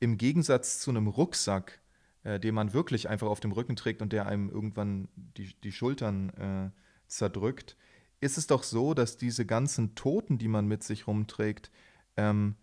im 0.00 0.16
Gegensatz 0.16 0.80
zu 0.80 0.90
einem 0.90 1.06
Rucksack, 1.06 1.80
äh, 2.24 2.40
den 2.40 2.54
man 2.54 2.72
wirklich 2.72 3.08
einfach 3.08 3.28
auf 3.28 3.40
dem 3.40 3.52
Rücken 3.52 3.76
trägt 3.76 4.02
und 4.02 4.12
der 4.12 4.26
einem 4.26 4.48
irgendwann 4.48 5.08
die, 5.14 5.54
die 5.62 5.72
Schultern 5.72 6.30
äh, 6.30 6.70
zerdrückt, 7.06 7.76
ist 8.20 8.38
es 8.38 8.46
doch 8.46 8.62
so, 8.62 8.94
dass 8.94 9.16
diese 9.16 9.46
ganzen 9.46 9.94
Toten, 9.94 10.38
die 10.38 10.48
man 10.48 10.66
mit 10.66 10.82
sich 10.82 11.06
rumträgt, 11.06 11.70
ähm, 12.16 12.56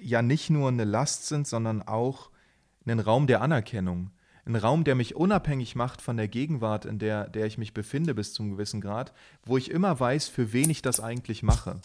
ja 0.00 0.22
nicht 0.22 0.50
nur 0.50 0.68
eine 0.68 0.84
Last 0.84 1.26
sind, 1.26 1.46
sondern 1.46 1.82
auch 1.82 2.30
einen 2.84 3.00
Raum 3.00 3.26
der 3.26 3.42
Anerkennung. 3.42 4.10
Ein 4.46 4.56
Raum, 4.56 4.84
der 4.84 4.94
mich 4.94 5.14
unabhängig 5.14 5.76
macht 5.76 6.00
von 6.00 6.16
der 6.16 6.28
Gegenwart, 6.28 6.84
in 6.84 6.98
der, 6.98 7.28
der 7.28 7.46
ich 7.46 7.58
mich 7.58 7.74
befinde 7.74 8.14
bis 8.14 8.32
zum 8.32 8.50
gewissen 8.50 8.80
Grad, 8.80 9.12
wo 9.44 9.56
ich 9.56 9.70
immer 9.70 10.00
weiß, 10.00 10.28
für 10.28 10.52
wen 10.52 10.70
ich 10.70 10.82
das 10.82 10.98
eigentlich 10.98 11.42
mache. 11.42 11.80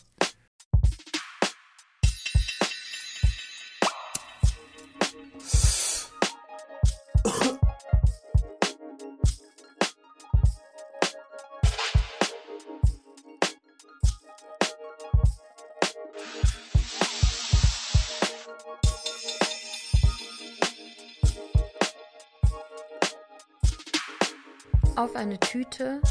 Tüte 25.55 26.01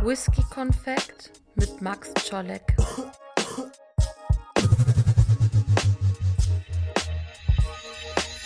Whisky-Konfekt 0.00 1.32
mit 1.56 1.82
Max 1.82 2.14
Czolek. 2.14 2.62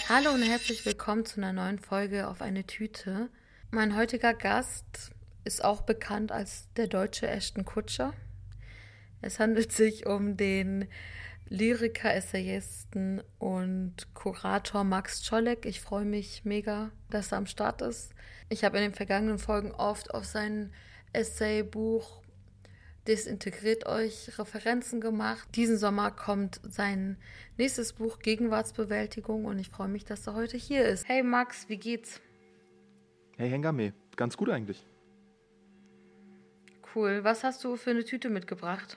Hallo 0.08 0.30
und 0.30 0.40
herzlich 0.40 0.86
willkommen 0.86 1.26
zu 1.26 1.42
einer 1.42 1.52
neuen 1.52 1.78
Folge 1.78 2.26
auf 2.26 2.40
eine 2.40 2.64
Tüte. 2.64 3.28
Mein 3.70 3.94
heutiger 3.94 4.32
Gast 4.32 5.10
ist 5.44 5.62
auch 5.62 5.82
bekannt 5.82 6.32
als 6.32 6.72
der 6.78 6.86
deutsche 6.86 7.28
Ashton 7.28 7.66
Kutscher. 7.66 8.14
Es 9.20 9.38
handelt 9.38 9.72
sich 9.72 10.06
um 10.06 10.38
den 10.38 10.88
Lyriker, 11.54 12.12
Essayisten 12.12 13.22
und 13.38 14.12
Kurator 14.12 14.82
Max 14.82 15.22
Czolek. 15.22 15.66
Ich 15.66 15.80
freue 15.80 16.04
mich 16.04 16.44
mega, 16.44 16.90
dass 17.10 17.30
er 17.30 17.38
am 17.38 17.46
Start 17.46 17.80
ist. 17.80 18.12
Ich 18.48 18.64
habe 18.64 18.78
in 18.78 18.82
den 18.82 18.92
vergangenen 18.92 19.38
Folgen 19.38 19.70
oft 19.70 20.12
auf 20.12 20.24
sein 20.24 20.72
Essaybuch 21.12 22.22
Desintegriert 23.06 23.84
euch 23.86 24.38
Referenzen 24.38 25.02
gemacht. 25.02 25.46
Diesen 25.56 25.76
Sommer 25.76 26.10
kommt 26.10 26.58
sein 26.66 27.18
nächstes 27.58 27.92
Buch 27.92 28.18
Gegenwartsbewältigung 28.18 29.44
und 29.44 29.58
ich 29.58 29.68
freue 29.68 29.88
mich, 29.88 30.06
dass 30.06 30.26
er 30.26 30.34
heute 30.34 30.56
hier 30.56 30.86
ist. 30.86 31.06
Hey 31.06 31.22
Max, 31.22 31.68
wie 31.68 31.76
geht's? 31.76 32.22
Hey 33.36 33.50
Hengame, 33.50 33.92
ganz 34.16 34.38
gut 34.38 34.48
eigentlich. 34.48 34.86
Cool. 36.94 37.24
Was 37.24 37.44
hast 37.44 37.62
du 37.62 37.76
für 37.76 37.90
eine 37.90 38.04
Tüte 38.04 38.30
mitgebracht? 38.30 38.96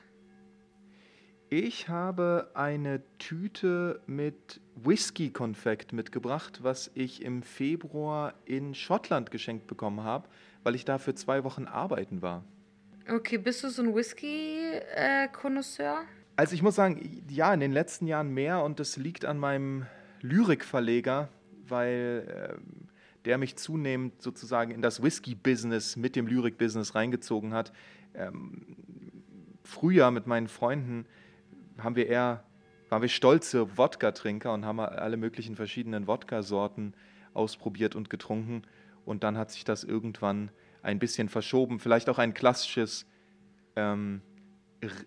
Ich 1.50 1.88
habe 1.88 2.52
eine 2.56 3.02
Tüte 3.20 4.02
mit 4.06 4.60
Whisky-Konfekt 4.76 5.94
mitgebracht, 5.94 6.60
was 6.62 6.92
ich 6.94 7.24
im 7.24 7.42
Februar 7.42 8.34
in 8.46 8.76
Schottland 8.76 9.32
geschenkt 9.32 9.66
bekommen 9.68 10.04
habe, 10.04 10.28
weil 10.64 10.76
ich 10.76 10.84
da 10.84 10.98
für 10.98 11.16
zwei 11.16 11.46
Wochen 11.46 11.66
arbeiten 11.66 12.22
war. 12.22 12.44
Okay, 13.10 13.38
bist 13.38 13.64
du 13.64 13.70
so 13.70 13.82
ein 13.82 13.96
Whisky-Konnoisseur? 13.96 16.04
also 16.38 16.54
ich 16.54 16.62
muss 16.62 16.76
sagen, 16.76 17.24
ja, 17.30 17.54
in 17.54 17.60
den 17.60 17.74
letzten 17.74 18.08
Jahren 18.08 18.34
mehr 18.34 18.64
und 18.64 18.80
das 18.80 18.96
liegt 18.96 19.26
an 19.26 19.40
meinem 19.40 19.88
Lyrikverleger, 20.22 21.30
weil 21.68 22.26
äh, 22.28 22.54
der 23.26 23.40
mich 23.40 23.58
zunehmend 23.58 24.22
sozusagen 24.22 24.72
in 24.72 24.82
das 24.82 25.02
Whisky-Business 25.02 25.98
mit 25.98 26.16
dem 26.16 26.28
Lyrik-Business 26.28 26.94
reingezogen 26.94 27.54
hat. 27.54 27.74
Ähm, 28.14 28.78
früher 29.64 30.12
mit 30.12 30.28
meinen 30.28 30.48
Freunden 30.48 31.08
haben 31.80 31.96
wir 31.96 32.08
eher, 32.08 32.44
waren 32.90 33.02
wir 33.02 33.10
stolze 33.10 33.78
Wodka-Trinker 33.78 34.54
und 34.54 34.66
haben 34.66 34.80
alle 34.80 35.18
möglichen 35.18 35.56
verschiedenen 35.56 36.08
Wodka-Sorten 36.08 36.94
ausprobiert 37.34 37.96
und 37.96 38.10
getrunken. 38.10 38.64
Und 39.06 39.24
dann 39.24 39.38
hat 39.38 39.52
sich 39.52 39.64
das 39.64 39.84
irgendwann 39.84 40.52
ein 40.82 41.00
bisschen 41.00 41.30
verschoben. 41.30 41.80
Vielleicht 41.80 42.10
auch 42.10 42.18
ein 42.18 42.34
klassisches 42.34 43.06
ähm, 43.76 44.22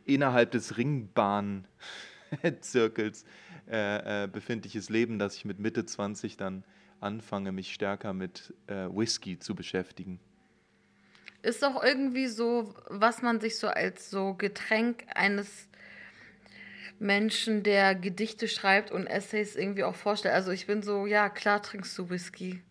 innerhalb 0.04 0.50
des 0.50 0.76
Ringbahn-Zirkels 0.76 3.25
äh, 3.70 4.25
äh, 4.25 4.28
befindliches 4.28 4.91
Leben, 4.91 5.19
dass 5.19 5.37
ich 5.37 5.44
mit 5.44 5.58
Mitte 5.58 5.84
20 5.84 6.37
dann 6.37 6.64
anfange, 7.00 7.52
mich 7.52 7.72
stärker 7.72 8.12
mit 8.12 8.54
äh, 8.66 8.88
Whisky 8.88 9.38
zu 9.38 9.54
beschäftigen. 9.54 10.20
Ist 11.42 11.62
doch 11.62 11.82
irgendwie 11.82 12.26
so, 12.26 12.75
was 12.88 13.22
man 13.22 13.41
sich 13.41 13.58
so 13.58 13.69
als 13.69 14.10
so 14.10 14.34
Getränk 14.34 15.04
eines 15.14 15.69
Menschen, 17.00 17.62
der 17.62 17.94
Gedichte 17.94 18.47
schreibt 18.47 18.93
und 18.93 19.06
Essays 19.06 19.56
irgendwie 19.56 19.84
auch 19.84 19.94
vorstellt. 19.94 20.34
Also 20.34 20.53
ich 20.53 20.66
bin 20.66 20.83
so, 20.83 21.06
ja, 21.06 21.31
klar 21.31 21.62
trinkst 21.62 21.97
du 21.99 22.11
Whisky. 22.11 22.62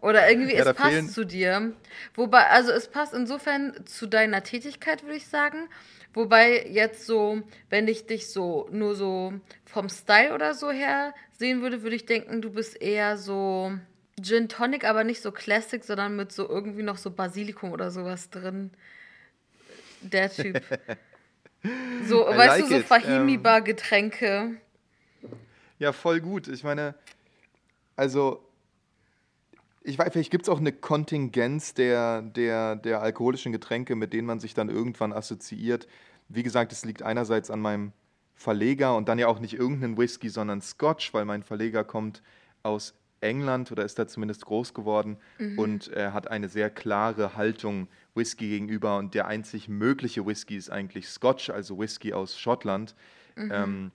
Oder 0.00 0.28
irgendwie, 0.28 0.54
ja, 0.56 0.68
es 0.68 0.76
passt 0.76 0.90
fehlen... 0.90 1.08
zu 1.08 1.24
dir. 1.24 1.72
Wobei, 2.14 2.48
also 2.48 2.72
es 2.72 2.88
passt 2.88 3.14
insofern 3.14 3.86
zu 3.86 4.06
deiner 4.06 4.42
Tätigkeit, 4.42 5.04
würde 5.04 5.16
ich 5.16 5.28
sagen. 5.28 5.68
Wobei 6.12 6.66
jetzt 6.66 7.06
so, 7.06 7.42
wenn 7.68 7.86
ich 7.86 8.06
dich 8.06 8.28
so 8.28 8.68
nur 8.72 8.96
so 8.96 9.34
vom 9.64 9.88
Style 9.88 10.34
oder 10.34 10.54
so 10.54 10.72
her 10.72 11.14
sehen 11.38 11.62
würde, 11.62 11.82
würde 11.82 11.94
ich 11.94 12.06
denken, 12.06 12.42
du 12.42 12.50
bist 12.50 12.82
eher 12.82 13.16
so 13.16 13.72
Gin 14.20 14.48
Tonic, 14.48 14.84
aber 14.84 15.04
nicht 15.04 15.22
so 15.22 15.30
Classic, 15.30 15.84
sondern 15.84 16.16
mit 16.16 16.32
so 16.32 16.48
irgendwie 16.48 16.82
noch 16.82 16.98
so 16.98 17.12
Basilikum 17.12 17.70
oder 17.70 17.92
sowas 17.92 18.30
drin. 18.30 18.72
Der 20.00 20.28
Typ. 20.28 20.60
So, 22.06 22.28
I 22.28 22.36
weißt 22.36 22.60
like 22.60 22.68
du, 22.70 22.76
so 22.78 22.82
Fahimi-Bar-Getränke. 22.82 24.56
Ja, 25.78 25.92
voll 25.92 26.20
gut. 26.20 26.48
Ich 26.48 26.64
meine, 26.64 26.94
also, 27.96 28.42
ich 29.82 29.98
weiß, 29.98 30.12
vielleicht 30.12 30.30
gibt 30.30 30.44
es 30.44 30.48
auch 30.48 30.58
eine 30.58 30.72
Kontingenz 30.72 31.74
der, 31.74 32.22
der, 32.22 32.76
der 32.76 33.02
alkoholischen 33.02 33.52
Getränke, 33.52 33.96
mit 33.96 34.12
denen 34.12 34.26
man 34.26 34.40
sich 34.40 34.54
dann 34.54 34.68
irgendwann 34.68 35.12
assoziiert. 35.12 35.86
Wie 36.28 36.42
gesagt, 36.42 36.72
es 36.72 36.84
liegt 36.84 37.02
einerseits 37.02 37.50
an 37.50 37.60
meinem 37.60 37.92
Verleger 38.34 38.96
und 38.96 39.08
dann 39.08 39.18
ja 39.18 39.26
auch 39.26 39.38
nicht 39.38 39.54
irgendeinen 39.54 39.98
Whisky, 39.98 40.30
sondern 40.30 40.62
Scotch, 40.62 41.12
weil 41.12 41.24
mein 41.24 41.42
Verleger 41.42 41.84
kommt 41.84 42.22
aus 42.62 42.94
England 43.20 43.70
oder 43.70 43.84
ist 43.84 43.98
da 43.98 44.08
zumindest 44.08 44.46
groß 44.46 44.72
geworden 44.74 45.18
mhm. 45.38 45.58
und 45.58 45.92
äh, 45.92 46.10
hat 46.12 46.30
eine 46.30 46.48
sehr 46.48 46.70
klare 46.70 47.36
Haltung 47.36 47.88
Whisky 48.14 48.48
gegenüber. 48.48 48.96
Und 48.98 49.14
der 49.14 49.26
einzig 49.26 49.68
mögliche 49.68 50.26
Whisky 50.26 50.56
ist 50.56 50.70
eigentlich 50.70 51.08
Scotch, 51.08 51.50
also 51.50 51.78
Whisky 51.78 52.12
aus 52.12 52.38
Schottland. 52.38 52.94
Mhm. 53.36 53.50
Ähm, 53.52 53.90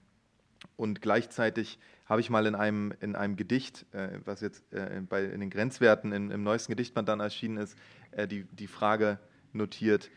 und 0.78 1.02
gleichzeitig 1.02 1.80
habe 2.06 2.22
ich 2.22 2.30
mal 2.30 2.46
in 2.46 2.56
einem, 2.56 2.94
in 3.00 3.16
einem 3.16 3.36
Gedicht, 3.36 3.86
äh, 3.94 4.20
was 4.26 4.42
jetzt 4.42 4.72
äh, 4.74 5.02
bei, 5.08 5.24
in 5.24 5.40
den 5.40 5.50
Grenzwerten 5.50 6.12
in, 6.12 6.32
im 6.32 6.44
neuesten 6.44 6.72
Gedichtband 6.72 7.10
dann 7.10 7.20
erschienen 7.20 7.58
ist, 7.58 7.78
äh, 8.12 8.28
die, 8.28 8.44
die 8.44 8.68
Frage 8.68 9.20
notiert, 9.54 10.10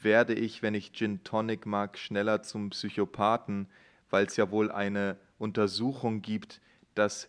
werde 0.00 0.34
ich, 0.34 0.62
wenn 0.62 0.74
ich 0.74 0.92
Gin 0.92 1.22
Tonic 1.24 1.66
mag, 1.66 1.98
schneller 1.98 2.42
zum 2.42 2.70
Psychopathen, 2.70 3.68
weil 4.10 4.26
es 4.26 4.36
ja 4.36 4.50
wohl 4.50 4.70
eine 4.70 5.16
Untersuchung 5.38 6.20
gibt, 6.20 6.60
dass 6.94 7.28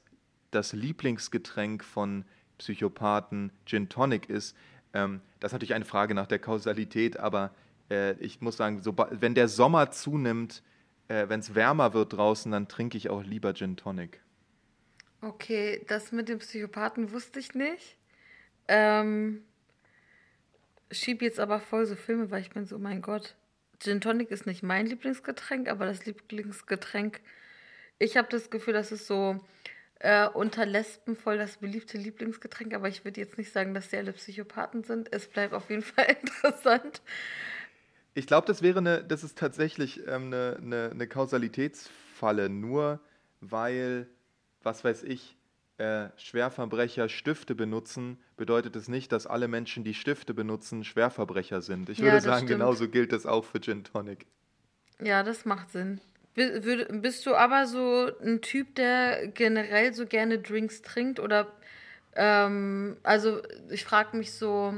das 0.52 0.74
Lieblingsgetränk 0.74 1.84
von 1.84 2.26
Psychopathen 2.58 3.52
Gin 3.66 3.90
Tonic 3.90 4.30
ist. 4.30 4.56
Ähm, 4.94 5.22
das 5.46 5.52
ist 5.52 5.54
natürlich 5.54 5.76
eine 5.76 5.86
Frage 5.86 6.16
nach 6.16 6.26
der 6.26 6.40
Kausalität, 6.40 7.18
aber 7.20 7.54
äh, 7.92 8.14
ich 8.14 8.42
muss 8.42 8.58
sagen, 8.58 8.82
so, 8.82 8.96
wenn 9.12 9.36
der 9.36 9.48
Sommer 9.48 9.92
zunimmt, 9.92 10.64
äh, 11.08 11.30
wenn 11.30 11.40
es 11.40 11.54
wärmer 11.54 11.94
wird 11.94 12.14
draußen, 12.14 12.52
dann 12.52 12.68
trinke 12.68 12.98
ich 12.98 13.12
auch 13.12 13.22
lieber 13.22 13.54
Gin 13.54 13.78
Tonic. 13.78 14.22
Okay, 15.22 15.86
das 15.88 16.12
mit 16.12 16.30
dem 16.30 16.40
Psychopathen 16.40 17.12
wusste 17.12 17.40
ich 17.40 17.54
nicht. 17.54 17.96
Ähm, 18.68 19.44
schieb 20.90 21.22
jetzt 21.22 21.40
aber 21.40 21.60
voll 21.60 21.86
so 21.86 21.96
Filme, 21.96 22.32
weil 22.32 22.42
ich 22.42 22.50
bin 22.50 22.66
so, 22.66 22.80
mein 22.80 23.04
Gott, 23.04 23.36
Gin 23.80 24.02
Tonic 24.02 24.32
ist 24.32 24.48
nicht 24.48 24.64
mein 24.64 24.88
Lieblingsgetränk, 24.88 25.70
aber 25.70 25.86
das 25.86 26.08
Lieblingsgetränk, 26.08 27.22
ich 28.00 28.18
habe 28.18 28.30
das 28.32 28.50
Gefühl, 28.50 28.74
das 28.74 28.92
ist 28.92 29.06
so 29.06 29.40
äh, 30.00 30.28
unter 30.28 30.66
Lesben 30.66 31.16
voll 31.16 31.38
das 31.38 31.58
beliebte 31.58 31.98
Lieblingsgetränk, 31.98 32.74
aber 32.74 32.88
ich 32.88 33.06
würde 33.06 33.22
jetzt 33.22 33.38
nicht 33.38 33.52
sagen, 33.52 33.74
dass 33.74 33.90
sie 33.90 33.98
alle 33.98 34.14
Psychopathen 34.14 34.84
sind. 34.84 35.12
Es 35.12 35.28
bleibt 35.28 35.54
auf 35.54 35.70
jeden 35.70 35.82
Fall 35.84 36.18
interessant. 36.22 37.02
Ich 38.14 38.28
glaube, 38.28 38.48
das 38.48 38.62
wäre 38.62 38.80
eine, 38.80 39.04
das 39.04 39.24
ist 39.24 39.38
tatsächlich 39.38 40.06
ähm, 40.08 40.28
eine, 40.28 40.58
eine, 40.62 40.90
eine, 40.92 41.08
Kausalitätsfalle, 41.08 42.50
nur 42.50 43.00
weil, 43.42 44.08
was 44.64 44.84
weiß 44.84 45.04
ich, 45.04 45.36
äh, 45.78 46.08
Schwerverbrecher 46.16 47.10
Stifte 47.10 47.56
benutzen, 47.56 48.18
bedeutet 48.38 48.78
es 48.78 48.88
nicht, 48.88 49.12
dass 49.12 49.28
alle 49.28 49.50
Menschen, 49.50 49.84
die 49.84 49.94
Stifte 49.94 50.34
benutzen, 50.34 50.86
Schwerverbrecher 50.86 51.62
sind. 51.62 51.90
Ich 51.90 52.00
würde 52.00 52.16
ja, 52.16 52.22
sagen, 52.22 52.48
stimmt. 52.48 52.60
genauso 52.62 52.88
gilt 52.88 53.12
das 53.12 53.26
auch 53.26 53.44
für 53.44 53.60
Gin 53.60 53.84
Tonic. 53.84 54.26
Ja, 55.02 55.24
das 55.24 55.44
macht 55.44 55.72
Sinn. 55.72 56.00
Bist 56.36 57.26
du 57.26 57.34
aber 57.34 57.66
so 57.66 58.12
ein 58.22 58.42
Typ, 58.42 58.76
der 58.76 59.28
generell 59.28 59.94
so 59.94 60.06
gerne 60.06 60.40
Drinks 60.40 60.82
trinkt? 60.82 61.20
Oder, 61.22 61.48
ähm, 62.16 62.98
also 63.04 63.42
ich 63.70 63.86
frage 63.86 64.18
mich 64.18 64.34
so, 64.34 64.74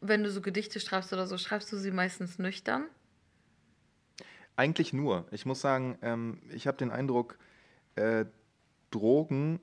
wenn 0.00 0.22
du 0.22 0.30
so 0.30 0.40
Gedichte 0.40 0.78
schreibst 0.78 1.12
oder 1.12 1.26
so, 1.26 1.36
schreibst 1.36 1.72
du 1.72 1.76
sie 1.76 1.90
meistens 1.90 2.38
nüchtern? 2.38 2.84
Eigentlich 4.54 4.92
nur. 4.92 5.26
Ich 5.32 5.46
muss 5.46 5.60
sagen, 5.60 5.98
ähm, 6.02 6.40
ich 6.50 6.68
habe 6.68 6.76
den 6.76 6.92
Eindruck, 6.92 7.36
äh, 7.96 8.24
Drogen, 8.92 9.58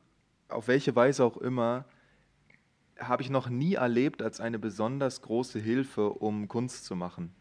auf 0.50 0.68
welche 0.68 0.94
Weise 0.98 1.24
auch 1.24 1.38
immer, 1.38 1.86
habe 3.00 3.24
ich 3.24 3.30
noch 3.30 3.48
nie 3.48 3.76
erlebt 3.76 4.22
als 4.22 4.42
eine 4.42 4.60
besonders 4.60 5.22
große 5.22 5.60
Hilfe, 5.60 6.10
um 6.10 6.50
Kunst 6.50 6.84
zu 6.84 6.98
machen. 6.98 7.34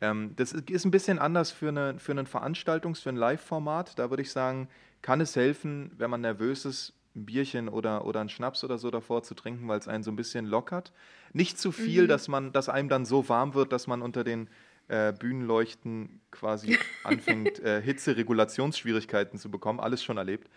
Ähm, 0.00 0.32
das 0.36 0.52
ist 0.52 0.84
ein 0.84 0.90
bisschen 0.90 1.18
anders 1.18 1.50
für, 1.50 1.68
eine, 1.68 1.98
für 1.98 2.12
ein 2.12 2.26
Veranstaltungs-, 2.26 3.02
für 3.02 3.10
ein 3.10 3.16
Live-Format. 3.16 3.98
Da 3.98 4.10
würde 4.10 4.22
ich 4.22 4.30
sagen, 4.30 4.68
kann 5.02 5.20
es 5.20 5.36
helfen, 5.36 5.92
wenn 5.96 6.10
man 6.10 6.20
nervös 6.20 6.64
ist, 6.64 6.94
ein 7.14 7.26
Bierchen 7.26 7.68
oder, 7.68 8.04
oder 8.04 8.20
einen 8.20 8.28
Schnaps 8.28 8.64
oder 8.64 8.78
so 8.78 8.90
davor 8.90 9.22
zu 9.22 9.34
trinken, 9.34 9.66
weil 9.68 9.78
es 9.78 9.88
einen 9.88 10.04
so 10.04 10.10
ein 10.10 10.16
bisschen 10.16 10.46
lockert. 10.46 10.92
Nicht 11.32 11.58
zu 11.58 11.72
viel, 11.72 12.04
mhm. 12.04 12.08
dass, 12.08 12.28
man, 12.28 12.52
dass 12.52 12.68
einem 12.68 12.88
dann 12.88 13.04
so 13.04 13.28
warm 13.28 13.54
wird, 13.54 13.72
dass 13.72 13.86
man 13.86 14.02
unter 14.02 14.24
den 14.24 14.48
äh, 14.88 15.12
Bühnenleuchten 15.12 16.20
quasi 16.30 16.78
anfängt, 17.04 17.60
äh, 17.60 17.82
Hitzeregulationsschwierigkeiten 17.82 19.38
zu 19.38 19.50
bekommen. 19.50 19.80
Alles 19.80 20.02
schon 20.02 20.16
erlebt. 20.16 20.48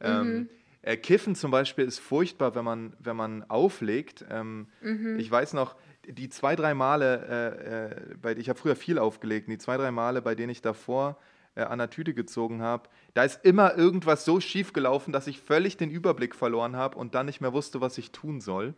Ähm, 0.00 0.32
mhm. 0.32 0.48
Äh, 0.82 0.96
Kiffen 0.96 1.34
zum 1.34 1.50
Beispiel 1.50 1.84
ist 1.84 1.98
furchtbar, 1.98 2.54
wenn 2.54 2.64
man, 2.64 2.94
wenn 2.98 3.16
man 3.16 3.44
auflegt. 3.50 4.24
Ähm, 4.30 4.68
mhm. 4.80 5.18
Ich 5.18 5.30
weiß 5.30 5.52
noch, 5.52 5.76
die 6.06 6.28
zwei, 6.28 6.56
drei 6.56 6.74
Male, 6.74 7.26
äh, 7.28 8.12
äh, 8.12 8.16
bei, 8.20 8.36
ich 8.36 8.48
habe 8.48 8.58
früher 8.58 8.76
viel 8.76 8.98
aufgelegt, 8.98 9.48
die 9.48 9.58
zwei, 9.58 9.76
drei 9.76 9.90
Male, 9.90 10.22
bei 10.22 10.34
denen 10.34 10.50
ich 10.50 10.62
davor 10.62 11.18
äh, 11.54 11.62
an 11.62 11.78
der 11.78 11.90
Tüte 11.90 12.14
gezogen 12.14 12.62
habe, 12.62 12.88
da 13.14 13.24
ist 13.24 13.44
immer 13.44 13.76
irgendwas 13.76 14.24
so 14.24 14.40
schief 14.40 14.72
gelaufen, 14.72 15.12
dass 15.12 15.26
ich 15.26 15.40
völlig 15.40 15.76
den 15.76 15.90
Überblick 15.90 16.34
verloren 16.34 16.76
habe 16.76 16.96
und 16.96 17.14
dann 17.14 17.26
nicht 17.26 17.40
mehr 17.40 17.52
wusste, 17.52 17.80
was 17.80 17.98
ich 17.98 18.12
tun 18.12 18.40
soll. 18.40 18.74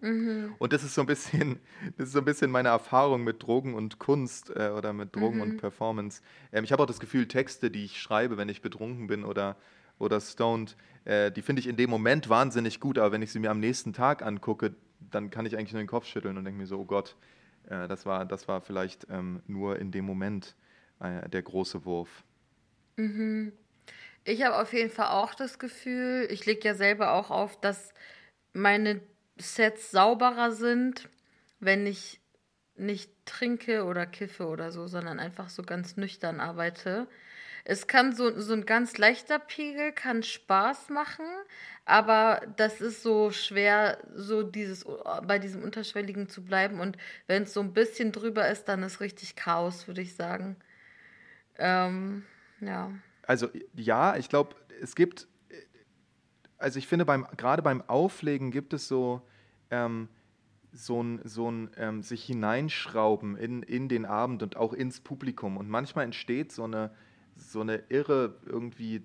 Mhm. 0.00 0.54
Und 0.58 0.72
das 0.72 0.84
ist 0.84 0.94
so 0.94 1.00
ein 1.00 1.06
bisschen, 1.06 1.58
das 1.96 2.08
ist 2.08 2.12
so 2.12 2.18
ein 2.18 2.24
bisschen 2.24 2.50
meine 2.50 2.68
Erfahrung 2.68 3.24
mit 3.24 3.42
Drogen 3.42 3.74
und 3.74 3.98
Kunst 3.98 4.50
äh, 4.50 4.70
oder 4.76 4.92
mit 4.92 5.16
Drogen 5.16 5.36
mhm. 5.36 5.42
und 5.42 5.56
Performance. 5.56 6.22
Ähm, 6.52 6.64
ich 6.64 6.72
habe 6.72 6.82
auch 6.82 6.86
das 6.86 7.00
Gefühl, 7.00 7.26
Texte, 7.26 7.70
die 7.70 7.84
ich 7.84 8.00
schreibe, 8.00 8.36
wenn 8.36 8.48
ich 8.48 8.62
betrunken 8.62 9.06
bin 9.06 9.24
oder, 9.24 9.56
oder 9.98 10.20
stoned, 10.20 10.76
äh, 11.04 11.32
die 11.32 11.42
finde 11.42 11.60
ich 11.60 11.66
in 11.66 11.76
dem 11.76 11.90
Moment 11.90 12.28
wahnsinnig 12.28 12.80
gut, 12.80 12.98
aber 12.98 13.12
wenn 13.12 13.22
ich 13.22 13.32
sie 13.32 13.38
mir 13.38 13.50
am 13.50 13.60
nächsten 13.60 13.92
Tag 13.92 14.22
angucke, 14.22 14.74
dann 15.10 15.30
kann 15.30 15.46
ich 15.46 15.56
eigentlich 15.56 15.72
nur 15.72 15.82
den 15.82 15.88
Kopf 15.88 16.06
schütteln 16.06 16.36
und 16.36 16.44
denke 16.44 16.58
mir 16.58 16.66
so, 16.66 16.78
oh 16.80 16.84
Gott, 16.84 17.16
äh, 17.68 17.88
das, 17.88 18.06
war, 18.06 18.24
das 18.24 18.48
war 18.48 18.60
vielleicht 18.60 19.06
ähm, 19.10 19.42
nur 19.46 19.78
in 19.78 19.90
dem 19.90 20.04
Moment 20.04 20.54
äh, 21.00 21.28
der 21.28 21.42
große 21.42 21.84
Wurf. 21.84 22.24
Mhm. 22.96 23.52
Ich 24.24 24.42
habe 24.42 24.60
auf 24.60 24.72
jeden 24.72 24.90
Fall 24.90 25.08
auch 25.08 25.34
das 25.34 25.58
Gefühl, 25.58 26.26
ich 26.30 26.46
lege 26.46 26.66
ja 26.66 26.74
selber 26.74 27.12
auch 27.12 27.30
auf, 27.30 27.60
dass 27.60 27.92
meine 28.52 29.00
Sets 29.36 29.90
sauberer 29.90 30.52
sind, 30.52 31.08
wenn 31.60 31.86
ich 31.86 32.20
nicht 32.76 33.10
trinke 33.26 33.84
oder 33.84 34.06
kiffe 34.06 34.46
oder 34.46 34.72
so, 34.72 34.86
sondern 34.86 35.20
einfach 35.20 35.48
so 35.48 35.62
ganz 35.62 35.96
nüchtern 35.96 36.40
arbeite. 36.40 37.06
Es 37.64 37.86
kann 37.86 38.14
so, 38.14 38.38
so 38.40 38.52
ein 38.52 38.66
ganz 38.66 38.98
leichter 38.98 39.38
Pegel, 39.38 39.92
kann 39.92 40.22
Spaß 40.22 40.90
machen, 40.90 41.24
aber 41.86 42.42
das 42.56 42.82
ist 42.82 43.02
so 43.02 43.30
schwer, 43.30 43.98
so 44.14 44.42
dieses 44.42 44.84
bei 45.26 45.38
diesem 45.38 45.62
Unterschwelligen 45.62 46.28
zu 46.28 46.44
bleiben. 46.44 46.80
Und 46.80 46.98
wenn 47.26 47.44
es 47.44 47.54
so 47.54 47.60
ein 47.60 47.72
bisschen 47.72 48.12
drüber 48.12 48.48
ist, 48.48 48.66
dann 48.66 48.82
ist 48.82 49.00
richtig 49.00 49.34
Chaos, 49.34 49.86
würde 49.86 50.02
ich 50.02 50.14
sagen. 50.14 50.56
Ähm, 51.56 52.24
ja. 52.60 52.92
Also 53.26 53.48
ja, 53.74 54.16
ich 54.16 54.28
glaube, 54.28 54.56
es 54.82 54.94
gibt, 54.94 55.26
also 56.58 56.78
ich 56.78 56.86
finde, 56.86 57.06
beim, 57.06 57.26
gerade 57.36 57.62
beim 57.62 57.82
Auflegen 57.88 58.50
gibt 58.50 58.74
es 58.74 58.88
so, 58.88 59.22
ähm, 59.70 60.08
so 60.72 61.02
ein, 61.02 61.20
so 61.24 61.50
ein 61.50 61.70
ähm, 61.76 62.02
sich 62.02 62.24
hineinschrauben 62.24 63.36
in, 63.36 63.62
in 63.62 63.88
den 63.88 64.04
Abend 64.04 64.42
und 64.42 64.56
auch 64.56 64.72
ins 64.72 65.00
Publikum. 65.00 65.56
Und 65.56 65.68
manchmal 65.68 66.04
entsteht 66.04 66.52
so 66.52 66.64
eine, 66.64 66.90
so 67.36 67.60
eine 67.60 67.82
irre 67.88 68.36
irgendwie 68.46 69.02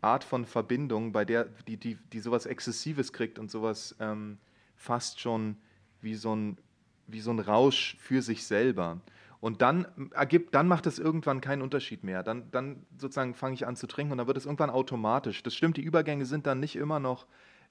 Art 0.00 0.22
von 0.22 0.44
Verbindung, 0.44 1.12
bei 1.12 1.24
der 1.24 1.46
die, 1.66 1.76
die, 1.76 1.96
die 2.12 2.20
sowas 2.20 2.46
Exzessives 2.46 3.12
kriegt 3.12 3.38
und 3.38 3.50
sowas 3.50 3.96
ähm, 4.00 4.38
fast 4.76 5.20
schon 5.20 5.56
wie 6.00 6.14
so, 6.14 6.34
ein, 6.34 6.58
wie 7.06 7.20
so 7.20 7.30
ein 7.30 7.40
Rausch 7.40 7.96
für 7.98 8.22
sich 8.22 8.44
selber. 8.44 9.00
Und 9.40 9.60
dann 9.60 9.86
ergibt, 10.14 10.54
dann 10.54 10.68
macht 10.68 10.86
es 10.86 10.98
irgendwann 10.98 11.40
keinen 11.40 11.62
Unterschied 11.62 12.02
mehr. 12.02 12.22
Dann, 12.22 12.50
dann 12.50 12.86
sozusagen 12.96 13.34
fange 13.34 13.54
ich 13.54 13.66
an 13.66 13.76
zu 13.76 13.86
trinken 13.86 14.12
und 14.12 14.18
dann 14.18 14.26
wird 14.26 14.38
es 14.38 14.46
irgendwann 14.46 14.70
automatisch. 14.70 15.42
Das 15.42 15.54
stimmt, 15.54 15.76
die 15.76 15.82
Übergänge 15.82 16.24
sind 16.24 16.46
dann 16.46 16.60
nicht 16.60 16.76
immer 16.76 16.98
noch, 16.98 17.26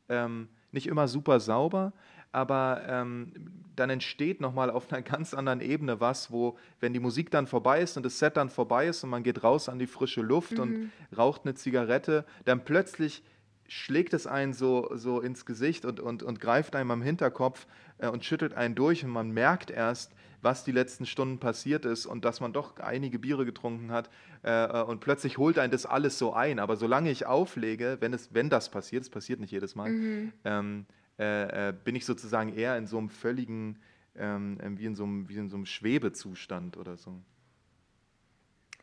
ähm, 0.10 0.50
nicht 0.72 0.88
immer 0.88 1.08
super 1.08 1.40
sauber, 1.40 1.94
aber 2.34 2.82
ähm, 2.88 3.32
dann 3.76 3.90
entsteht 3.90 4.42
nochmal 4.42 4.70
auf 4.70 4.92
einer 4.92 5.02
ganz 5.04 5.34
anderen 5.34 5.62
Ebene 5.62 6.00
was, 6.00 6.32
wo, 6.32 6.58
wenn 6.80 6.94
die 6.94 7.00
Musik 7.00 7.32
dann 7.32 7.48
vorbei 7.48 7.82
ist 7.82 7.96
und 7.96 8.04
das 8.04 8.20
Set 8.20 8.38
dann 8.38 8.50
vorbei 8.50 8.88
ist 8.88 9.04
und 9.04 9.10
man 9.10 9.24
geht 9.24 9.44
raus 9.44 9.70
an 9.70 9.80
die 9.80 9.88
frische 9.88 10.22
Luft 10.22 10.54
mhm. 10.54 10.60
und 10.60 10.92
raucht 11.18 11.42
eine 11.46 11.56
Zigarette, 11.56 12.26
dann 12.46 12.66
plötzlich 12.66 13.24
schlägt 13.68 14.14
es 14.14 14.28
einen 14.28 14.54
so, 14.54 14.92
so 14.94 15.22
ins 15.22 15.46
Gesicht 15.46 15.86
und, 15.86 16.00
und, 16.00 16.22
und 16.22 16.40
greift 16.40 16.76
einem 16.76 16.92
am 16.92 17.02
Hinterkopf 17.02 17.66
äh, 17.98 18.08
und 18.08 18.26
schüttelt 18.26 18.54
einen 18.54 18.76
durch 18.76 19.04
und 19.06 19.12
man 19.12 19.32
merkt 19.32 19.72
erst, 19.72 20.12
was 20.42 20.66
die 20.66 20.74
letzten 20.74 21.06
Stunden 21.06 21.40
passiert 21.40 21.86
ist 21.86 22.06
und 22.06 22.26
dass 22.26 22.42
man 22.42 22.52
doch 22.52 22.78
einige 22.80 23.18
Biere 23.18 23.46
getrunken 23.46 23.92
hat 23.92 24.10
äh, 24.44 24.66
äh 24.66 24.84
und 24.84 25.00
plötzlich 25.00 25.38
holt 25.38 25.58
einen 25.58 25.72
das 25.72 25.86
alles 25.86 26.20
so 26.20 26.34
ein. 26.34 26.60
Aber 26.60 26.76
solange 26.76 27.10
ich 27.10 27.26
auflege, 27.26 27.98
wenn, 28.02 28.14
es, 28.14 28.34
wenn 28.34 28.50
das 28.50 28.70
passiert, 28.70 29.04
es 29.04 29.10
passiert 29.10 29.40
nicht 29.40 29.52
jedes 29.52 29.76
Mal, 29.76 29.92
mhm. 29.92 30.34
ähm, 30.44 30.86
äh, 31.20 31.70
äh, 31.70 31.74
bin 31.74 31.96
ich 31.96 32.06
sozusagen 32.06 32.54
eher 32.54 32.78
in 32.78 32.88
so 32.88 32.98
einem 32.98 33.10
völligen, 33.10 33.80
ähm, 34.16 34.58
ähm, 34.62 34.80
wie, 34.80 34.86
in 34.86 34.96
so 34.96 35.04
einem, 35.04 35.30
wie 35.30 35.38
in 35.38 35.50
so 35.50 35.56
einem 35.56 35.66
Schwebezustand 35.66 36.78
oder 36.78 36.98
so. 36.98 37.22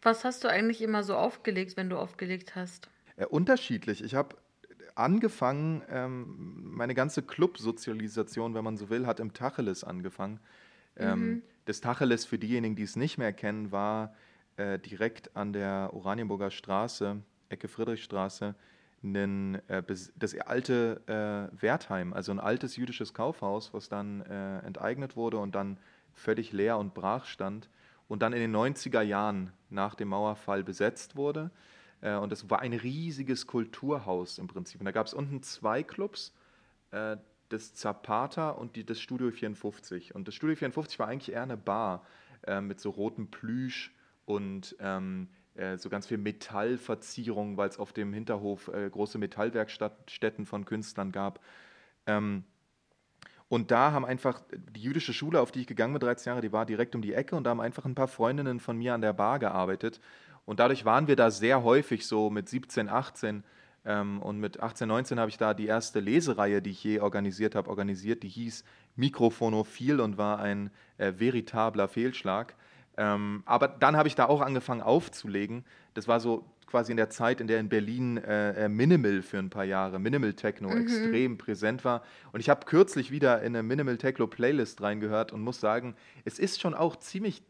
Was 0.03 0.25
hast 0.25 0.45
du 0.45 0.49
eigentlich 0.49 0.81
immer 0.81 1.03
so 1.03 1.17
aufgelegt, 1.17 1.77
wenn 1.77 1.91
du 1.91 1.99
aufgelegt 1.99 2.55
hast? 2.55 2.89
Äh, 3.17 3.27
unterschiedlich. 3.27 4.03
Ich 4.03 4.15
habe 4.15 4.37
angefangen, 4.95 5.83
ähm, 5.91 6.75
meine 6.75 6.95
ganze 6.95 7.23
Clubsozialisation, 7.23 8.55
wenn 8.55 8.65
man 8.65 8.77
so 8.77 8.91
will, 8.91 9.07
hat 9.07 9.21
im 9.21 9.33
Tacheles 9.33 9.85
angefangen. 9.85 10.41
Ähm, 10.97 11.21
mhm. 11.21 11.43
Das 11.65 11.81
Tacheles, 11.81 12.25
für 12.25 12.39
diejenigen, 12.39 12.77
die 12.77 12.83
es 12.83 12.97
nicht 12.97 13.19
mehr 13.19 13.33
kennen, 13.33 13.73
war 13.73 14.15
äh, 14.57 14.79
direkt 14.79 15.37
an 15.37 15.53
der 15.53 15.91
Oranienburger 15.93 16.51
Straße, 16.51 17.23
Ecke 17.49 17.69
Friedrichstraße, 17.69 18.55
einen, 19.03 19.57
äh, 19.69 19.83
das 20.17 20.39
alte 20.39 21.01
äh, 21.07 21.63
Wertheim, 21.63 22.13
also 22.13 22.33
ein 22.33 22.41
altes 22.41 22.77
jüdisches 22.77 23.15
Kaufhaus, 23.15 23.73
was 23.73 23.89
dann 23.89 24.21
äh, 24.23 24.59
enteignet 24.61 25.17
wurde 25.17 25.39
und 25.39 25.55
dann 25.55 25.79
völlig 26.15 26.53
leer 26.53 26.79
und 26.79 26.95
brach 26.95 27.25
stand 27.25 27.69
und 28.09 28.23
dann 28.23 28.33
in 28.33 28.41
den 28.41 28.55
90er 28.55 29.03
Jahren 29.03 29.53
nach 29.71 29.95
dem 29.95 30.09
Mauerfall 30.09 30.65
besetzt 30.65 31.17
wurde. 31.17 31.51
Äh, 32.01 32.17
und 32.17 32.33
es 32.33 32.51
war 32.51 32.61
ein 32.61 32.73
riesiges 32.73 33.47
Kulturhaus 33.47 34.39
im 34.39 34.49
Prinzip. 34.49 34.81
Und 34.81 34.85
da 34.85 34.93
gab 34.93 35.07
es 35.07 35.15
unten 35.15 35.43
zwei 35.43 35.83
Clubs, 35.83 36.35
äh, 36.91 37.17
das 37.49 37.75
Zapata 37.75 38.51
und 38.51 38.77
die, 38.77 38.85
das 38.85 39.01
Studio 39.01 39.31
54. 39.31 40.15
Und 40.15 40.29
das 40.29 40.35
Studio 40.35 40.57
54 40.57 40.99
war 40.99 41.09
eigentlich 41.09 41.33
eher 41.33 41.43
eine 41.43 41.57
Bar 41.57 42.05
äh, 42.47 42.61
mit 42.61 42.81
so 42.81 42.91
rotem 42.91 43.29
Plüsch 43.29 43.95
und 44.25 44.77
ähm, 44.81 45.29
äh, 45.55 45.77
so 45.77 45.89
ganz 45.89 46.07
viel 46.07 46.19
Metallverzierung, 46.19 47.57
weil 47.57 47.69
es 47.69 47.79
auf 47.79 47.93
dem 47.93 48.13
Hinterhof 48.13 48.69
äh, 48.69 48.89
große 48.89 49.19
Metallwerkstätten 49.19 50.47
von 50.47 50.65
Künstlern 50.65 51.13
gab. 51.13 51.41
Ähm, 52.07 52.45
und 53.49 53.73
da 53.73 53.91
haben 53.91 54.05
einfach 54.05 54.43
die 54.53 54.81
jüdische 54.81 55.13
Schule, 55.13 55.41
auf 55.41 55.51
die 55.51 55.63
ich 55.63 55.67
gegangen 55.67 55.93
bin, 55.93 56.01
13 56.01 56.31
Jahre, 56.31 56.41
die 56.41 56.53
war 56.53 56.67
direkt 56.67 56.95
um 56.95 57.03
die 57.03 57.15
Ecke 57.15 57.35
und 57.35 57.45
da 57.45 57.51
haben 57.51 57.61
einfach 57.61 57.85
ein 57.85 57.97
paar 57.97 58.07
Freundinnen 58.07 58.61
von 58.61 58.79
mir 58.79 58.95
an 58.95 59.01
der 59.01 59.13
Bar 59.13 59.41
gearbeitet. 59.41 60.01
Und 60.45 60.61
dadurch 60.61 60.85
waren 60.85 61.09
wir 61.09 61.17
da 61.17 61.31
sehr 61.31 61.65
häufig 61.65 62.07
so 62.07 62.31
mit 62.31 62.49
17, 62.49 62.89
18. 62.89 63.43
Ähm, 63.85 64.23
und 64.23 64.39
mit 64.39 64.61
18, 64.61 64.89
19 64.89 65.19
habe 65.19 65.31
ich 65.31 65.39
da 65.39 65.55
die 65.55 65.67
erste 65.67 66.01
Lesereihe, 66.01 66.63
die 66.63 66.71
ich 66.71 66.85
je 66.85 67.01
organisiert 67.01 67.55
habe, 67.55 67.69
organisiert. 67.71 68.23
Die 68.23 68.29
hieß 68.29 68.65
Mikrofonophil 68.97 70.01
und 70.01 70.17
war 70.17 70.39
ein 70.39 70.71
äh, 70.99 71.15
veritabler 71.19 71.89
Fehlschlag. 71.89 72.55
Ähm, 73.01 73.43
aber 73.47 73.67
dann 73.67 73.97
habe 73.97 74.09
ich 74.09 74.15
da 74.15 74.27
auch 74.27 74.43
angefangen 74.43 74.83
aufzulegen. 74.83 75.65
Das 75.95 76.07
war 76.07 76.21
so 76.21 76.45
quasi 76.67 76.93
in 76.93 76.99
der 76.99 77.09
Zeit, 77.09 77.41
in 77.41 77.47
der 77.47 77.59
in 77.59 77.71
Berlin 77.71 78.19
äh, 78.19 78.67
äh 78.67 78.69
Minimal 78.69 79.23
für 79.23 79.39
ein 79.39 79.49
paar 79.49 79.65
Jahre, 79.65 79.99
Minimal 79.99 80.35
Techno 80.35 80.69
mhm. 80.69 80.83
extrem 80.83 81.39
präsent 81.39 81.83
war. 81.83 82.03
Und 82.33 82.41
ich 82.41 82.51
habe 82.51 82.67
kürzlich 82.67 83.11
wieder 83.11 83.41
in 83.41 83.57
eine 83.57 83.63
Minimal 83.63 83.97
Techno 83.97 84.27
Playlist 84.27 84.83
reingehört 84.83 85.33
und 85.33 85.41
muss 85.41 85.61
sagen, 85.61 85.95
es 86.27 86.39
ist 86.39 86.61
schon 86.61 86.75
auch 86.75 86.97
ziemlich 86.97 87.43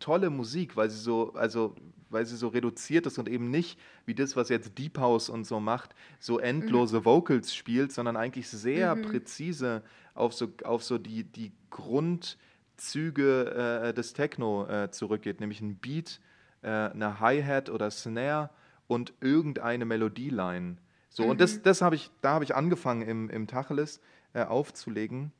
tolle 0.00 0.30
Musik, 0.30 0.76
weil 0.76 0.90
sie 0.90 0.98
so, 0.98 1.32
also 1.34 1.76
weil 2.10 2.26
sie 2.26 2.36
so 2.36 2.48
reduziert 2.48 3.06
ist 3.06 3.18
und 3.18 3.28
eben 3.28 3.52
nicht 3.52 3.78
wie 4.04 4.16
das, 4.16 4.34
was 4.34 4.48
jetzt 4.48 4.76
Deep 4.78 4.98
House 4.98 5.28
und 5.28 5.46
so 5.46 5.60
macht, 5.60 5.94
so 6.18 6.40
endlose 6.40 7.00
mhm. 7.00 7.04
Vocals 7.04 7.54
spielt, 7.54 7.92
sondern 7.92 8.16
eigentlich 8.16 8.48
sehr 8.48 8.96
mhm. 8.96 9.02
präzise 9.02 9.84
auf 10.14 10.34
so, 10.34 10.48
auf 10.64 10.82
so 10.82 10.98
die, 10.98 11.22
die 11.22 11.52
Grund, 11.70 12.36
Züge 12.78 13.82
äh, 13.84 13.94
des 13.94 14.14
Techno 14.14 14.66
äh, 14.66 14.90
zurückgeht, 14.90 15.40
nämlich 15.40 15.60
ein 15.60 15.76
Beat, 15.76 16.20
äh, 16.62 16.68
eine 16.68 17.20
Hi-Hat 17.20 17.70
oder 17.70 17.90
Snare 17.90 18.50
und 18.86 19.12
irgendeine 19.20 19.84
Melodieline. 19.84 20.78
So, 21.10 21.24
und 21.24 21.40
das, 21.40 21.62
das 21.62 21.82
habe 21.82 21.94
ich, 21.94 22.10
da 22.20 22.30
habe 22.30 22.44
ich 22.44 22.54
angefangen 22.54 23.02
im, 23.02 23.30
im 23.30 23.46
Tacheles 23.46 24.00
äh, 24.32 24.44
aufzulegen. 24.44 25.32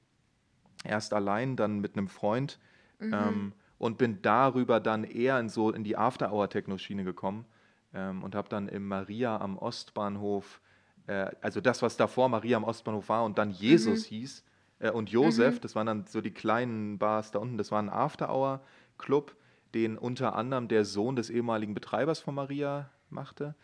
Erst 0.84 1.14
allein, 1.14 1.56
dann 1.56 1.80
mit 1.80 1.96
einem 1.96 2.08
Freund. 2.08 2.58
Ähm, 3.00 3.52
und 3.78 3.96
bin 3.96 4.20
darüber 4.22 4.80
dann 4.80 5.04
eher 5.04 5.38
in 5.38 5.48
so 5.48 5.70
in 5.70 5.84
die 5.84 5.96
After-Hour-Techno-Schiene 5.96 7.04
gekommen 7.04 7.46
ähm, 7.94 8.22
und 8.22 8.34
habe 8.34 8.48
dann 8.48 8.68
im 8.68 8.86
Maria 8.86 9.40
am 9.40 9.56
Ostbahnhof, 9.56 10.60
äh, 11.06 11.30
also 11.40 11.60
das, 11.60 11.80
was 11.80 11.96
davor 11.96 12.28
Maria 12.28 12.56
am 12.56 12.64
Ostbahnhof 12.64 13.08
war 13.08 13.24
und 13.24 13.38
dann 13.38 13.50
Jesus 13.50 14.04
hieß 14.04 14.44
äh, 14.78 14.90
und 14.90 15.10
Josef, 15.10 15.60
das 15.60 15.74
waren 15.74 15.86
dann 15.86 16.06
so 16.06 16.20
die 16.20 16.30
kleinen 16.30 16.98
Bars 16.98 17.30
da 17.30 17.38
unten, 17.38 17.58
das 17.58 17.70
war 17.70 17.80
ein 17.80 17.90
After-Hour-Club, 17.90 19.34
den 19.74 19.98
unter 19.98 20.34
anderem 20.34 20.68
der 20.68 20.84
Sohn 20.84 21.16
des 21.16 21.30
ehemaligen 21.30 21.74
Betreibers 21.74 22.20
von 22.20 22.34
Maria 22.34 22.90
machte. 23.10 23.54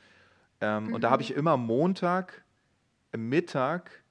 Ähm, 0.61 0.92
Und 0.92 1.02
da 1.02 1.11
habe 1.11 1.23
ich 1.23 1.35
immer 1.35 1.56
Montag, 1.56 2.44
äh, 3.12 3.16
Mittag, 3.16 4.02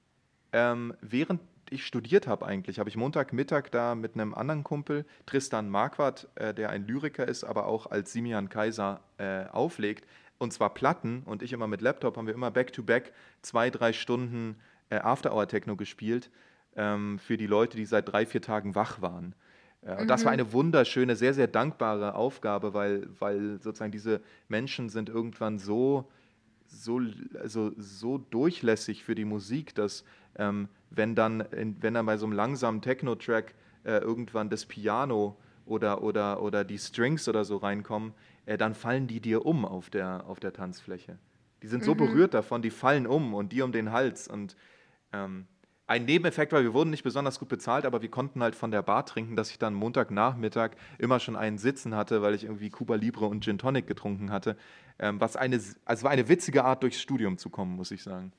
ähm, 0.52 0.94
während 1.00 1.40
ich 1.70 1.86
studiert 1.86 2.26
habe 2.26 2.46
eigentlich, 2.46 2.78
habe 2.78 2.88
ich 2.88 2.96
Montagmittag 2.96 3.70
da 3.70 3.94
mit 3.94 4.14
einem 4.14 4.34
anderen 4.34 4.64
Kumpel, 4.64 5.06
Tristan 5.26 5.68
Marquardt, 5.70 6.28
äh, 6.34 6.52
der 6.52 6.70
ein 6.70 6.86
Lyriker 6.86 7.26
ist, 7.26 7.42
aber 7.44 7.66
auch 7.66 7.86
als 7.86 8.12
Simian 8.12 8.48
Kaiser 8.48 9.00
äh, 9.18 9.46
auflegt, 9.46 10.06
und 10.38 10.52
zwar 10.52 10.74
Platten 10.74 11.22
und 11.24 11.42
ich 11.42 11.52
immer 11.52 11.66
mit 11.66 11.80
Laptop, 11.80 12.16
haben 12.16 12.26
wir 12.26 12.34
immer 12.34 12.50
back-to-back 12.50 13.12
zwei, 13.40 13.70
drei 13.70 13.92
Stunden 13.92 14.56
äh, 14.90 14.96
After-Hour-Techno 14.96 15.76
gespielt 15.76 16.30
ähm, 16.76 17.18
für 17.18 17.36
die 17.36 17.46
Leute, 17.46 17.76
die 17.76 17.84
seit 17.84 18.10
drei, 18.10 18.26
vier 18.26 18.42
Tagen 18.42 18.74
wach 18.74 19.00
waren. 19.00 19.34
Äh, 19.82 20.00
Und 20.00 20.08
das 20.08 20.24
war 20.24 20.32
eine 20.32 20.52
wunderschöne, 20.52 21.16
sehr, 21.16 21.34
sehr 21.34 21.46
dankbare 21.46 22.14
Aufgabe, 22.14 22.74
weil, 22.74 23.08
weil 23.18 23.60
sozusagen 23.60 23.92
diese 23.92 24.20
Menschen 24.48 24.88
sind 24.88 25.08
irgendwann 25.08 25.58
so, 25.58 26.10
so, 26.66 27.00
also 27.40 27.72
so 27.76 28.18
durchlässig 28.18 29.04
für 29.04 29.14
die 29.14 29.24
Musik, 29.24 29.74
dass 29.74 30.04
ähm, 30.36 30.68
wenn, 30.90 31.14
dann, 31.14 31.40
in, 31.40 31.76
wenn 31.82 31.94
dann 31.94 32.06
bei 32.06 32.16
so 32.16 32.26
einem 32.26 32.34
langsamen 32.34 32.80
Techno-Track 32.80 33.54
äh, 33.84 33.98
irgendwann 33.98 34.50
das 34.50 34.66
Piano 34.66 35.36
oder, 35.66 36.02
oder, 36.02 36.42
oder 36.42 36.64
die 36.64 36.78
Strings 36.78 37.28
oder 37.28 37.44
so 37.44 37.56
reinkommen, 37.56 38.14
äh, 38.46 38.58
dann 38.58 38.74
fallen 38.74 39.06
die 39.06 39.20
dir 39.20 39.46
um 39.46 39.64
auf 39.64 39.90
der, 39.90 40.24
auf 40.26 40.40
der 40.40 40.52
Tanzfläche. 40.52 41.18
Die 41.62 41.68
sind 41.68 41.82
so 41.82 41.94
berührt 41.94 42.34
davon, 42.34 42.60
die 42.60 42.70
fallen 42.70 43.06
um 43.06 43.32
und 43.32 43.52
die 43.52 43.62
um 43.62 43.72
den 43.72 43.90
Hals. 43.90 44.28
Und 44.28 44.54
ähm, 45.12 45.46
ein 45.86 46.06
Nebeneffekt 46.06 46.52
war, 46.52 46.62
wir 46.62 46.72
wurden 46.72 46.90
nicht 46.90 47.02
besonders 47.02 47.38
gut 47.38 47.48
bezahlt, 47.48 47.84
aber 47.84 48.00
wir 48.00 48.10
konnten 48.10 48.42
halt 48.42 48.54
von 48.54 48.70
der 48.70 48.82
Bar 48.82 49.04
trinken, 49.04 49.36
dass 49.36 49.50
ich 49.50 49.58
dann 49.58 49.74
Montagnachmittag 49.74 50.70
immer 50.98 51.20
schon 51.20 51.36
einen 51.36 51.58
Sitzen 51.58 51.94
hatte, 51.94 52.22
weil 52.22 52.34
ich 52.34 52.44
irgendwie 52.44 52.70
Cuba 52.70 52.94
Libre 52.94 53.26
und 53.26 53.44
Gin 53.44 53.58
Tonic 53.58 53.86
getrunken 53.86 54.30
hatte. 54.30 54.56
Ähm, 54.98 55.20
was 55.20 55.36
eine, 55.36 55.60
also 55.84 56.04
war 56.04 56.10
eine 56.10 56.28
witzige 56.28 56.64
Art, 56.64 56.82
durchs 56.82 57.00
Studium 57.00 57.36
zu 57.36 57.50
kommen, 57.50 57.76
muss 57.76 57.90
ich 57.90 58.02
sagen. 58.02 58.32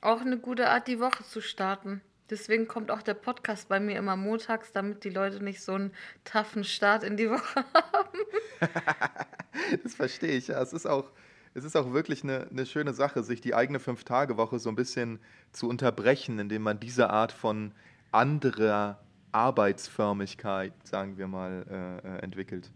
Auch 0.00 0.20
eine 0.20 0.38
gute 0.38 0.68
Art, 0.68 0.88
die 0.88 1.00
Woche 1.00 1.24
zu 1.24 1.40
starten. 1.40 2.00
Deswegen 2.30 2.68
kommt 2.68 2.90
auch 2.90 3.02
der 3.02 3.14
Podcast 3.14 3.68
bei 3.68 3.80
mir 3.80 3.96
immer 3.96 4.16
montags, 4.16 4.72
damit 4.72 5.04
die 5.04 5.10
Leute 5.10 5.42
nicht 5.42 5.62
so 5.62 5.72
einen 5.72 5.92
taffen 6.24 6.62
Start 6.62 7.02
in 7.02 7.16
die 7.16 7.30
Woche 7.30 7.64
haben. 7.74 8.18
Das 9.82 9.94
verstehe 9.94 10.36
ich, 10.36 10.48
ja. 10.48 10.62
Es 10.62 10.72
ist 10.72 10.86
auch, 10.86 11.10
es 11.58 11.64
ist 11.64 11.76
auch 11.76 11.92
wirklich 11.92 12.22
eine, 12.22 12.46
eine 12.50 12.64
schöne 12.64 12.94
Sache, 12.94 13.22
sich 13.22 13.40
die 13.40 13.54
eigene 13.54 13.80
Fünf-Tage-Woche 13.80 14.58
so 14.58 14.68
ein 14.68 14.76
bisschen 14.76 15.18
zu 15.52 15.68
unterbrechen, 15.68 16.38
indem 16.38 16.62
man 16.62 16.80
diese 16.80 17.10
Art 17.10 17.32
von 17.32 17.72
anderer 18.12 19.00
Arbeitsförmigkeit, 19.32 20.72
sagen 20.84 21.18
wir 21.18 21.26
mal, 21.26 21.66
äh, 21.68 22.16
äh, 22.16 22.18
entwickelt. 22.22 22.70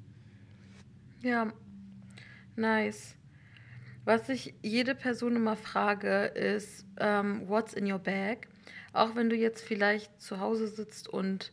Ja, 1.23 1.53
nice. 2.57 3.15
Was 4.05 4.29
ich 4.29 4.55
jede 4.63 4.95
Person 4.97 5.37
immer 5.37 5.57
frage, 5.57 6.25
ist, 6.25 6.85
ähm, 6.99 7.49
what's 7.49 7.73
in 7.73 7.91
your 7.91 8.01
bag? 8.01 8.49
Auch 8.93 9.15
wenn 9.15 9.31
du 9.31 9.37
jetzt 9.37 9.63
vielleicht 9.63 10.21
zu 10.21 10.41
Hause 10.41 10.67
sitzt 10.67 11.09
und 11.09 11.53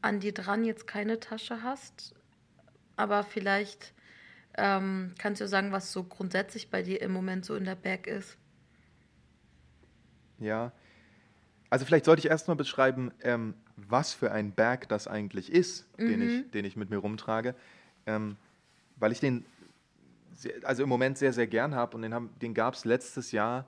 an 0.00 0.20
dir 0.20 0.32
dran 0.32 0.64
jetzt 0.64 0.86
keine 0.86 1.18
Tasche 1.18 1.62
hast, 1.62 2.14
aber 2.96 3.24
vielleicht 3.24 3.93
ähm, 4.56 5.14
kannst 5.18 5.40
du 5.40 5.48
sagen, 5.48 5.72
was 5.72 5.92
so 5.92 6.04
grundsätzlich 6.04 6.70
bei 6.70 6.82
dir 6.82 7.02
im 7.02 7.12
Moment 7.12 7.44
so 7.44 7.54
in 7.54 7.64
der 7.64 7.74
Bag 7.74 8.06
ist. 8.06 8.36
Ja. 10.38 10.72
Also 11.70 11.84
vielleicht 11.84 12.04
sollte 12.04 12.20
ich 12.20 12.30
erstmal 12.30 12.56
beschreiben, 12.56 13.12
ähm, 13.22 13.54
was 13.76 14.12
für 14.12 14.30
ein 14.30 14.52
Bag 14.52 14.88
das 14.88 15.08
eigentlich 15.08 15.50
ist, 15.52 15.86
den, 15.98 16.22
ich, 16.22 16.50
den 16.52 16.64
ich 16.64 16.76
mit 16.76 16.90
mir 16.90 16.98
rumtrage. 16.98 17.54
Ähm, 18.06 18.36
weil 18.96 19.10
ich 19.10 19.18
den 19.18 19.44
sehr, 20.32 20.54
also 20.62 20.84
im 20.84 20.88
Moment 20.88 21.18
sehr, 21.18 21.32
sehr 21.32 21.48
gern 21.48 21.74
habe 21.74 21.96
und 21.96 22.02
den, 22.02 22.14
haben- 22.14 22.30
den 22.40 22.54
gab 22.54 22.74
es 22.74 22.84
letztes 22.84 23.32
Jahr 23.32 23.66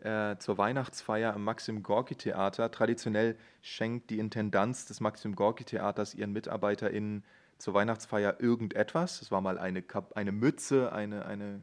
äh, 0.00 0.36
zur 0.36 0.58
Weihnachtsfeier 0.58 1.32
im 1.34 1.44
Maxim 1.44 1.82
Gorki 1.82 2.16
Theater. 2.16 2.70
Traditionell 2.70 3.36
schenkt 3.62 4.10
die 4.10 4.18
Intendanz 4.18 4.84
des 4.84 5.00
Maxim 5.00 5.34
Gorki 5.34 5.64
Theaters 5.64 6.14
ihren 6.14 6.32
MitarbeiterInnen 6.32 7.24
zur 7.58 7.74
Weihnachtsfeier 7.74 8.40
irgendetwas. 8.40 9.22
Es 9.22 9.30
war 9.30 9.40
mal 9.40 9.58
eine, 9.58 9.82
Kap 9.82 10.16
eine 10.16 10.32
Mütze, 10.32 10.92
eine, 10.92 11.26
eine 11.26 11.62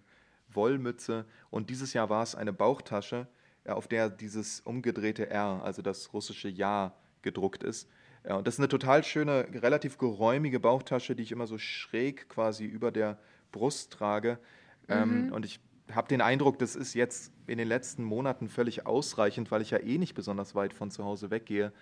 Wollmütze 0.50 1.26
und 1.50 1.70
dieses 1.70 1.94
Jahr 1.94 2.10
war 2.10 2.24
es 2.24 2.36
eine 2.36 2.54
Bauchtasche, 2.54 3.28
äh, 3.64 3.72
auf 3.72 3.88
der 3.88 4.10
dieses 4.10 4.62
umgedrehte 4.62 5.30
R, 5.30 5.62
also 5.64 5.82
das 5.82 6.14
russische 6.14 6.50
Ja, 6.50 6.94
gedruckt 7.22 7.64
ist. 7.64 7.90
Ja, 8.28 8.36
und 8.36 8.48
das 8.48 8.56
ist 8.56 8.60
eine 8.60 8.70
total 8.70 9.04
schöne, 9.04 9.48
relativ 9.62 9.98
geräumige 9.98 10.60
Bauchtasche, 10.60 11.16
die 11.16 11.24
ich 11.24 11.32
immer 11.32 11.48
so 11.48 11.58
schräg 11.58 12.30
quasi 12.30 12.66
über 12.66 12.92
der 12.92 13.18
Brust 13.52 13.92
trage. 13.92 14.40
Ähm, 14.88 15.32
und 15.34 15.46
ich 15.46 15.60
habe 15.92 16.08
den 16.08 16.22
Eindruck, 16.22 16.60
das 16.60 16.76
ist 16.76 16.94
jetzt 16.94 17.34
in 17.48 17.58
den 17.58 17.68
letzten 17.68 18.04
Monaten 18.04 18.48
völlig 18.48 18.86
ausreichend, 18.86 19.52
weil 19.52 19.62
ich 19.62 19.72
ja 19.72 19.80
eh 19.80 19.98
nicht 19.98 20.14
besonders 20.14 20.56
weit 20.56 20.74
von 20.74 20.90
zu 20.92 21.04
Hause 21.04 21.32
weggehe. 21.32 21.74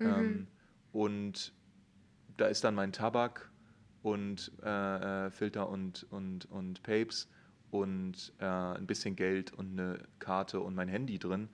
Ähm, 0.00 0.48
und 0.92 1.52
da 2.36 2.46
ist 2.46 2.64
dann 2.64 2.74
mein 2.74 2.92
Tabak 2.92 3.50
und 4.04 4.52
äh, 4.62 5.26
äh, 5.26 5.30
Filter 5.30 5.68
und, 5.68 6.06
und, 6.10 6.44
und 6.50 6.82
Papes 6.82 7.28
und 7.70 8.32
äh, 8.38 8.44
ein 8.44 8.86
bisschen 8.86 9.16
Geld 9.16 9.52
und 9.52 9.80
eine 9.80 9.98
Karte 10.18 10.60
und 10.60 10.74
mein 10.74 10.88
Handy 10.88 11.18
drin 11.18 11.48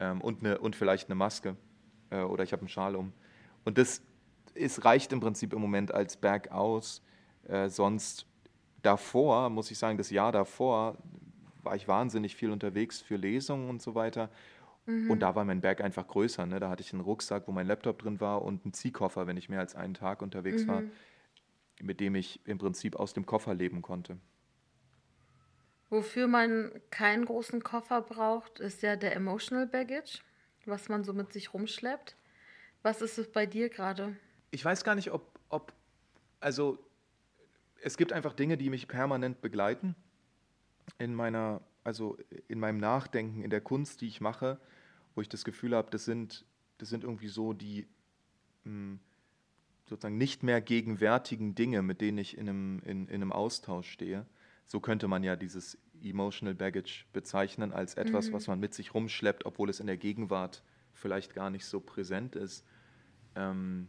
ähm, 0.00 0.22
und, 0.22 0.42
eine, 0.42 0.58
und 0.58 0.74
vielleicht 0.74 1.08
eine 1.08 1.14
Maske 1.14 1.56
äh, 2.08 2.22
oder 2.22 2.42
ich 2.42 2.52
habe 2.52 2.60
einen 2.60 2.70
Schal 2.70 2.96
um. 2.96 3.12
Und 3.64 3.76
das 3.76 4.02
ist, 4.54 4.84
reicht 4.84 5.12
im 5.12 5.20
Prinzip 5.20 5.52
im 5.52 5.60
Moment 5.60 5.92
als 5.92 6.16
Berg 6.16 6.50
aus. 6.50 7.02
Äh, 7.46 7.68
sonst 7.68 8.26
davor, 8.80 9.50
muss 9.50 9.70
ich 9.70 9.78
sagen, 9.78 9.98
das 9.98 10.08
Jahr 10.08 10.32
davor 10.32 10.96
war 11.62 11.76
ich 11.76 11.86
wahnsinnig 11.86 12.34
viel 12.34 12.50
unterwegs 12.50 13.02
für 13.02 13.16
Lesungen 13.16 13.68
und 13.68 13.82
so 13.82 13.94
weiter. 13.94 14.30
Und 14.86 15.20
da 15.20 15.34
war 15.34 15.44
mein 15.44 15.60
Berg 15.60 15.82
einfach 15.82 16.08
größer. 16.08 16.46
Ne? 16.46 16.58
Da 16.58 16.70
hatte 16.70 16.82
ich 16.82 16.92
einen 16.92 17.02
Rucksack, 17.02 17.46
wo 17.46 17.52
mein 17.52 17.66
Laptop 17.66 18.00
drin 18.00 18.20
war 18.20 18.42
und 18.42 18.64
einen 18.64 18.72
Ziehkoffer, 18.72 19.26
wenn 19.26 19.36
ich 19.36 19.48
mehr 19.48 19.60
als 19.60 19.76
einen 19.76 19.94
Tag 19.94 20.22
unterwegs 20.22 20.66
war, 20.66 20.82
mit 21.82 22.00
dem 22.00 22.14
ich 22.14 22.40
im 22.46 22.58
Prinzip 22.58 22.96
aus 22.96 23.12
dem 23.12 23.26
Koffer 23.26 23.54
leben 23.54 23.82
konnte. 23.82 24.18
Wofür 25.88 26.28
man 26.28 26.70
keinen 26.90 27.24
großen 27.24 27.62
Koffer 27.62 28.00
braucht, 28.00 28.60
ist 28.60 28.82
ja 28.82 28.96
der 28.96 29.16
Emotional 29.16 29.66
Baggage, 29.66 30.20
was 30.64 30.88
man 30.88 31.02
so 31.02 31.12
mit 31.12 31.32
sich 31.32 31.52
rumschleppt. 31.52 32.16
Was 32.82 33.02
ist 33.02 33.18
es 33.18 33.30
bei 33.30 33.44
dir 33.44 33.68
gerade? 33.68 34.16
Ich 34.52 34.64
weiß 34.64 34.84
gar 34.84 34.94
nicht, 34.94 35.10
ob, 35.10 35.38
ob, 35.48 35.72
also 36.38 36.78
es 37.82 37.96
gibt 37.96 38.12
einfach 38.12 38.34
Dinge, 38.34 38.56
die 38.56 38.70
mich 38.70 38.88
permanent 38.88 39.40
begleiten 39.40 39.96
in 40.98 41.14
meiner, 41.14 41.60
also 41.82 42.16
in 42.46 42.60
meinem 42.60 42.78
Nachdenken, 42.78 43.42
in 43.42 43.50
der 43.50 43.60
Kunst, 43.60 44.00
die 44.00 44.06
ich 44.06 44.20
mache, 44.20 44.60
wo 45.14 45.20
ich 45.20 45.28
das 45.28 45.44
Gefühl 45.44 45.74
habe, 45.74 45.90
das 45.90 46.04
sind, 46.04 46.44
das 46.78 46.88
sind 46.88 47.04
irgendwie 47.04 47.28
so 47.28 47.52
die 47.52 47.88
mh, 48.64 48.98
sozusagen 49.90 50.16
nicht 50.16 50.42
mehr 50.42 50.60
gegenwärtigen 50.60 51.54
Dinge, 51.54 51.82
mit 51.82 52.00
denen 52.00 52.18
ich 52.18 52.38
in 52.38 52.48
einem, 52.48 52.78
in, 52.84 53.08
in 53.08 53.16
einem 53.16 53.32
Austausch 53.32 53.90
stehe. 53.90 54.24
So 54.64 54.80
könnte 54.80 55.08
man 55.08 55.24
ja 55.24 55.36
dieses 55.36 55.76
Emotional 56.02 56.54
Baggage 56.54 57.04
bezeichnen 57.12 57.72
als 57.72 57.94
etwas, 57.94 58.32
was 58.32 58.46
man 58.46 58.60
mit 58.60 58.72
sich 58.72 58.94
rumschleppt, 58.94 59.44
obwohl 59.44 59.68
es 59.68 59.80
in 59.80 59.88
der 59.88 59.96
Gegenwart 59.96 60.62
vielleicht 60.94 61.34
gar 61.34 61.50
nicht 61.50 61.66
so 61.66 61.80
präsent 61.80 62.36
ist. 62.36 62.64
Ähm, 63.34 63.88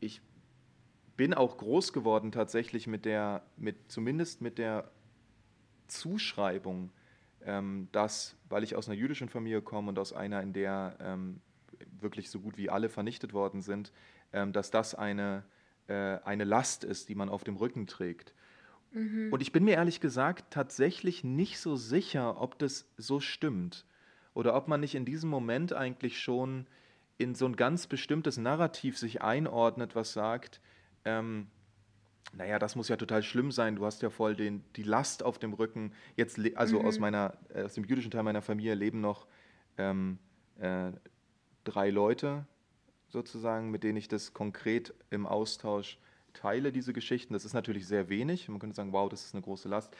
ich 0.00 0.20
bin 1.16 1.32
auch 1.32 1.56
groß 1.56 1.92
geworden 1.92 2.32
tatsächlich 2.32 2.86
mit 2.86 3.04
der, 3.04 3.44
mit, 3.56 3.90
zumindest 3.90 4.40
mit 4.40 4.58
der 4.58 4.90
Zuschreibung, 5.86 6.90
ähm, 7.42 7.88
dass, 7.92 8.36
weil 8.48 8.64
ich 8.64 8.74
aus 8.74 8.88
einer 8.88 8.98
jüdischen 8.98 9.28
Familie 9.28 9.62
komme 9.62 9.90
und 9.90 9.98
aus 9.98 10.12
einer, 10.12 10.42
in 10.42 10.52
der 10.52 10.96
ähm, 11.00 11.40
wirklich 12.00 12.30
so 12.30 12.40
gut 12.40 12.56
wie 12.56 12.70
alle 12.70 12.88
vernichtet 12.88 13.32
worden 13.32 13.62
sind, 13.62 13.92
dass 14.32 14.70
das 14.70 14.94
eine, 14.94 15.44
äh, 15.86 16.18
eine 16.24 16.44
Last 16.44 16.84
ist, 16.84 17.08
die 17.08 17.14
man 17.14 17.28
auf 17.28 17.44
dem 17.44 17.56
Rücken 17.56 17.86
trägt. 17.86 18.34
Und 19.30 19.42
ich 19.42 19.52
bin 19.52 19.64
mir 19.64 19.74
ehrlich 19.74 20.00
gesagt 20.00 20.50
tatsächlich 20.50 21.22
nicht 21.22 21.60
so 21.60 21.76
sicher, 21.76 22.40
ob 22.40 22.58
das 22.58 22.88
so 22.96 23.20
stimmt. 23.20 23.84
Oder 24.34 24.54
ob 24.54 24.68
man 24.68 24.80
nicht 24.80 24.94
in 24.94 25.04
diesem 25.04 25.28
Moment 25.28 25.72
eigentlich 25.72 26.20
schon 26.20 26.66
in 27.18 27.34
so 27.34 27.46
ein 27.46 27.56
ganz 27.56 27.86
bestimmtes 27.86 28.38
Narrativ 28.38 28.96
sich 28.96 29.20
einordnet, 29.20 29.94
was 29.94 30.12
sagt, 30.12 30.60
ähm, 31.04 31.48
naja, 32.32 32.58
das 32.58 32.76
muss 32.76 32.88
ja 32.88 32.96
total 32.96 33.22
schlimm 33.22 33.50
sein, 33.50 33.76
du 33.76 33.84
hast 33.84 34.02
ja 34.02 34.10
voll 34.10 34.36
den, 34.36 34.62
die 34.76 34.82
Last 34.82 35.22
auf 35.22 35.38
dem 35.38 35.54
Rücken. 35.54 35.92
Jetzt, 36.16 36.38
also 36.56 36.78
mhm. 36.80 36.86
aus, 36.86 36.98
meiner, 36.98 37.36
äh, 37.52 37.62
aus 37.62 37.74
dem 37.74 37.84
jüdischen 37.84 38.10
Teil 38.10 38.22
meiner 38.22 38.42
Familie 38.42 38.74
leben 38.74 39.00
noch 39.00 39.26
ähm, 39.76 40.18
äh, 40.60 40.92
drei 41.64 41.90
Leute 41.90 42.46
sozusagen, 43.08 43.70
mit 43.70 43.84
denen 43.84 43.96
ich 43.96 44.08
das 44.08 44.32
konkret 44.32 44.94
im 45.10 45.26
Austausch 45.26 45.98
teile, 46.34 46.72
diese 46.72 46.92
Geschichten. 46.92 47.32
Das 47.32 47.44
ist 47.44 47.54
natürlich 47.54 47.86
sehr 47.86 48.08
wenig. 48.08 48.48
Man 48.48 48.58
könnte 48.58 48.76
sagen, 48.76 48.92
wow, 48.92 49.08
das 49.08 49.24
ist 49.24 49.34
eine 49.34 49.42
große 49.42 49.68
Last. 49.68 49.94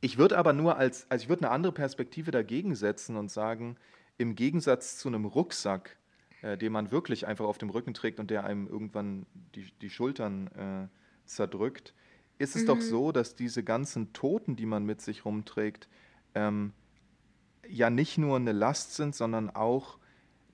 Ich 0.00 0.18
würde 0.18 0.38
aber 0.38 0.52
nur 0.52 0.76
als, 0.76 1.10
also 1.10 1.22
ich 1.22 1.28
würde 1.28 1.44
eine 1.44 1.50
andere 1.50 1.72
Perspektive 1.72 2.30
dagegen 2.30 2.74
setzen 2.74 3.16
und 3.16 3.30
sagen, 3.30 3.76
im 4.16 4.34
Gegensatz 4.34 4.98
zu 4.98 5.08
einem 5.08 5.24
Rucksack, 5.24 5.96
äh, 6.42 6.56
den 6.56 6.72
man 6.72 6.90
wirklich 6.90 7.26
einfach 7.26 7.46
auf 7.46 7.58
dem 7.58 7.70
Rücken 7.70 7.94
trägt 7.94 8.20
und 8.20 8.30
der 8.30 8.44
einem 8.44 8.68
irgendwann 8.68 9.26
die, 9.54 9.70
die 9.80 9.90
Schultern 9.90 10.46
äh, 10.48 10.88
zerdrückt, 11.26 11.94
ist 12.38 12.54
es 12.54 12.62
mhm. 12.62 12.66
doch 12.66 12.80
so, 12.80 13.12
dass 13.12 13.34
diese 13.34 13.64
ganzen 13.64 14.12
Toten, 14.12 14.54
die 14.54 14.66
man 14.66 14.84
mit 14.84 15.00
sich 15.00 15.24
rumträgt, 15.24 15.88
ähm, 16.34 16.72
ja 17.68 17.90
nicht 17.90 18.18
nur 18.18 18.36
eine 18.36 18.52
Last 18.52 18.94
sind, 18.94 19.14
sondern 19.14 19.50
auch 19.50 19.98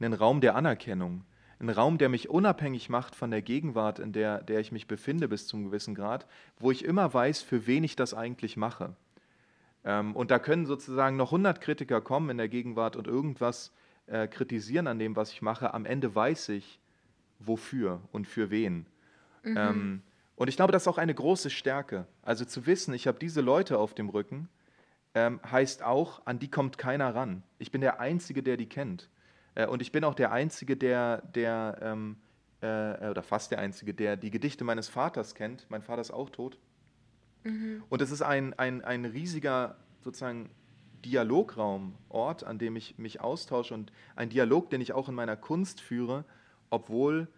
einen 0.01 0.15
Raum 0.15 0.41
der 0.41 0.57
Anerkennung. 0.57 1.25
Ein 1.61 1.71
Raum, 1.71 1.99
der 1.99 2.09
mich 2.09 2.29
unabhängig 2.29 2.89
macht 2.89 3.15
von 3.15 3.31
der 3.31 3.43
Gegenwart, 3.43 3.99
in 3.99 4.13
der, 4.13 4.43
der 4.43 4.61
ich 4.61 4.73
mich 4.73 4.87
befinde 4.87 5.29
bis 5.29 5.47
zum 5.47 5.65
gewissen 5.65 5.95
Grad, 5.95 6.27
wo 6.59 6.71
ich 6.71 6.85
immer 6.85 7.13
weiß, 7.13 7.43
für 7.43 7.67
wen 7.67 7.85
ich 7.85 7.97
das 7.97 8.15
eigentlich 8.15 8.57
mache. 8.57 8.95
Ähm, 9.85 10.17
und 10.17 10.31
da 10.31 10.39
können 10.39 10.67
sozusagen 10.67 11.17
noch 11.17 11.29
100 11.29 11.61
Kritiker 11.61 12.01
kommen 12.01 12.31
in 12.31 12.39
der 12.39 12.49
Gegenwart 12.49 12.97
und 12.97 13.07
irgendwas 13.07 13.73
äh, 14.07 14.27
kritisieren 14.27 14.87
an 14.87 14.99
dem, 14.99 15.17
was 15.17 15.31
ich 15.33 15.43
mache. 15.43 15.75
Am 15.75 15.85
Ende 15.85 16.15
weiß 16.15 16.51
ich, 16.51 16.81
wofür 17.39 18.01
und 18.13 18.27
für 18.27 18.51
wen. 18.51 18.87
Mhm. 19.43 19.57
Ähm, 19.57 20.03
und 20.37 20.49
ich 20.49 20.57
glaube, 20.57 20.73
das 20.73 20.83
ist 20.83 20.89
auch 20.89 20.99
eine 20.99 21.15
große 21.15 21.51
Stärke. 21.51 22.07
Also 22.23 22.45
zu 22.45 22.67
wissen, 22.67 22.95
ich 22.95 23.07
habe 23.07 23.19
diese 23.19 23.41
Leute 23.41 23.79
auf 23.79 23.95
dem 23.95 24.09
Rücken, 24.09 24.49
ähm, 25.15 25.41
heißt 25.49 25.83
auch, 25.83 26.23
an 26.25 26.39
die 26.39 26.51
kommt 26.51 26.77
keiner 26.77 27.15
ran. 27.15 27.43
Ich 27.59 27.71
bin 27.71 27.81
der 27.81 28.01
Einzige, 28.01 28.43
der 28.43 28.57
die 28.57 28.69
kennt. 28.69 29.09
Äh, 29.55 29.67
und 29.67 29.83
ich 29.83 29.93
bin 29.93 30.05
auch 30.05 30.15
der 30.15 30.33
Einzige, 30.33 30.77
der, 30.77 31.23
der 31.23 31.79
ähm, 31.81 32.17
äh, 32.61 33.09
oder 33.09 33.23
fast 33.23 33.51
der 33.51 33.59
Einzige, 33.59 33.95
der 33.95 34.17
die 34.17 34.31
Gedichte 34.31 34.65
meines 34.65 34.89
Vaters 34.89 35.35
kennt. 35.35 35.67
Mein 35.69 35.83
Vater 35.83 36.01
ist 36.01 36.11
auch 36.11 36.31
tot. 36.31 36.59
Mhm. 37.45 37.83
Und 37.89 38.03
es 38.03 38.11
ist 38.11 38.23
ein, 38.23 38.55
ein, 38.55 38.83
ein 38.83 39.05
riesiger, 39.05 39.77
sozusagen, 40.01 40.51
Dialograum, 41.05 41.95
Ort, 42.09 42.45
an 42.45 42.59
dem 42.59 42.77
ich 42.77 42.97
mich 42.99 43.21
austausche 43.21 43.75
und 43.75 43.93
ein 44.17 44.31
Dialog, 44.31 44.71
den 44.71 44.81
ich 44.81 44.95
auch 44.95 45.09
in 45.09 45.15
meiner 45.15 45.37
Kunst 45.37 45.83
führe, 45.83 46.25
obwohl 46.71 47.29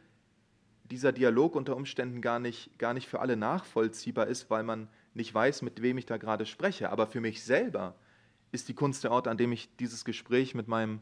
dieser 0.85 1.13
Dialog 1.13 1.57
unter 1.57 1.77
Umständen 1.77 2.21
gar 2.21 2.39
nicht, 2.39 2.79
gar 2.79 2.95
nicht 2.95 3.09
für 3.09 3.21
alle 3.21 3.37
nachvollziehbar 3.37 4.29
ist, 4.29 4.51
weil 4.51 4.63
man 4.63 4.89
nicht 5.15 5.35
weiß, 5.35 5.63
mit 5.63 5.83
wem 5.83 5.99
ich 5.99 6.07
da 6.07 6.17
gerade 6.17 6.47
spreche. 6.47 6.91
Aber 6.91 7.07
für 7.07 7.21
mich 7.21 7.43
selber 7.43 7.97
ist 8.53 8.69
die 8.69 8.75
Kunst 8.75 9.03
der 9.03 9.11
Ort, 9.11 9.27
an 9.27 9.37
dem 9.37 9.51
ich 9.51 9.75
dieses 9.77 10.05
Gespräch 10.05 10.55
mit 10.55 10.69
meinem, 10.69 11.01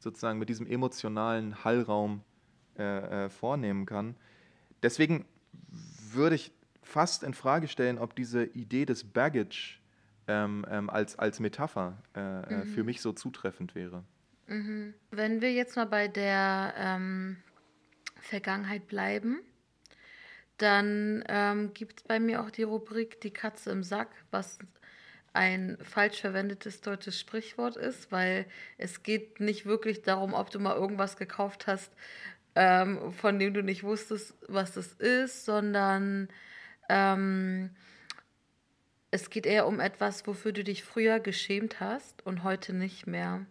sozusagen 0.00 0.38
mit 0.38 0.48
diesem 0.48 0.66
emotionalen 0.66 1.62
Hallraum 1.64 2.22
äh, 2.78 3.26
äh, 3.26 3.28
vornehmen 3.28 3.86
kann. 3.86 4.16
Deswegen 4.82 5.26
würde 6.12 6.34
ich 6.34 6.52
fast 6.82 7.22
in 7.22 7.34
Frage 7.34 7.68
stellen, 7.68 7.98
ob 7.98 8.16
diese 8.16 8.44
Idee 8.44 8.86
des 8.86 9.04
Baggage 9.04 9.78
ähm, 10.26 10.66
ähm, 10.68 10.90
als, 10.90 11.18
als 11.18 11.38
Metapher 11.38 11.98
äh, 12.16 12.20
äh 12.20 12.64
mhm. 12.64 12.66
für 12.66 12.82
mich 12.82 13.00
so 13.00 13.12
zutreffend 13.12 13.74
wäre. 13.74 14.02
Mhm. 14.46 14.94
Wenn 15.10 15.42
wir 15.42 15.52
jetzt 15.52 15.76
mal 15.76 15.86
bei 15.86 16.08
der 16.08 16.74
ähm, 16.76 17.36
Vergangenheit 18.20 18.86
bleiben, 18.88 19.40
dann 20.56 21.24
ähm, 21.28 21.72
gibt 21.74 22.00
es 22.00 22.06
bei 22.06 22.18
mir 22.20 22.42
auch 22.42 22.50
die 22.50 22.64
Rubrik 22.64 23.20
Die 23.20 23.30
Katze 23.30 23.70
im 23.70 23.82
Sack, 23.82 24.08
was 24.30 24.58
ein 25.32 25.78
falsch 25.82 26.20
verwendetes 26.20 26.80
deutsches 26.80 27.18
Sprichwort 27.18 27.76
ist, 27.76 28.10
weil 28.10 28.46
es 28.78 29.02
geht 29.02 29.40
nicht 29.40 29.66
wirklich 29.66 30.02
darum, 30.02 30.34
ob 30.34 30.50
du 30.50 30.58
mal 30.58 30.76
irgendwas 30.76 31.16
gekauft 31.16 31.66
hast, 31.66 31.92
ähm, 32.54 33.12
von 33.12 33.38
dem 33.38 33.54
du 33.54 33.62
nicht 33.62 33.82
wusstest, 33.82 34.34
was 34.48 34.72
das 34.72 34.92
ist, 34.94 35.44
sondern 35.44 36.28
ähm, 36.88 37.70
es 39.12 39.30
geht 39.30 39.46
eher 39.46 39.66
um 39.66 39.80
etwas, 39.80 40.26
wofür 40.26 40.52
du 40.52 40.64
dich 40.64 40.84
früher 40.84 41.20
geschämt 41.20 41.80
hast 41.80 42.26
und 42.26 42.42
heute 42.42 42.72
nicht 42.72 43.06
mehr. 43.06 43.46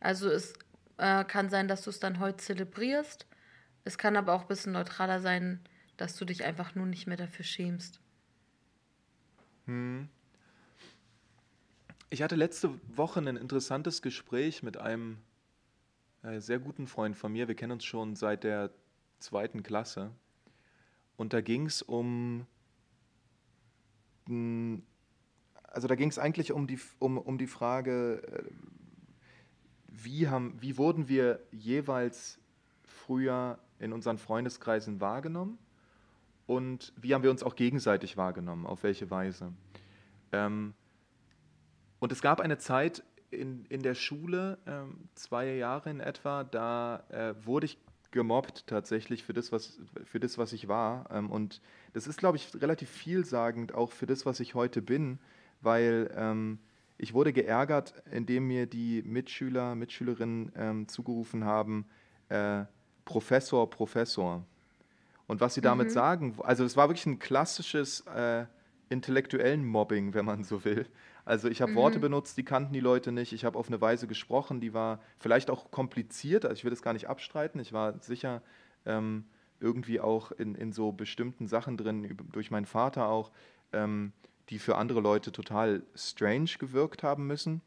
Also 0.00 0.30
es 0.30 0.54
äh, 0.98 1.24
kann 1.24 1.50
sein, 1.50 1.68
dass 1.68 1.82
du 1.82 1.90
es 1.90 2.00
dann 2.00 2.20
heute 2.20 2.38
zelebrierst 2.38 3.26
es 3.84 3.98
kann 3.98 4.16
aber 4.16 4.34
auch 4.34 4.42
ein 4.42 4.48
bisschen 4.48 4.72
neutraler 4.72 5.20
sein, 5.20 5.60
dass 5.96 6.16
du 6.16 6.24
dich 6.24 6.44
einfach 6.44 6.74
nur 6.74 6.86
nicht 6.86 7.06
mehr 7.06 7.16
dafür 7.16 7.44
schämst. 7.44 8.00
Hm. 9.66 10.08
Ich 12.12 12.22
hatte 12.22 12.34
letzte 12.34 12.70
Woche 12.88 13.20
ein 13.20 13.36
interessantes 13.36 14.02
Gespräch 14.02 14.64
mit 14.64 14.76
einem 14.76 15.18
äh, 16.24 16.40
sehr 16.40 16.58
guten 16.58 16.88
Freund 16.88 17.16
von 17.16 17.30
mir. 17.30 17.46
Wir 17.46 17.54
kennen 17.54 17.70
uns 17.70 17.84
schon 17.84 18.16
seit 18.16 18.42
der 18.42 18.70
zweiten 19.20 19.62
Klasse. 19.62 20.10
Und 21.16 21.32
da 21.32 21.40
ging 21.40 21.66
es 21.66 21.82
um, 21.82 22.48
also 25.62 25.86
da 25.86 25.94
ging 25.94 26.08
es 26.08 26.18
eigentlich 26.18 26.50
um 26.50 26.66
die, 26.66 26.80
um, 26.98 27.16
um 27.16 27.38
die 27.38 27.46
Frage, 27.46 28.20
äh, 28.26 28.42
wie, 29.86 30.26
haben, 30.26 30.60
wie 30.60 30.78
wurden 30.78 31.08
wir 31.08 31.38
jeweils 31.52 32.40
früher 32.82 33.60
in 33.78 33.92
unseren 33.92 34.18
Freundeskreisen 34.18 35.00
wahrgenommen 35.00 35.58
und 36.48 36.92
wie 36.96 37.14
haben 37.14 37.22
wir 37.22 37.30
uns 37.30 37.44
auch 37.44 37.54
gegenseitig 37.54 38.16
wahrgenommen, 38.16 38.66
auf 38.66 38.82
welche 38.82 39.12
Weise. 39.12 39.52
Ähm, 40.32 40.74
und 42.00 42.12
es 42.12 42.20
gab 42.20 42.40
eine 42.40 42.58
Zeit 42.58 43.04
in, 43.30 43.64
in 43.66 43.82
der 43.82 43.94
Schule, 43.94 44.58
ähm, 44.66 45.08
zwei 45.14 45.54
Jahre 45.54 45.90
in 45.90 46.00
etwa, 46.00 46.44
da 46.44 47.04
äh, 47.10 47.34
wurde 47.44 47.66
ich 47.66 47.78
gemobbt 48.10 48.66
tatsächlich 48.66 49.22
für 49.22 49.32
das, 49.32 49.52
was, 49.52 49.78
für 50.04 50.18
das, 50.18 50.36
was 50.36 50.52
ich 50.52 50.66
war. 50.66 51.08
Ähm, 51.12 51.30
und 51.30 51.60
das 51.92 52.06
ist, 52.06 52.18
glaube 52.18 52.36
ich, 52.36 52.50
relativ 52.60 52.90
vielsagend 52.90 53.72
auch 53.74 53.92
für 53.92 54.06
das, 54.06 54.26
was 54.26 54.40
ich 54.40 54.54
heute 54.54 54.82
bin, 54.82 55.18
weil 55.60 56.10
ähm, 56.16 56.58
ich 56.98 57.14
wurde 57.14 57.32
geärgert, 57.32 57.94
indem 58.10 58.48
mir 58.48 58.66
die 58.66 59.02
Mitschüler, 59.02 59.74
Mitschülerinnen 59.74 60.52
ähm, 60.56 60.88
zugerufen 60.88 61.44
haben, 61.44 61.86
äh, 62.28 62.64
Professor, 63.04 63.68
Professor. 63.70 64.44
Und 65.26 65.40
was 65.40 65.54
sie 65.54 65.60
damit 65.60 65.88
mhm. 65.88 65.92
sagen, 65.92 66.34
also 66.42 66.64
es 66.64 66.76
war 66.76 66.88
wirklich 66.88 67.06
ein 67.06 67.18
klassisches 67.18 68.00
äh, 68.14 68.46
intellektuellen 68.88 69.64
Mobbing, 69.64 70.14
wenn 70.14 70.24
man 70.24 70.42
so 70.42 70.64
will. 70.64 70.86
Also 71.30 71.48
ich 71.48 71.62
habe 71.62 71.70
mhm. 71.70 71.76
Worte 71.76 72.00
benutzt, 72.00 72.36
die 72.38 72.44
kannten 72.44 72.72
die 72.72 72.80
Leute 72.80 73.12
nicht. 73.12 73.32
Ich 73.32 73.44
habe 73.44 73.56
auf 73.56 73.68
eine 73.68 73.80
Weise 73.80 74.08
gesprochen, 74.08 74.60
die 74.60 74.74
war 74.74 74.98
vielleicht 75.20 75.48
auch 75.48 75.70
kompliziert. 75.70 76.44
Also 76.44 76.56
ich 76.56 76.64
will 76.64 76.72
das 76.72 76.82
gar 76.82 76.92
nicht 76.92 77.08
abstreiten. 77.08 77.60
Ich 77.60 77.72
war 77.72 78.00
sicher 78.00 78.42
ähm, 78.84 79.26
irgendwie 79.60 80.00
auch 80.00 80.32
in, 80.32 80.56
in 80.56 80.72
so 80.72 80.90
bestimmten 80.90 81.46
Sachen 81.46 81.76
drin, 81.76 82.16
durch 82.32 82.50
meinen 82.50 82.66
Vater 82.66 83.06
auch, 83.06 83.30
ähm, 83.72 84.12
die 84.48 84.58
für 84.58 84.76
andere 84.76 85.00
Leute 85.00 85.30
total 85.30 85.84
strange 85.94 86.50
gewirkt 86.58 87.04
haben 87.04 87.28
müssen. 87.28 87.60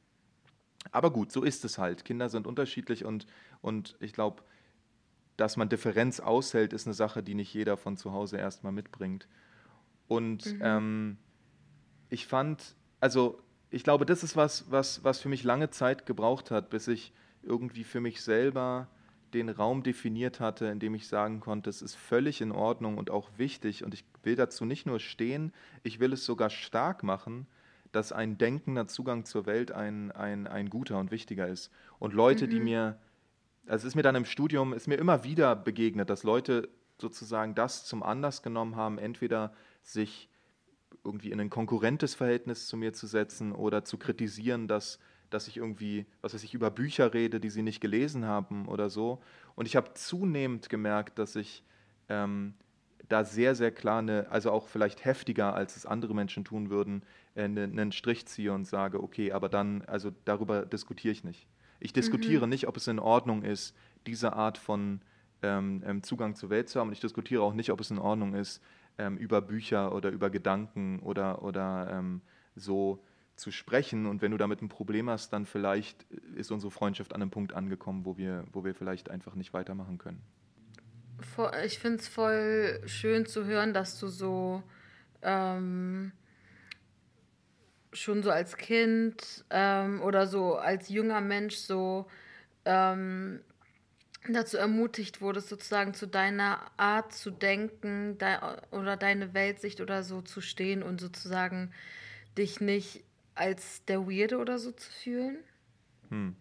Aber 0.91 1.11
gut, 1.11 1.31
so 1.31 1.41
ist 1.41 1.63
es 1.63 1.77
halt. 1.77 2.03
Kinder 2.03 2.27
sind 2.27 2.47
unterschiedlich 2.47 3.05
und, 3.05 3.27
und 3.61 3.95
ich 4.01 4.11
glaube, 4.11 4.43
dass 5.37 5.55
man 5.55 5.69
Differenz 5.69 6.19
aushält, 6.19 6.73
ist 6.73 6.85
eine 6.85 6.93
Sache, 6.93 7.23
die 7.23 7.33
nicht 7.33 7.53
jeder 7.53 7.77
von 7.77 7.95
zu 7.95 8.11
Hause 8.11 8.35
erstmal 8.35 8.73
mitbringt. 8.73 9.29
Und 10.09 10.47
mhm. 10.47 10.61
ähm, 10.61 11.17
ich 12.09 12.27
fand, 12.27 12.75
also 12.99 13.39
ich 13.73 13.83
glaube, 13.83 14.05
das 14.05 14.23
ist 14.23 14.35
was, 14.35 14.69
was, 14.71 15.03
was 15.03 15.19
für 15.19 15.29
mich 15.29 15.43
lange 15.43 15.69
Zeit 15.69 16.05
gebraucht 16.05 16.51
hat, 16.51 16.69
bis 16.69 16.87
ich 16.87 17.11
irgendwie 17.41 17.83
für 17.83 17.99
mich 17.99 18.21
selber 18.21 18.87
den 19.33 19.49
Raum 19.49 19.83
definiert 19.83 20.39
hatte, 20.39 20.67
in 20.67 20.79
dem 20.79 20.93
ich 20.93 21.07
sagen 21.07 21.39
konnte, 21.39 21.69
es 21.69 21.81
ist 21.81 21.95
völlig 21.95 22.39
in 22.41 22.51
Ordnung 22.51 22.97
und 22.97 23.09
auch 23.09 23.29
wichtig 23.37 23.83
und 23.83 23.93
ich 23.93 24.05
will 24.21 24.35
dazu 24.35 24.63
nicht 24.63 24.85
nur 24.85 24.99
stehen, 24.99 25.51
ich 25.81 25.99
will 25.99 26.13
es 26.13 26.23
sogar 26.23 26.51
stark 26.51 27.01
machen, 27.03 27.47
dass 27.91 28.11
ein 28.11 28.37
denkender 28.37 28.87
Zugang 28.87 29.25
zur 29.25 29.45
Welt 29.45 29.71
ein, 29.71 30.11
ein, 30.11 30.47
ein 30.47 30.69
guter 30.69 30.99
und 30.99 31.11
wichtiger 31.11 31.47
ist. 31.47 31.71
Und 31.99 32.13
Leute, 32.13 32.45
mhm. 32.45 32.49
die 32.51 32.59
mir 32.59 32.97
also 33.65 33.87
es 33.87 33.93
ist 33.93 33.95
mir 33.95 34.03
dann 34.03 34.15
im 34.15 34.25
Studium, 34.25 34.73
ist 34.73 34.87
mir 34.87 34.95
immer 34.95 35.23
wieder 35.23 35.55
begegnet, 35.55 36.09
dass 36.09 36.23
Leute 36.23 36.69
sozusagen 36.99 37.55
das 37.55 37.85
zum 37.85 38.03
Anlass 38.03 38.41
genommen 38.41 38.75
haben, 38.75 38.97
entweder 38.97 39.53
sich 39.81 40.29
irgendwie 41.03 41.31
in 41.31 41.39
ein 41.39 41.49
konkurrentes 41.49 42.15
Verhältnis 42.15 42.67
zu 42.67 42.77
mir 42.77 42.93
zu 42.93 43.07
setzen 43.07 43.51
oder 43.51 43.83
zu 43.83 43.97
kritisieren, 43.97 44.67
dass, 44.67 44.99
dass 45.29 45.47
ich 45.47 45.57
irgendwie, 45.57 46.05
was 46.21 46.33
weiß 46.33 46.43
ich, 46.43 46.53
über 46.53 46.71
Bücher 46.71 47.13
rede, 47.13 47.39
die 47.39 47.49
sie 47.49 47.61
nicht 47.61 47.81
gelesen 47.81 48.25
haben 48.25 48.67
oder 48.67 48.89
so. 48.89 49.21
Und 49.55 49.65
ich 49.65 49.75
habe 49.75 49.93
zunehmend 49.93 50.69
gemerkt, 50.69 51.19
dass 51.19 51.35
ich 51.35 51.63
ähm, 52.09 52.53
da 53.09 53.23
sehr, 53.23 53.55
sehr 53.55 53.71
klar, 53.71 53.99
eine, 53.99 54.27
also 54.29 54.51
auch 54.51 54.67
vielleicht 54.67 55.05
heftiger, 55.05 55.53
als 55.53 55.75
es 55.75 55.85
andere 55.85 56.15
Menschen 56.15 56.45
tun 56.45 56.69
würden, 56.69 57.03
äh, 57.35 57.43
einen 57.43 57.91
Strich 57.91 58.25
ziehe 58.25 58.53
und 58.53 58.65
sage, 58.65 59.01
okay, 59.01 59.31
aber 59.31 59.49
dann, 59.49 59.81
also 59.83 60.11
darüber 60.25 60.65
diskutiere 60.65 61.11
ich 61.11 61.23
nicht. 61.23 61.47
Ich 61.79 61.93
diskutiere 61.93 62.45
mhm. 62.45 62.49
nicht, 62.49 62.67
ob 62.67 62.77
es 62.77 62.87
in 62.87 62.99
Ordnung 62.99 63.43
ist, 63.43 63.75
diese 64.07 64.33
Art 64.33 64.57
von 64.57 65.01
ähm, 65.41 65.83
ähm, 65.85 66.01
Zugang 66.01 66.35
zur 66.35 66.49
Welt 66.49 66.69
zu 66.69 66.79
haben. 66.79 66.87
Und 66.87 66.93
ich 66.93 67.01
diskutiere 67.01 67.43
auch 67.43 67.53
nicht, 67.53 67.71
ob 67.71 67.81
es 67.81 67.91
in 67.91 67.99
Ordnung 67.99 68.33
ist, 68.33 68.61
ähm, 68.97 69.17
über 69.17 69.41
Bücher 69.41 69.93
oder 69.93 70.09
über 70.09 70.29
Gedanken 70.29 70.99
oder, 70.99 71.43
oder 71.43 71.89
ähm, 71.91 72.21
so 72.55 73.03
zu 73.35 73.51
sprechen. 73.51 74.05
Und 74.05 74.21
wenn 74.21 74.31
du 74.31 74.37
damit 74.37 74.61
ein 74.61 74.69
Problem 74.69 75.09
hast, 75.09 75.33
dann 75.33 75.45
vielleicht 75.45 76.03
ist 76.35 76.51
unsere 76.51 76.71
Freundschaft 76.71 77.13
an 77.13 77.21
einem 77.21 77.31
Punkt 77.31 77.53
angekommen, 77.53 78.05
wo 78.05 78.17
wir, 78.17 78.45
wo 78.51 78.63
wir 78.63 78.75
vielleicht 78.75 79.09
einfach 79.09 79.35
nicht 79.35 79.53
weitermachen 79.53 79.97
können. 79.97 80.21
Ich 81.65 81.79
finde 81.79 81.99
es 81.99 82.07
voll 82.07 82.81
schön 82.85 83.25
zu 83.25 83.45
hören, 83.45 83.73
dass 83.73 83.99
du 83.99 84.07
so 84.07 84.61
ähm, 85.21 86.11
schon 87.93 88.23
so 88.23 88.31
als 88.31 88.57
Kind 88.57 89.45
ähm, 89.49 90.01
oder 90.01 90.27
so 90.27 90.55
als 90.55 90.89
junger 90.89 91.21
Mensch 91.21 91.55
so 91.55 92.07
ähm, 92.65 93.41
dazu 94.29 94.57
ermutigt 94.57 95.21
wurdest, 95.21 95.49
sozusagen 95.49 95.93
zu 95.93 96.07
deiner 96.07 96.59
Art 96.77 97.13
zu 97.13 97.31
denken 97.31 98.17
de 98.17 98.37
oder 98.71 98.95
deine 98.95 99.33
Weltsicht 99.33 99.81
oder 99.81 100.03
so 100.03 100.21
zu 100.21 100.39
stehen 100.39 100.81
und 100.81 101.01
sozusagen 101.01 101.71
dich 102.37 102.61
nicht 102.61 103.03
als 103.35 103.83
der 103.85 104.07
Weirde 104.07 104.37
oder 104.37 104.59
so 104.59 104.71
zu 104.71 104.91
fühlen? 104.91 105.37
Hm. 106.09 106.35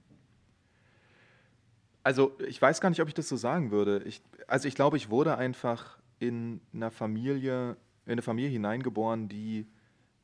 Also 2.04 2.36
ich 2.46 2.60
weiß 2.60 2.80
gar 2.80 2.90
nicht, 2.90 3.00
ob 3.00 3.08
ich 3.08 3.14
das 3.14 3.28
so 3.28 3.36
sagen 3.36 3.70
würde. 3.70 4.02
Ich, 4.04 4.22
also 4.46 4.68
ich 4.68 4.74
glaube, 4.74 4.96
ich 4.96 5.10
wurde 5.10 5.36
einfach 5.38 5.98
in 6.18 6.60
einer 6.72 6.90
Familie, 6.90 7.76
in 8.06 8.12
eine 8.12 8.22
Familie 8.22 8.50
hineingeboren, 8.50 9.28
die, 9.28 9.66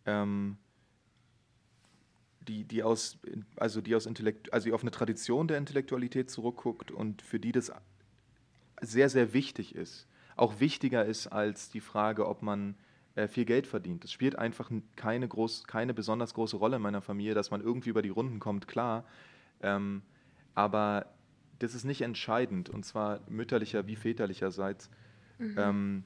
ähm, 0.07 0.59
die, 2.49 2.65
die 2.65 2.83
aus, 2.83 3.19
also 3.57 3.81
die 3.81 3.95
aus 3.95 4.07
Intellekt, 4.07 4.53
also 4.53 4.67
die 4.67 4.73
auf 4.73 4.83
eine 4.83 4.91
Tradition 4.91 5.49
der 5.49 5.59
Intellektualität 5.59 6.31
zurückguckt 6.31 6.91
und 6.91 7.23
für 7.23 7.39
die 7.39 7.53
das 7.53 7.71
sehr, 8.81 9.09
sehr 9.09 9.33
wichtig 9.33 9.75
ist. 9.75 10.07
Auch 10.37 10.61
wichtiger 10.61 11.05
ist 11.05 11.27
als 11.27 11.69
die 11.69 11.81
Frage, 11.81 12.27
ob 12.27 12.43
man 12.43 12.77
äh, 13.17 13.29
viel 13.29 13.45
Geld 13.45 13.67
verdient. 13.67 14.05
Es 14.05 14.13
spielt 14.13 14.37
einfach 14.37 14.71
keine, 14.97 15.29
groß, 15.29 15.65
keine 15.65 15.95
besonders 15.95 16.35
große 16.35 16.57
Rolle 16.57 16.77
in 16.77 16.83
meiner 16.83 17.03
Familie, 17.03 17.35
dass 17.35 17.51
man 17.51 17.61
irgendwie 17.61 17.91
über 17.91 18.03
die 18.03 18.09
Runden 18.09 18.39
kommt, 18.39 18.69
klar. 18.69 19.05
Ähm, 19.61 20.03
aber 20.55 21.07
das 21.59 21.75
ist 21.75 21.85
nicht 21.85 22.03
entscheidend, 22.03 22.69
und 22.71 22.85
zwar 22.85 23.21
mütterlicher 23.29 23.87
wie 23.87 23.97
väterlicherseits. 23.97 24.91
Mhm. 25.39 25.55
Ähm, 25.59 26.05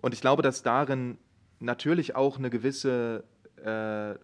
und 0.00 0.14
ich 0.14 0.20
glaube, 0.20 0.42
dass 0.42 0.62
darin 0.62 1.18
natürlich 1.58 2.14
auch 2.14 2.38
eine 2.38 2.50
gewisse 2.50 3.24
äh, 3.56 4.14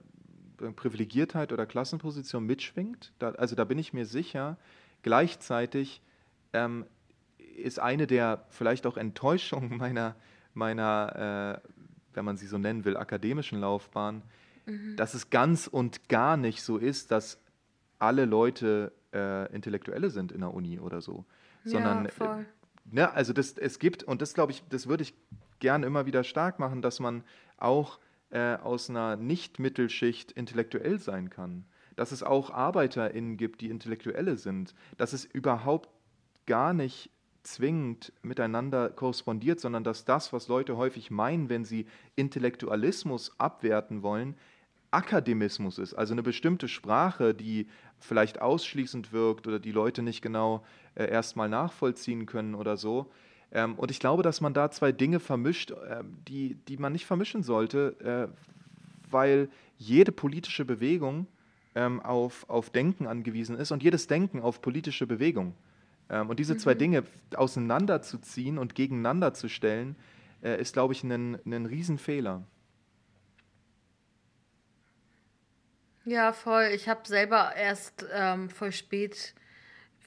Privilegiertheit 0.72 1.52
oder 1.52 1.66
Klassenposition 1.66 2.44
mitschwingt. 2.44 3.12
Da, 3.18 3.30
also 3.32 3.54
da 3.54 3.64
bin 3.64 3.78
ich 3.78 3.92
mir 3.92 4.06
sicher. 4.06 4.56
Gleichzeitig 5.02 6.00
ähm, 6.52 6.86
ist 7.56 7.78
eine 7.78 8.06
der 8.06 8.46
vielleicht 8.48 8.86
auch 8.86 8.96
Enttäuschungen 8.96 9.76
meiner, 9.78 10.16
meiner 10.54 11.60
äh, 11.64 11.68
wenn 12.14 12.24
man 12.24 12.36
sie 12.36 12.46
so 12.46 12.58
nennen 12.58 12.84
will, 12.84 12.96
akademischen 12.96 13.60
Laufbahn, 13.60 14.22
mhm. 14.66 14.96
dass 14.96 15.14
es 15.14 15.30
ganz 15.30 15.66
und 15.66 16.08
gar 16.08 16.36
nicht 16.36 16.62
so 16.62 16.78
ist, 16.78 17.10
dass 17.10 17.38
alle 17.98 18.24
Leute 18.24 18.92
äh, 19.12 19.52
Intellektuelle 19.54 20.10
sind 20.10 20.32
in 20.32 20.40
der 20.40 20.54
Uni 20.54 20.78
oder 20.78 21.00
so. 21.00 21.24
Sondern, 21.64 22.08
ja. 22.20 22.40
Äh, 22.40 22.44
ne, 22.90 23.12
also 23.12 23.32
das, 23.32 23.56
es 23.56 23.78
gibt, 23.78 24.02
und 24.02 24.20
das 24.20 24.34
glaube 24.34 24.52
ich, 24.52 24.62
das 24.68 24.86
würde 24.86 25.02
ich 25.02 25.14
gern 25.60 25.82
immer 25.82 26.06
wieder 26.06 26.24
stark 26.24 26.58
machen, 26.58 26.82
dass 26.82 27.00
man 27.00 27.24
auch 27.56 27.98
äh, 28.34 28.56
aus 28.56 28.90
einer 28.90 29.16
Nicht-Mittelschicht 29.16 30.32
intellektuell 30.32 30.98
sein 30.98 31.30
kann. 31.30 31.64
Dass 31.96 32.10
es 32.10 32.24
auch 32.24 32.50
ArbeiterInnen 32.50 33.36
gibt, 33.36 33.60
die 33.60 33.70
Intellektuelle 33.70 34.36
sind. 34.36 34.74
Dass 34.98 35.12
es 35.12 35.24
überhaupt 35.24 35.88
gar 36.46 36.74
nicht 36.74 37.10
zwingend 37.44 38.12
miteinander 38.22 38.90
korrespondiert, 38.90 39.60
sondern 39.60 39.84
dass 39.84 40.04
das, 40.04 40.32
was 40.32 40.48
Leute 40.48 40.76
häufig 40.76 41.10
meinen, 41.10 41.48
wenn 41.48 41.64
sie 41.64 41.86
Intellektualismus 42.16 43.38
abwerten 43.38 44.02
wollen, 44.02 44.34
Akademismus 44.90 45.78
ist, 45.78 45.94
also 45.94 46.14
eine 46.14 46.22
bestimmte 46.22 46.68
Sprache, 46.68 47.34
die 47.34 47.68
vielleicht 47.98 48.40
ausschließend 48.40 49.12
wirkt 49.12 49.46
oder 49.46 49.58
die 49.58 49.72
Leute 49.72 50.02
nicht 50.02 50.22
genau 50.22 50.64
äh, 50.94 51.08
erstmal 51.08 51.48
nachvollziehen 51.48 52.26
können 52.26 52.54
oder 52.54 52.76
so. 52.76 53.10
Ähm, 53.54 53.76
und 53.76 53.90
ich 53.90 54.00
glaube, 54.00 54.22
dass 54.22 54.40
man 54.40 54.52
da 54.52 54.70
zwei 54.70 54.92
Dinge 54.92 55.20
vermischt, 55.20 55.70
äh, 55.70 56.02
die, 56.28 56.56
die 56.68 56.76
man 56.76 56.92
nicht 56.92 57.06
vermischen 57.06 57.42
sollte, 57.42 58.28
äh, 58.30 59.10
weil 59.10 59.48
jede 59.78 60.12
politische 60.12 60.64
Bewegung 60.64 61.28
ähm, 61.76 62.00
auf, 62.00 62.48
auf 62.50 62.70
Denken 62.70 63.06
angewiesen 63.06 63.56
ist 63.56 63.70
und 63.70 63.82
jedes 63.82 64.08
Denken 64.08 64.40
auf 64.40 64.60
politische 64.60 65.06
Bewegung. 65.06 65.54
Ähm, 66.10 66.28
und 66.28 66.40
diese 66.40 66.54
mhm. 66.54 66.58
zwei 66.58 66.74
Dinge 66.74 67.04
auseinanderzuziehen 67.36 68.58
und 68.58 68.74
gegeneinander 68.74 69.34
zu 69.34 69.48
stellen, 69.48 69.94
äh, 70.42 70.60
ist, 70.60 70.72
glaube 70.72 70.92
ich, 70.92 71.04
ein, 71.04 71.38
ein 71.46 71.66
Riesenfehler. 71.66 72.42
Ja, 76.04 76.32
voll. 76.32 76.70
Ich 76.74 76.88
habe 76.88 77.06
selber 77.06 77.54
erst 77.56 78.04
ähm, 78.12 78.50
voll 78.50 78.72
spät 78.72 79.34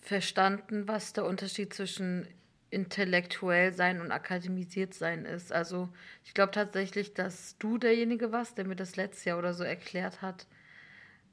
verstanden, 0.02 0.88
was 0.88 1.14
der 1.14 1.26
Unterschied 1.26 1.74
zwischen 1.74 2.28
intellektuell 2.70 3.74
sein 3.74 4.02
und 4.02 4.12
akademisiert 4.12 4.94
sein 4.94 5.26
ist. 5.26 5.54
Also 5.54 5.90
ich 6.24 6.34
glaube 6.34 6.52
tatsächlich, 6.52 7.14
dass 7.14 7.58
du 7.58 7.78
derjenige 7.78 8.32
warst, 8.32 8.58
der 8.58 8.66
mir 8.66 8.76
das 8.76 8.96
letztes 8.96 9.26
Jahr 9.26 9.38
oder 9.38 9.54
so 9.54 9.64
erklärt 9.64 10.22
hat. 10.22 10.48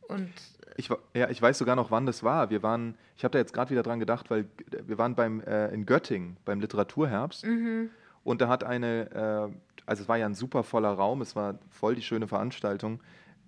Und 0.08 0.32
ich, 0.76 0.90
ja, 1.14 1.30
ich 1.30 1.40
weiß 1.40 1.58
sogar 1.58 1.76
noch, 1.76 1.90
wann 1.90 2.06
das 2.06 2.22
war. 2.22 2.50
Wir 2.50 2.62
waren, 2.62 2.96
ich 3.16 3.24
habe 3.24 3.32
da 3.32 3.38
jetzt 3.38 3.52
gerade 3.52 3.70
wieder 3.70 3.82
dran 3.82 4.00
gedacht, 4.00 4.30
weil 4.30 4.46
wir 4.86 4.98
waren 4.98 5.14
beim, 5.14 5.40
äh, 5.40 5.68
in 5.68 5.86
Göttingen 5.86 6.36
beim 6.44 6.60
Literaturherbst 6.60 7.46
mhm. 7.46 7.90
und 8.22 8.40
da 8.40 8.48
hat 8.48 8.64
eine, 8.64 9.10
äh, 9.10 9.56
also 9.86 10.02
es 10.02 10.08
war 10.08 10.16
ja 10.16 10.26
ein 10.26 10.34
super 10.34 10.62
voller 10.62 10.90
Raum, 10.90 11.20
es 11.20 11.34
war 11.36 11.58
voll 11.70 11.94
die 11.94 12.02
schöne 12.02 12.28
Veranstaltung, 12.28 13.00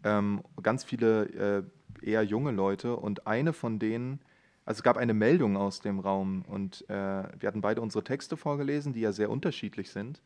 ähm, 0.05 0.42
ganz 0.62 0.85
viele 0.85 1.66
äh, 2.03 2.09
eher 2.09 2.22
junge 2.22 2.53
Leute 2.53 2.96
und 2.96 3.27
eine 3.27 3.53
von 3.53 3.79
denen, 3.79 4.20
also 4.66 4.81
es 4.81 4.83
gab 4.83 4.96
eine 4.96 5.14
Meldung 5.14 5.57
aus 5.57 5.81
dem 5.81 6.00
Raum 6.00 6.44
und 6.48 6.85
äh, 6.90 6.92
wir 6.92 7.46
hatten 7.46 7.61
beide 7.61 7.81
unsere 7.81 8.02
Texte 8.02 8.37
vorgelesen, 8.37 8.92
die 8.92 9.00
ja 9.00 9.12
sehr 9.12 9.31
unterschiedlich 9.31 9.90
sind, 9.90 10.20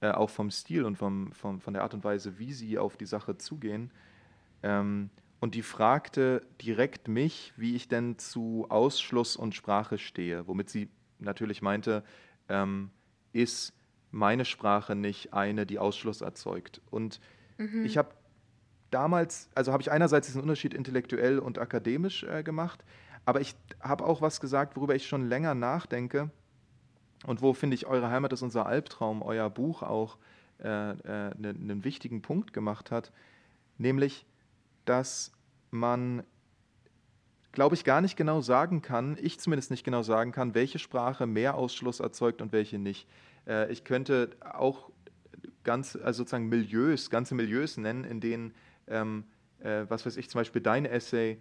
äh, 0.00 0.10
auch 0.10 0.30
vom 0.30 0.50
Stil 0.50 0.84
und 0.84 0.96
vom, 0.96 1.32
vom, 1.32 1.60
von 1.60 1.74
der 1.74 1.84
Art 1.84 1.94
und 1.94 2.02
Weise, 2.02 2.40
wie 2.40 2.52
sie 2.52 2.76
auf 2.76 2.96
die 2.96 3.06
Sache 3.06 3.38
zugehen. 3.38 3.92
Ähm, 4.64 5.10
und 5.38 5.54
die 5.54 5.62
fragte 5.62 6.42
direkt 6.60 7.06
mich, 7.06 7.52
wie 7.56 7.76
ich 7.76 7.86
denn 7.86 8.18
zu 8.18 8.66
Ausschluss 8.68 9.36
und 9.36 9.54
Sprache 9.54 9.96
stehe, 9.96 10.48
womit 10.48 10.68
sie 10.68 10.88
natürlich 11.20 11.62
meinte, 11.62 12.02
ähm, 12.48 12.90
ist 13.32 13.72
meine 14.10 14.44
Sprache 14.44 14.96
nicht 14.96 15.34
eine, 15.34 15.66
die 15.66 15.78
Ausschluss 15.78 16.20
erzeugt. 16.20 16.80
Und 16.90 17.20
mhm. 17.58 17.84
ich 17.84 17.96
habe 17.96 18.10
damals, 18.90 19.48
also 19.54 19.72
habe 19.72 19.82
ich 19.82 19.90
einerseits 19.90 20.26
diesen 20.26 20.40
Unterschied 20.40 20.74
intellektuell 20.74 21.38
und 21.38 21.58
akademisch 21.58 22.24
äh, 22.24 22.42
gemacht, 22.42 22.84
aber 23.24 23.40
ich 23.40 23.54
habe 23.80 24.04
auch 24.04 24.22
was 24.22 24.40
gesagt, 24.40 24.76
worüber 24.76 24.94
ich 24.94 25.06
schon 25.06 25.28
länger 25.28 25.54
nachdenke 25.54 26.30
und 27.26 27.42
wo, 27.42 27.52
finde 27.52 27.74
ich, 27.74 27.86
Eure 27.86 28.10
Heimat 28.10 28.32
ist 28.32 28.42
unser 28.42 28.66
Albtraum, 28.66 29.22
euer 29.22 29.50
Buch 29.50 29.82
auch 29.82 30.18
einen 30.58 31.00
äh, 31.04 31.28
äh, 31.30 31.52
ne, 31.52 31.84
wichtigen 31.84 32.22
Punkt 32.22 32.52
gemacht 32.52 32.90
hat, 32.90 33.12
nämlich, 33.76 34.26
dass 34.84 35.32
man, 35.70 36.22
glaube 37.52 37.74
ich, 37.74 37.84
gar 37.84 38.00
nicht 38.00 38.16
genau 38.16 38.40
sagen 38.40 38.82
kann, 38.82 39.16
ich 39.20 39.38
zumindest 39.38 39.70
nicht 39.70 39.84
genau 39.84 40.02
sagen 40.02 40.32
kann, 40.32 40.54
welche 40.54 40.78
Sprache 40.78 41.26
mehr 41.26 41.54
Ausschluss 41.54 42.00
erzeugt 42.00 42.42
und 42.42 42.52
welche 42.52 42.78
nicht. 42.78 43.06
Äh, 43.46 43.70
ich 43.70 43.84
könnte 43.84 44.30
auch 44.40 44.90
ganz, 45.64 45.96
also 45.96 46.18
sozusagen 46.18 46.48
Milieus, 46.48 47.10
ganze 47.10 47.34
Milieus 47.34 47.76
nennen, 47.76 48.04
in 48.04 48.20
denen, 48.20 48.54
ähm, 48.90 49.24
äh, 49.60 49.84
was 49.88 50.06
weiß 50.06 50.16
ich, 50.16 50.28
zum 50.30 50.40
Beispiel 50.40 50.62
dein 50.62 50.84
Essay 50.84 51.38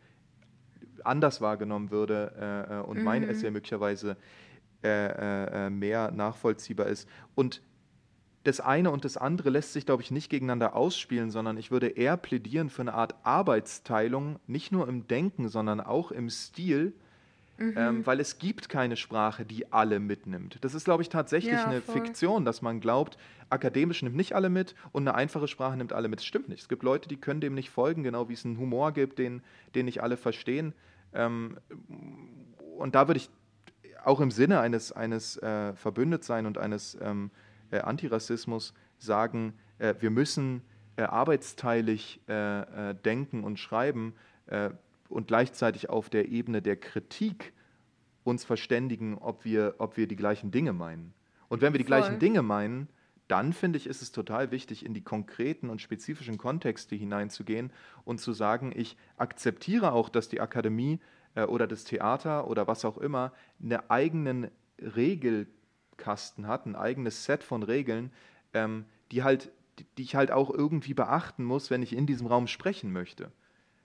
anders 1.03 1.41
wahrgenommen 1.41 1.91
würde 1.91 2.33
äh, 2.39 2.79
äh 2.79 2.81
und 2.81 2.97
mhm. 2.97 3.03
mein 3.03 3.23
Essay 3.23 3.51
möglicherweise 3.51 4.17
äh, 4.83 5.65
äh, 5.65 5.69
mehr 5.69 6.11
nachvollziehbar 6.11 6.87
ist. 6.87 7.07
Und 7.35 7.61
das 8.43 8.59
eine 8.59 8.91
und 8.91 9.03
das 9.03 9.17
andere 9.17 9.49
lässt 9.49 9.73
sich, 9.73 9.85
glaube 9.85 10.03
ich, 10.03 10.11
nicht 10.11 10.29
gegeneinander 10.29 10.75
ausspielen, 10.75 11.31
sondern 11.31 11.57
ich 11.57 11.71
würde 11.71 11.87
eher 11.87 12.15
plädieren 12.15 12.69
für 12.69 12.83
eine 12.83 12.93
Art 12.93 13.15
Arbeitsteilung, 13.23 14.39
nicht 14.47 14.71
nur 14.71 14.87
im 14.87 15.07
Denken, 15.07 15.49
sondern 15.49 15.81
auch 15.81 16.11
im 16.11 16.29
Stil, 16.29 16.93
mhm. 17.57 17.73
ähm, 17.75 18.05
weil 18.05 18.19
es 18.19 18.37
gibt 18.37 18.69
keine 18.69 18.95
Sprache, 18.95 19.45
die 19.45 19.71
alle 19.71 19.99
mitnimmt. 19.99 20.57
Das 20.61 20.73
ist, 20.73 20.85
glaube 20.85 21.03
ich, 21.03 21.09
tatsächlich 21.09 21.53
ja, 21.53 21.65
eine 21.65 21.81
voll. 21.81 21.95
Fiktion, 21.95 22.45
dass 22.45 22.61
man 22.61 22.79
glaubt, 22.79 23.17
akademisch 23.49 24.01
nimmt 24.01 24.15
nicht 24.15 24.33
alle 24.33 24.49
mit 24.49 24.75
und 24.91 25.07
eine 25.07 25.15
einfache 25.15 25.47
Sprache 25.47 25.77
nimmt 25.77 25.93
alle 25.93 26.07
mit. 26.07 26.19
Das 26.19 26.25
stimmt 26.25 26.49
nicht. 26.49 26.61
Es 26.61 26.69
gibt 26.69 26.83
Leute, 26.83 27.07
die 27.09 27.17
können 27.17 27.41
dem 27.41 27.53
nicht 27.53 27.69
folgen, 27.69 28.03
genau 28.03 28.29
wie 28.29 28.33
es 28.33 28.45
einen 28.45 28.57
Humor 28.57 28.91
gibt, 28.91 29.19
den, 29.19 29.41
den 29.75 29.85
nicht 29.85 30.01
alle 30.01 30.17
verstehen. 30.17 30.73
Ähm, 31.13 31.57
und 32.77 32.95
da 32.95 33.07
würde 33.07 33.17
ich 33.17 33.29
auch 34.03 34.21
im 34.21 34.31
Sinne 34.31 34.59
eines, 34.59 34.91
eines 34.91 35.37
äh, 35.37 35.73
Verbündetsein 35.73 36.45
und 36.45 36.57
eines 36.57 36.97
ähm, 37.01 37.31
äh, 37.71 37.79
Antirassismus 37.79 38.73
sagen, 38.97 39.53
äh, 39.79 39.95
wir 39.99 40.11
müssen 40.11 40.61
äh, 40.95 41.03
arbeitsteilig 41.03 42.21
äh, 42.27 42.89
äh, 42.89 42.95
denken 42.95 43.43
und 43.43 43.59
schreiben 43.59 44.13
und 45.09 45.27
gleichzeitig 45.27 45.89
auf 45.89 46.09
der 46.09 46.29
Ebene 46.29 46.61
der 46.61 46.77
Kritik 46.77 47.53
uns 48.23 48.43
verständigen, 48.43 49.17
ob 49.17 49.45
wir, 49.45 49.75
ob 49.77 49.97
wir 49.97 50.07
die 50.07 50.15
gleichen 50.15 50.51
Dinge 50.51 50.73
meinen. 50.73 51.13
Und 51.49 51.61
wenn 51.61 51.73
wir 51.73 51.77
die 51.77 51.85
Voll. 51.85 51.97
gleichen 51.97 52.19
Dinge 52.19 52.41
meinen, 52.41 52.89
dann 53.27 53.53
finde 53.53 53.77
ich, 53.77 53.87
ist 53.87 54.01
es 54.01 54.11
total 54.11 54.51
wichtig, 54.51 54.85
in 54.85 54.93
die 54.93 55.03
konkreten 55.03 55.69
und 55.69 55.81
spezifischen 55.81 56.37
Kontexte 56.37 56.95
hineinzugehen 56.95 57.71
und 58.05 58.19
zu 58.19 58.33
sagen, 58.33 58.71
ich 58.75 58.97
akzeptiere 59.17 59.91
auch, 59.91 60.09
dass 60.09 60.29
die 60.29 60.39
Akademie 60.39 60.99
äh, 61.35 61.43
oder 61.43 61.67
das 61.67 61.83
Theater 61.83 62.47
oder 62.47 62.67
was 62.67 62.85
auch 62.85 62.97
immer 62.97 63.33
einen 63.61 63.79
eigenen 63.89 64.49
Regelkasten 64.79 66.47
hat, 66.47 66.65
ein 66.65 66.75
eigenes 66.75 67.25
Set 67.25 67.43
von 67.43 67.63
Regeln, 67.63 68.11
ähm, 68.53 68.85
die 69.11 69.23
halt, 69.23 69.51
die, 69.79 69.85
die 69.97 70.03
ich 70.03 70.15
halt 70.15 70.31
auch 70.31 70.49
irgendwie 70.49 70.93
beachten 70.93 71.43
muss, 71.43 71.69
wenn 71.69 71.81
ich 71.81 71.93
in 71.93 72.07
diesem 72.07 72.27
Raum 72.27 72.47
sprechen 72.47 72.91
möchte. 72.93 73.31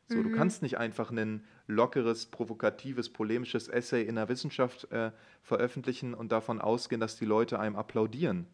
So, 0.08 0.18
mhm. 0.18 0.24
Du 0.24 0.36
kannst 0.36 0.62
nicht 0.62 0.78
einfach 0.78 1.10
ein 1.10 1.44
lockeres, 1.66 2.26
provokatives, 2.26 3.10
polemisches 3.10 3.68
Essay 3.68 4.02
in 4.02 4.16
der 4.16 4.28
Wissenschaft 4.28 4.90
äh, 4.90 5.12
veröffentlichen 5.42 6.14
und 6.14 6.32
davon 6.32 6.60
ausgehen, 6.60 7.00
dass 7.00 7.16
die 7.16 7.24
Leute 7.24 7.58
einem 7.58 7.76
applaudieren. 7.76 8.46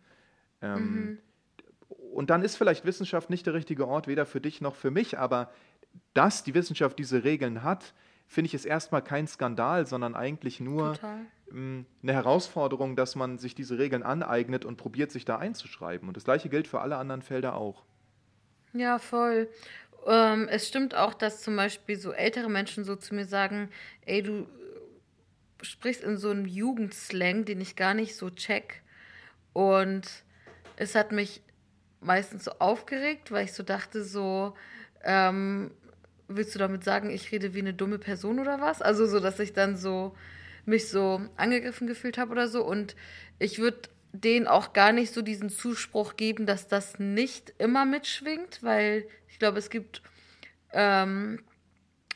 Ähm, 0.60 0.94
mhm. 0.94 1.18
Und 2.12 2.30
dann 2.30 2.42
ist 2.42 2.56
vielleicht 2.56 2.84
Wissenschaft 2.84 3.30
nicht 3.30 3.46
der 3.46 3.54
richtige 3.54 3.86
Ort, 3.86 4.08
weder 4.08 4.26
für 4.26 4.40
dich 4.40 4.60
noch 4.60 4.74
für 4.74 4.90
mich, 4.90 5.18
aber 5.18 5.50
dass 6.14 6.42
die 6.42 6.54
Wissenschaft 6.54 6.98
diese 6.98 7.24
Regeln 7.24 7.62
hat, 7.62 7.94
finde 8.26 8.46
ich, 8.46 8.54
ist 8.54 8.66
erstmal 8.66 9.02
kein 9.02 9.26
Skandal, 9.26 9.86
sondern 9.86 10.14
eigentlich 10.14 10.60
nur 10.60 10.94
ähm, 11.50 11.86
eine 12.02 12.12
Herausforderung, 12.12 12.94
dass 12.94 13.16
man 13.16 13.38
sich 13.38 13.54
diese 13.54 13.78
Regeln 13.78 14.02
aneignet 14.02 14.64
und 14.64 14.76
probiert, 14.76 15.10
sich 15.10 15.24
da 15.24 15.36
einzuschreiben. 15.38 16.08
Und 16.08 16.16
das 16.16 16.24
gleiche 16.24 16.48
gilt 16.48 16.68
für 16.68 16.80
alle 16.80 16.96
anderen 16.96 17.22
Felder 17.22 17.54
auch. 17.54 17.84
Ja, 18.74 18.98
voll. 18.98 19.48
Ähm, 20.08 20.48
es 20.48 20.66
stimmt 20.66 20.94
auch, 20.94 21.12
dass 21.12 21.42
zum 21.42 21.54
Beispiel 21.54 21.98
so 21.98 22.12
ältere 22.12 22.48
Menschen 22.48 22.82
so 22.82 22.96
zu 22.96 23.14
mir 23.14 23.26
sagen, 23.26 23.68
ey, 24.06 24.22
du 24.22 24.46
sprichst 25.60 26.02
in 26.02 26.16
so 26.16 26.30
einem 26.30 26.46
Jugendslang, 26.46 27.44
den 27.44 27.60
ich 27.60 27.76
gar 27.76 27.92
nicht 27.92 28.16
so 28.16 28.30
check. 28.30 28.82
Und 29.52 30.08
es 30.76 30.94
hat 30.94 31.12
mich 31.12 31.42
meistens 32.00 32.44
so 32.44 32.52
aufgeregt, 32.58 33.32
weil 33.32 33.44
ich 33.44 33.52
so 33.52 33.62
dachte, 33.62 34.02
so, 34.02 34.54
ähm, 35.04 35.72
willst 36.28 36.54
du 36.54 36.58
damit 36.58 36.84
sagen, 36.84 37.10
ich 37.10 37.30
rede 37.30 37.54
wie 37.54 37.60
eine 37.60 37.74
dumme 37.74 37.98
Person 37.98 38.38
oder 38.38 38.60
was? 38.60 38.80
Also 38.80 39.06
so, 39.06 39.20
dass 39.20 39.38
ich 39.40 39.52
dann 39.52 39.76
so 39.76 40.16
mich 40.64 40.88
so 40.88 41.20
angegriffen 41.36 41.86
gefühlt 41.86 42.18
habe 42.18 42.32
oder 42.32 42.48
so. 42.48 42.64
Und 42.64 42.96
ich 43.38 43.58
würde 43.58 43.88
denen 44.12 44.46
auch 44.46 44.72
gar 44.72 44.92
nicht 44.92 45.12
so 45.12 45.22
diesen 45.22 45.50
Zuspruch 45.50 46.16
geben, 46.16 46.46
dass 46.46 46.68
das 46.68 46.98
nicht 46.98 47.52
immer 47.58 47.84
mitschwingt, 47.84 48.62
weil 48.62 49.06
ich 49.28 49.38
glaube, 49.38 49.58
es 49.58 49.70
gibt 49.70 50.02
ähm, 50.72 51.42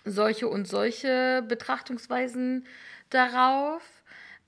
solche 0.05 0.49
und 0.49 0.67
solche 0.67 1.45
Betrachtungsweisen 1.47 2.67
darauf. 3.11 3.83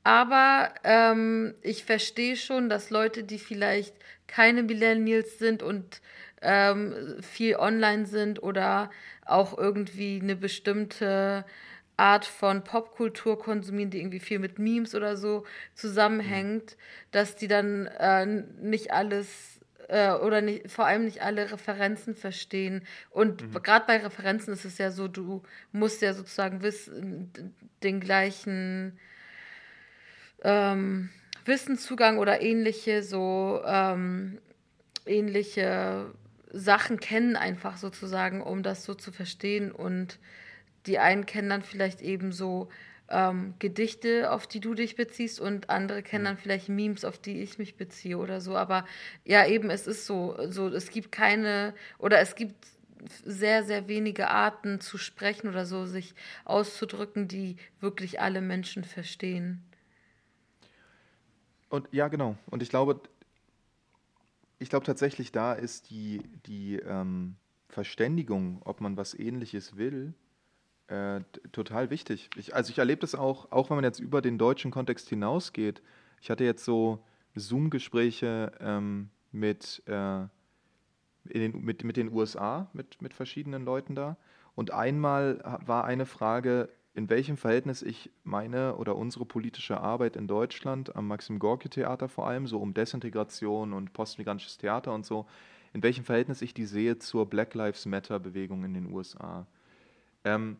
Aber 0.03 0.75
ähm, 0.85 1.55
ich 1.63 1.85
verstehe 1.85 2.37
schon, 2.37 2.69
dass 2.69 2.91
Leute, 2.91 3.25
die 3.25 3.39
vielleicht 3.39 3.95
keine 4.27 4.63
Millennials 4.63 5.39
sind 5.39 5.63
und 5.63 6.03
ähm, 6.43 7.17
viel 7.23 7.57
online 7.57 8.05
sind 8.05 8.43
oder 8.43 8.91
auch 9.25 9.57
irgendwie 9.57 10.21
eine 10.23 10.37
bestimmte 10.37 11.47
Art 11.97 12.25
von 12.25 12.65
Popkultur 12.65 13.39
konsumieren, 13.39 13.91
die 13.91 13.99
irgendwie 13.99 14.21
viel 14.21 14.39
mit 14.39 14.59
Memes 14.59 14.95
oder 14.95 15.17
so 15.17 15.45
zusammenhängt, 15.75 16.77
dass 17.13 17.37
die 17.37 17.49
dann 17.49 17.87
äh, 17.87 18.27
nicht 18.27 18.93
alles 18.93 19.61
äh, 19.89 20.13
oder 20.13 20.41
nicht, 20.41 20.71
vor 20.71 20.87
allem 20.87 21.05
nicht 21.05 21.23
alle 21.23 21.53
Referenzen 21.53 22.15
verstehen. 22.15 22.85
Und 23.11 23.43
mhm. 23.43 23.63
gerade 23.63 23.87
bei 23.87 23.99
Referenzen 23.99 24.53
ist 24.53 24.65
es 24.65 24.79
ja 24.79 24.91
so, 24.91 25.09
du 25.09 25.43
musst 25.73 26.03
ja 26.03 26.15
sozusagen 26.15 26.63
wissen, 26.63 27.55
den 27.83 28.01
gleichen 28.01 28.99
ähm, 30.43 31.11
Wissenszugang 31.45 32.19
oder 32.19 32.41
ähnliche 32.41 33.03
so 33.03 33.63
ähm, 33.67 34.39
ähnliche 35.07 36.07
Sachen 36.53 37.01
kennen 37.01 37.37
einfach 37.37 37.77
sozusagen, 37.77 38.41
um 38.41 38.63
das 38.63 38.85
so 38.85 38.95
zu 38.95 39.13
verstehen. 39.13 39.73
Und 39.73 40.19
die 40.87 40.99
einen 40.99 41.27
kennen 41.27 41.51
dann 41.51 41.63
vielleicht 41.63 42.01
eben 42.01 42.33
so 42.33 42.69
ähm, 43.09 43.55
Gedichte, 43.59 44.31
auf 44.31 44.47
die 44.47 44.61
du 44.61 44.75
dich 44.75 44.97
beziehst, 44.97 45.41
und 45.41 45.71
andere 45.71 46.03
kennen 46.03 46.25
mhm. 46.25 46.29
dann 46.29 46.37
vielleicht 46.39 46.69
Memes, 46.69 47.05
auf 47.05 47.19
die 47.19 47.43
ich 47.43 47.59
mich 47.59 47.77
beziehe 47.77 48.19
oder 48.19 48.41
so. 48.41 48.57
Aber 48.57 48.85
ja, 49.25 49.47
eben, 49.47 49.71
es 49.71 49.87
ist 49.87 50.07
so, 50.07 50.37
so 50.49 50.69
es 50.69 50.91
gibt 50.91 51.13
keine 51.13 51.75
oder 51.99 52.21
es 52.21 52.35
gibt 52.35 52.67
sehr, 53.25 53.65
sehr 53.65 53.87
wenige 53.89 54.31
Arten 54.31 54.81
zu 54.81 54.97
sprechen 54.97 55.49
oder 55.49 55.67
so, 55.67 55.85
sich 55.85 56.15
auszudrücken, 56.45 57.29
die 57.29 57.57
wirklich 57.81 58.21
alle 58.21 58.41
Menschen 58.41 58.85
verstehen. 58.85 59.63
Und 61.69 61.89
ja, 61.93 62.09
genau. 62.09 62.37
Und 62.47 62.63
ich 62.63 62.71
glaube, 62.71 63.01
ich 64.59 64.71
glaube 64.71 64.87
tatsächlich, 64.87 65.33
da 65.33 65.53
ist 65.53 65.91
die, 65.91 66.23
die 66.47 66.77
ähm, 66.77 67.37
Verständigung, 67.69 68.63
ob 68.65 68.81
man 68.81 68.97
was 68.97 69.13
ähnliches 69.13 69.77
will, 69.77 70.15
äh, 70.89 71.21
total 71.53 71.91
wichtig. 71.91 72.31
Ich, 72.37 72.55
also 72.55 72.71
ich 72.71 72.79
erlebe 72.79 73.01
das 73.01 73.15
auch, 73.15 73.51
auch 73.51 73.71
wenn 73.71 73.77
man 73.77 73.85
jetzt 73.85 74.01
über 74.01 74.21
den 74.21 74.39
deutschen 74.39 74.71
Kontext 74.71 75.09
hinausgeht. 75.09 75.83
Ich 76.21 76.31
hatte 76.31 76.45
jetzt 76.45 76.65
so 76.65 77.03
Zoom-Gespräche 77.35 78.53
ähm, 78.61 79.11
mit, 79.33 79.83
äh, 79.87 80.27
den, 81.25 81.65
mit, 81.65 81.85
mit 81.85 81.97
den 81.97 82.13
USA, 82.13 82.69
mit, 82.73 83.01
mit 83.01 83.15
verschiedenen 83.15 83.65
Leuten 83.65 83.95
da. 83.95 84.17
Und 84.55 84.73
einmal 84.73 85.41
war 85.65 85.85
eine 85.85 86.07
Frage, 86.07 86.69
in 86.95 87.11
welchem 87.11 87.37
Verhältnis 87.37 87.83
ich 87.83 88.11
meine 88.23 88.77
oder 88.77 88.95
unsere 88.95 89.25
politische 89.25 89.81
Arbeit 89.81 90.15
in 90.15 90.29
Deutschland 90.29 90.95
am 90.95 91.09
Maxim 91.09 91.41
Gorki 91.41 91.69
Theater 91.69 92.09
vor 92.09 92.29
allem, 92.29 92.47
so 92.47 92.61
um 92.61 92.73
Desintegration 92.73 93.73
und 93.73 93.93
postmigrantisches 93.93 94.59
Theater 94.59 94.95
und 94.95 95.05
so, 95.05 95.27
in 95.73 95.83
welchem 95.83 96.05
Verhältnis 96.05 96.41
ich 96.41 96.55
die 96.55 96.67
sehe 96.67 96.99
zur 96.99 97.29
Black 97.29 97.55
Lives 97.55 97.85
Matter 97.85 98.21
Bewegung 98.21 98.65
in 98.65 98.75
den 98.75 98.93
USA. 98.93 99.47
Ähm, 100.23 100.57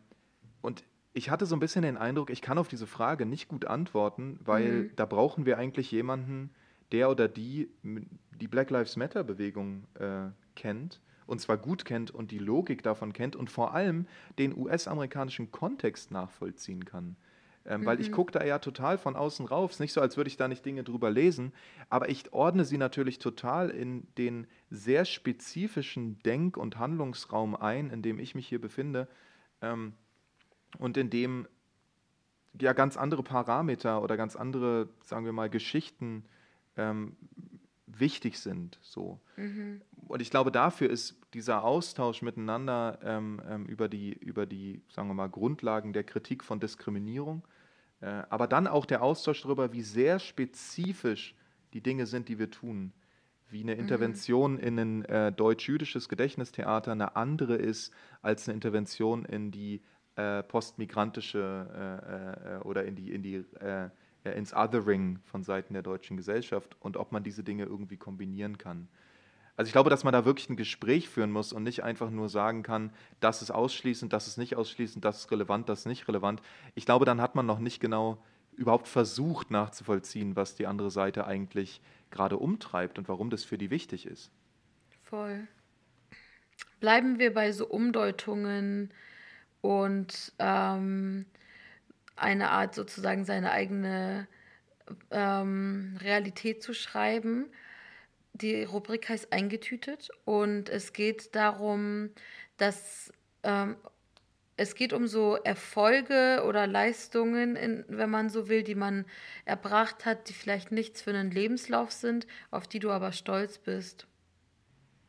und 0.65 0.83
ich 1.13 1.29
hatte 1.29 1.45
so 1.45 1.55
ein 1.55 1.59
bisschen 1.59 1.83
den 1.83 1.95
Eindruck, 1.95 2.29
ich 2.29 2.41
kann 2.41 2.57
auf 2.57 2.67
diese 2.67 2.87
Frage 2.87 3.25
nicht 3.25 3.47
gut 3.47 3.65
antworten, 3.65 4.37
weil 4.43 4.71
mhm. 4.71 4.91
da 4.97 5.05
brauchen 5.05 5.45
wir 5.45 5.57
eigentlich 5.57 5.91
jemanden, 5.91 6.49
der 6.91 7.09
oder 7.09 7.27
die 7.27 7.69
die 8.31 8.47
Black 8.47 8.69
Lives 8.69 8.97
Matter 8.97 9.23
Bewegung 9.23 9.85
äh, 9.93 10.27
kennt 10.55 10.99
und 11.25 11.39
zwar 11.39 11.57
gut 11.57 11.85
kennt 11.85 12.11
und 12.11 12.31
die 12.31 12.37
Logik 12.37 12.83
davon 12.83 13.13
kennt 13.13 13.35
und 13.35 13.49
vor 13.49 13.73
allem 13.73 14.07
den 14.37 14.55
US-amerikanischen 14.55 15.51
Kontext 15.51 16.11
nachvollziehen 16.11 16.83
kann. 16.83 17.15
Ähm, 17.65 17.81
mhm. 17.81 17.85
Weil 17.85 18.01
ich 18.01 18.09
mhm. 18.09 18.15
gucke 18.15 18.31
da 18.33 18.43
ja 18.43 18.59
total 18.59 18.97
von 18.97 19.15
außen 19.15 19.45
rauf. 19.45 19.71
Es 19.71 19.77
ist 19.77 19.79
nicht 19.79 19.93
so, 19.93 20.01
als 20.01 20.17
würde 20.17 20.27
ich 20.27 20.37
da 20.37 20.47
nicht 20.47 20.65
Dinge 20.65 20.83
drüber 20.83 21.09
lesen, 21.09 21.53
aber 21.89 22.09
ich 22.09 22.31
ordne 22.33 22.65
sie 22.65 22.77
natürlich 22.77 23.19
total 23.19 23.69
in 23.69 24.05
den 24.17 24.47
sehr 24.69 25.05
spezifischen 25.05 26.19
Denk- 26.19 26.57
und 26.57 26.77
Handlungsraum 26.77 27.55
ein, 27.55 27.89
in 27.89 28.01
dem 28.01 28.19
ich 28.19 28.35
mich 28.35 28.47
hier 28.47 28.61
befinde 28.61 29.07
ähm, 29.61 29.93
und 30.77 30.97
in 30.97 31.09
dem 31.09 31.47
ja 32.61 32.73
ganz 32.73 32.97
andere 32.97 33.23
Parameter 33.23 34.01
oder 34.01 34.17
ganz 34.17 34.35
andere, 34.35 34.89
sagen 35.03 35.25
wir 35.25 35.33
mal, 35.33 35.49
Geschichten 35.49 36.25
ähm, 36.77 37.15
wichtig 37.85 38.39
sind. 38.39 38.79
So. 38.81 39.19
Mhm. 39.37 39.81
Und 40.07 40.21
ich 40.21 40.29
glaube, 40.29 40.51
dafür 40.51 40.89
ist 40.89 41.17
dieser 41.33 41.63
Austausch 41.63 42.21
miteinander 42.21 42.99
ähm, 43.03 43.41
ähm, 43.49 43.65
über, 43.65 43.89
die, 43.89 44.13
über 44.13 44.45
die, 44.45 44.81
sagen 44.89 45.07
wir 45.07 45.13
mal, 45.13 45.29
Grundlagen 45.29 45.93
der 45.93 46.03
Kritik 46.03 46.43
von 46.43 46.59
Diskriminierung, 46.59 47.43
äh, 48.01 48.23
aber 48.29 48.47
dann 48.47 48.67
auch 48.67 48.85
der 48.85 49.01
Austausch 49.01 49.41
darüber, 49.41 49.73
wie 49.73 49.81
sehr 49.81 50.19
spezifisch 50.19 51.35
die 51.73 51.81
Dinge 51.81 52.05
sind, 52.05 52.29
die 52.29 52.39
wir 52.39 52.51
tun. 52.51 52.93
Wie 53.49 53.61
eine 53.61 53.75
mhm. 53.75 53.81
Intervention 53.81 54.53
mhm. 54.53 54.59
in 54.59 54.79
ein 54.79 55.05
äh, 55.05 55.31
deutsch-jüdisches 55.31 56.09
Gedächtnistheater 56.09 56.91
eine 56.91 57.15
andere 57.15 57.55
ist 57.55 57.93
als 58.21 58.47
eine 58.47 58.55
Intervention 58.55 59.25
in 59.25 59.51
die 59.51 59.81
äh, 60.15 60.43
postmigrantische 60.43 61.39
äh, 62.49 62.55
äh, 62.55 62.59
oder 62.61 62.85
in 62.85 62.95
die, 62.95 63.11
in 63.11 63.21
die 63.21 63.35
äh, 63.59 63.89
ins 64.23 64.53
Othering 64.53 65.19
von 65.25 65.43
Seiten 65.43 65.73
der 65.73 65.83
deutschen 65.83 66.17
Gesellschaft 66.17 66.75
und 66.79 66.97
ob 66.97 67.11
man 67.11 67.23
diese 67.23 67.43
Dinge 67.43 67.65
irgendwie 67.65 67.97
kombinieren 67.97 68.57
kann. 68.57 68.87
Also 69.57 69.69
ich 69.69 69.73
glaube, 69.73 69.89
dass 69.89 70.03
man 70.03 70.13
da 70.13 70.25
wirklich 70.25 70.49
ein 70.49 70.57
Gespräch 70.57 71.07
führen 71.07 71.31
muss 71.31 71.53
und 71.53 71.63
nicht 71.63 71.83
einfach 71.83 72.09
nur 72.09 72.27
sagen 72.27 72.63
kann, 72.63 72.91
das 73.19 73.41
ist 73.41 73.51
ausschließend, 73.51 74.11
das 74.11 74.27
ist 74.27 74.37
nicht 74.37 74.55
ausschließend, 74.55 75.05
das 75.05 75.19
ist 75.19 75.31
relevant, 75.31 75.69
das 75.69 75.79
ist 75.79 75.85
nicht 75.85 76.07
relevant. 76.07 76.41
Ich 76.73 76.85
glaube, 76.85 77.05
dann 77.05 77.21
hat 77.21 77.35
man 77.35 77.45
noch 77.45 77.59
nicht 77.59 77.79
genau 77.79 78.17
überhaupt 78.53 78.87
versucht 78.87 79.51
nachzuvollziehen, 79.51 80.35
was 80.35 80.55
die 80.55 80.67
andere 80.67 80.91
Seite 80.91 81.25
eigentlich 81.25 81.81
gerade 82.11 82.37
umtreibt 82.37 82.97
und 82.97 83.07
warum 83.07 83.29
das 83.29 83.43
für 83.43 83.57
die 83.57 83.69
wichtig 83.69 84.05
ist. 84.05 84.31
Voll. 85.03 85.47
Bleiben 86.79 87.19
wir 87.19 87.33
bei 87.33 87.51
so 87.51 87.67
Umdeutungen 87.67 88.91
und 89.65 90.31
ähm, 90.37 91.25
eine 92.15 92.51
Art 92.51 92.75
sozusagen 92.75 93.25
seine 93.25 93.51
eigene 93.51 94.27
ähm, 95.09 95.97
Realität 96.01 96.61
zu 96.61 96.73
schreiben. 96.73 97.47
Die 98.33 98.63
Rubrik 98.63 99.09
heißt 99.09 99.33
Eingetütet 99.33 100.09
und 100.23 100.69
es 100.69 100.93
geht 100.93 101.33
darum, 101.35 102.11
dass 102.57 103.11
ähm, 103.43 103.75
es 104.55 104.75
geht 104.75 104.93
um 104.93 105.07
so 105.07 105.35
Erfolge 105.35 106.43
oder 106.47 106.67
Leistungen, 106.67 107.55
in, 107.55 107.85
wenn 107.87 108.09
man 108.09 108.29
so 108.29 108.47
will, 108.47 108.61
die 108.61 108.75
man 108.75 109.05
erbracht 109.45 110.05
hat, 110.05 110.29
die 110.29 110.33
vielleicht 110.33 110.71
nichts 110.71 111.01
für 111.01 111.09
einen 111.09 111.31
Lebenslauf 111.31 111.91
sind, 111.91 112.27
auf 112.51 112.67
die 112.67 112.79
du 112.79 112.91
aber 112.91 113.11
stolz 113.11 113.57
bist. 113.57 114.07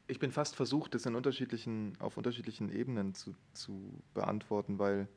Ich 0.09 0.19
bin 0.19 0.31
fast 0.31 0.55
versucht, 0.55 0.95
das 0.95 1.07
in 1.07 1.15
unterschiedlichen, 1.15 1.95
auf 1.99 2.17
unterschiedlichen 2.17 2.71
Ebenen 2.71 3.15
zu, 3.15 3.35
zu 3.53 4.03
beantworten, 4.15 4.79
weil 4.79 5.09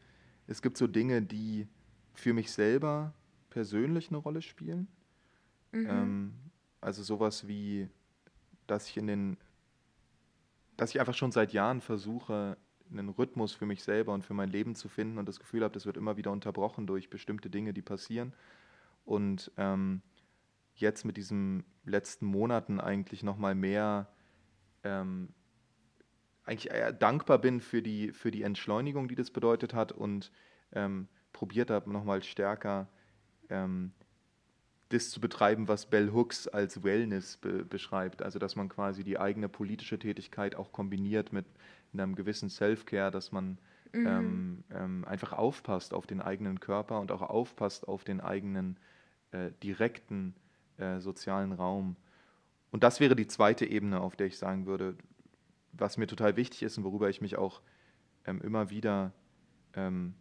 es 0.47 0.61
gibt 0.61 0.77
so 0.77 0.87
Dinge, 0.87 1.21
die 1.21 1.67
für 2.13 2.33
mich 2.33 2.51
selber 2.51 3.13
persönlich 3.49 4.09
eine 4.09 4.17
Rolle 4.17 4.41
spielen. 4.41 4.87
Mhm. 5.71 5.87
Ähm, 5.89 6.33
also 6.81 7.03
sowas 7.03 7.47
wie, 7.47 7.87
dass 8.67 8.87
ich 8.87 8.97
in 8.97 9.07
den, 9.07 9.37
dass 10.77 10.91
ich 10.91 10.99
einfach 10.99 11.13
schon 11.13 11.31
seit 11.31 11.53
Jahren 11.53 11.81
versuche, 11.81 12.57
einen 12.91 13.09
Rhythmus 13.09 13.53
für 13.53 13.65
mich 13.65 13.83
selber 13.83 14.13
und 14.13 14.25
für 14.25 14.33
mein 14.33 14.49
Leben 14.49 14.75
zu 14.75 14.89
finden 14.89 15.17
und 15.17 15.27
das 15.27 15.39
Gefühl 15.39 15.63
habe, 15.63 15.73
das 15.73 15.85
wird 15.85 15.97
immer 15.97 16.17
wieder 16.17 16.31
unterbrochen 16.31 16.87
durch 16.87 17.09
bestimmte 17.09 17.49
Dinge, 17.49 17.73
die 17.73 17.81
passieren. 17.81 18.33
Und 19.05 19.51
ähm, 19.57 20.01
jetzt 20.75 21.05
mit 21.05 21.17
diesen 21.17 21.63
letzten 21.85 22.25
Monaten 22.25 22.79
eigentlich 22.79 23.23
nochmal 23.23 23.55
mehr 23.55 24.11
ähm, 24.83 25.29
eigentlich 26.43 26.71
dankbar 26.99 27.37
bin 27.37 27.61
für 27.61 27.81
die, 27.81 28.11
für 28.11 28.31
die 28.31 28.43
Entschleunigung, 28.43 29.07
die 29.07 29.15
das 29.15 29.29
bedeutet 29.29 29.73
hat 29.73 29.91
und 29.91 30.31
ähm, 30.71 31.07
probiert 31.31 31.69
habe, 31.69 31.91
nochmal 31.91 32.23
stärker 32.23 32.87
ähm, 33.49 33.91
das 34.89 35.11
zu 35.11 35.21
betreiben, 35.21 35.67
was 35.67 35.85
Bell 35.85 36.11
Hooks 36.11 36.47
als 36.47 36.83
Wellness 36.83 37.37
be 37.37 37.63
beschreibt. 37.63 38.23
Also, 38.23 38.39
dass 38.39 38.55
man 38.55 38.69
quasi 38.69 39.03
die 39.03 39.19
eigene 39.19 39.47
politische 39.47 39.99
Tätigkeit 39.99 40.55
auch 40.55 40.71
kombiniert 40.71 41.31
mit 41.31 41.45
einem 41.93 42.15
gewissen 42.15 42.49
Self-Care, 42.49 43.11
dass 43.11 43.31
man 43.31 43.59
mhm. 43.93 44.07
ähm, 44.07 44.63
ähm, 44.71 45.05
einfach 45.05 45.33
aufpasst 45.33 45.93
auf 45.93 46.07
den 46.07 46.21
eigenen 46.21 46.59
Körper 46.59 46.99
und 46.99 47.11
auch 47.11 47.21
aufpasst 47.21 47.87
auf 47.87 48.03
den 48.03 48.19
eigenen 48.19 48.77
äh, 49.31 49.51
direkten 49.63 50.35
äh, 50.77 50.99
sozialen 50.99 51.51
Raum. 51.51 51.95
Und 52.71 52.83
das 52.83 52.99
wäre 52.99 53.15
die 53.15 53.27
zweite 53.27 53.65
Ebene, 53.65 53.99
auf 54.01 54.15
der 54.15 54.27
ich 54.27 54.37
sagen 54.37 54.65
würde, 54.65 54.95
was 55.73 55.97
mir 55.97 56.07
total 56.07 56.35
wichtig 56.35 56.63
ist 56.63 56.77
und 56.77 56.83
worüber 56.83 57.09
ich 57.09 57.21
mich 57.21 57.35
auch 57.35 57.61
ähm, 58.25 58.41
immer 58.41 58.69
wieder 58.69 59.11
ähm, 59.73 60.13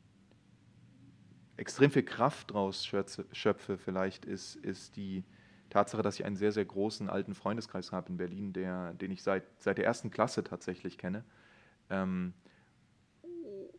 extrem 1.56 1.90
viel 1.90 2.04
Kraft 2.04 2.52
draus 2.52 2.86
schöpfe, 2.86 3.78
vielleicht 3.78 4.24
ist, 4.24 4.56
ist 4.56 4.96
die 4.96 5.24
Tatsache, 5.70 6.02
dass 6.02 6.18
ich 6.18 6.24
einen 6.24 6.36
sehr, 6.36 6.52
sehr 6.52 6.64
großen 6.64 7.10
alten 7.10 7.34
Freundeskreis 7.34 7.92
habe 7.92 8.08
in 8.10 8.16
Berlin, 8.16 8.52
der, 8.52 8.94
den 8.94 9.10
ich 9.10 9.22
seit, 9.22 9.44
seit 9.58 9.76
der 9.76 9.84
ersten 9.84 10.10
Klasse 10.10 10.44
tatsächlich 10.44 10.96
kenne. 10.96 11.24
Ähm, 11.90 12.32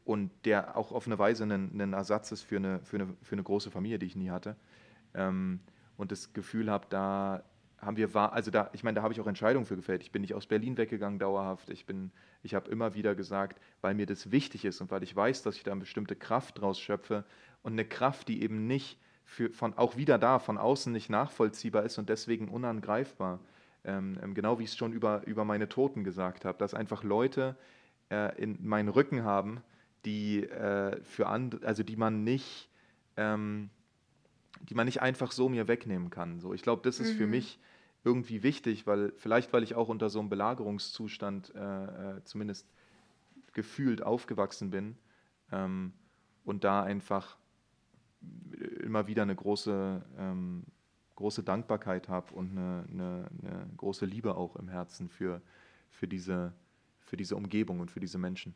und 0.04 0.32
der 0.46 0.76
auch 0.76 0.92
auf 0.92 1.06
eine 1.06 1.20
Weise 1.20 1.44
ein, 1.44 1.80
ein 1.80 1.94
Ersatz 1.94 2.32
ist 2.32 2.42
für 2.42 2.58
eine, 2.58 2.80
für, 2.84 2.98
eine, 2.98 3.16
für 3.22 3.34
eine 3.34 3.44
große 3.44 3.72
Familie, 3.72 4.00
die 4.00 4.08
ich 4.08 4.16
nie 4.16 4.30
hatte. 4.30 4.56
Ähm, 5.14 5.60
und 5.98 6.12
das 6.12 6.34
Gefühl 6.34 6.70
habe, 6.70 6.88
da 6.90 7.44
haben 7.82 7.98
wir, 7.98 8.14
also 8.16 8.52
da, 8.52 8.70
ich 8.74 8.84
meine, 8.84 8.96
da 8.96 9.04
habe 9.04 9.14
ich 9.14 9.22
auch 9.22 9.28
Entscheidungen 9.28 9.66
für 9.66 9.76
gefällt. 9.76 10.02
Ich 10.02 10.12
bin 10.12 10.22
nicht 10.22 10.34
aus 10.34 10.48
Berlin 10.48 10.78
weggegangen 10.78 11.20
dauerhaft. 11.20 11.70
Ich 11.70 11.86
bin, 11.86 12.12
ich 12.44 12.56
habe 12.56 12.70
immer 12.70 12.94
wieder 12.94 13.16
gesagt, 13.16 13.60
weil 13.82 13.94
mir 13.96 14.06
das 14.06 14.32
wichtig 14.32 14.66
ist 14.66 14.82
und 14.82 14.92
weil 14.92 15.04
ich 15.04 15.16
weiß, 15.16 15.44
dass 15.44 15.56
ich 15.56 15.64
da 15.64 15.72
eine 15.72 15.82
bestimmte 15.82 16.16
Kraft 16.16 16.60
draus 16.60 16.80
schöpfe 16.80 17.24
und 17.64 17.74
eine 17.74 17.86
Kraft, 17.86 18.28
die 18.28 18.42
eben 18.42 18.68
nicht 18.68 19.00
für, 19.24 19.50
von, 19.52 19.78
auch 19.78 19.96
wieder 19.96 20.18
da, 20.18 20.40
von 20.40 20.58
außen 20.58 20.92
nicht 20.92 21.10
nachvollziehbar 21.10 21.84
ist 21.84 21.98
und 21.98 22.10
deswegen 22.10 22.50
unangreifbar. 22.50 23.40
Ähm, 23.86 24.20
ähm 24.22 24.34
genau 24.34 24.60
wie 24.60 24.64
ich 24.64 24.72
es 24.72 24.78
schon 24.78 24.92
über, 24.92 25.26
über 25.26 25.46
meine 25.46 25.70
Toten 25.70 26.04
gesagt 26.04 26.46
habe, 26.46 26.58
dass 26.58 26.74
einfach 26.74 27.04
Leute, 27.04 27.56
äh, 28.10 28.36
in 28.42 28.58
meinen 28.66 28.90
Rücken 28.90 29.24
haben, 29.24 29.62
die 30.06 30.44
äh, 30.44 31.02
für 31.04 31.28
and 31.28 31.64
also 31.64 31.84
die 31.84 31.96
man 31.96 32.24
nicht, 32.24 32.70
ähm, 33.18 33.70
die 34.62 34.76
man 34.76 34.86
nicht 34.86 35.02
einfach 35.02 35.32
so 35.32 35.50
mir 35.50 35.68
wegnehmen 35.68 36.10
kann. 36.10 36.40
So, 36.40 36.54
ich 36.54 36.62
glaube, 36.62 36.82
das 36.84 37.00
ist 37.00 37.14
mhm. 37.14 37.18
für 37.18 37.28
mich 37.28 37.60
irgendwie 38.04 38.44
wichtig, 38.44 38.88
weil 38.88 39.12
vielleicht, 39.18 39.52
weil 39.54 39.64
ich 39.64 39.76
auch 39.76 39.90
unter 39.90 40.10
so 40.10 40.20
einem 40.20 40.30
Belagerungszustand 40.30 41.54
äh, 41.56 42.18
äh, 42.18 42.24
zumindest 42.24 42.68
gefühlt 43.54 44.02
aufgewachsen 44.02 44.70
bin 44.70 44.98
ähm, 45.52 45.94
und 46.46 46.64
da 46.64 46.84
einfach 46.84 47.38
immer 48.82 49.08
wieder 49.08 49.24
eine 49.24 49.36
große, 49.36 50.02
ähm, 50.18 50.64
große 51.16 51.44
Dankbarkeit 51.44 52.10
habe 52.10 52.34
und 52.34 52.52
eine, 52.52 52.86
eine, 52.90 53.30
eine, 53.42 53.70
große 53.78 54.06
Liebe 54.06 54.36
auch 54.36 54.56
im 54.56 54.70
Herzen 54.70 55.10
für, 55.10 55.42
für 55.90 56.08
diese 56.08 56.54
für 57.10 57.18
diese 57.18 57.36
Umgebung 57.36 57.80
und 57.80 57.92
für 57.92 58.00
diese 58.00 58.18
Menschen. 58.18 58.54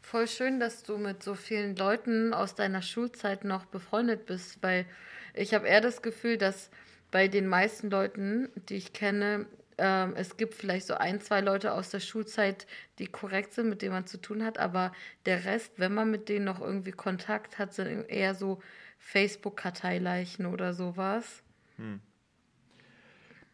Voll 0.00 0.26
schön, 0.26 0.60
dass 0.60 0.82
du 0.82 0.98
mit 0.98 1.22
so 1.22 1.34
vielen 1.34 1.76
Leuten 1.76 2.32
aus 2.32 2.54
deiner 2.54 2.82
Schulzeit 2.82 3.44
noch 3.44 3.66
befreundet 3.66 4.26
bist, 4.26 4.62
weil 4.62 4.86
ich 5.34 5.54
habe 5.54 5.66
eher 5.66 5.80
das 5.80 6.02
Gefühl, 6.02 6.38
dass 6.38 6.70
bei 7.12 7.28
den 7.28 7.46
meisten 7.46 7.90
Leuten, 7.90 8.48
die 8.68 8.74
ich 8.74 8.92
kenne, 8.92 9.46
äh, 9.76 10.12
es 10.14 10.36
gibt 10.36 10.54
vielleicht 10.54 10.86
so 10.86 10.94
ein, 10.94 11.20
zwei 11.20 11.40
Leute 11.40 11.72
aus 11.72 11.90
der 11.90 12.00
Schulzeit, 12.00 12.66
die 12.98 13.06
korrekt 13.06 13.52
sind, 13.52 13.68
mit 13.68 13.82
denen 13.82 13.92
man 13.92 14.06
zu 14.06 14.20
tun 14.20 14.44
hat, 14.44 14.58
aber 14.58 14.90
der 15.26 15.44
Rest, 15.44 15.74
wenn 15.76 15.94
man 15.94 16.10
mit 16.10 16.28
denen 16.28 16.44
noch 16.44 16.60
irgendwie 16.60 16.90
Kontakt 16.90 17.58
hat, 17.58 17.72
sind 17.72 18.08
eher 18.08 18.34
so 18.34 18.60
Facebook-Karteileichen 18.98 20.46
oder 20.46 20.72
sowas. 20.72 21.44
Hm. 21.76 22.00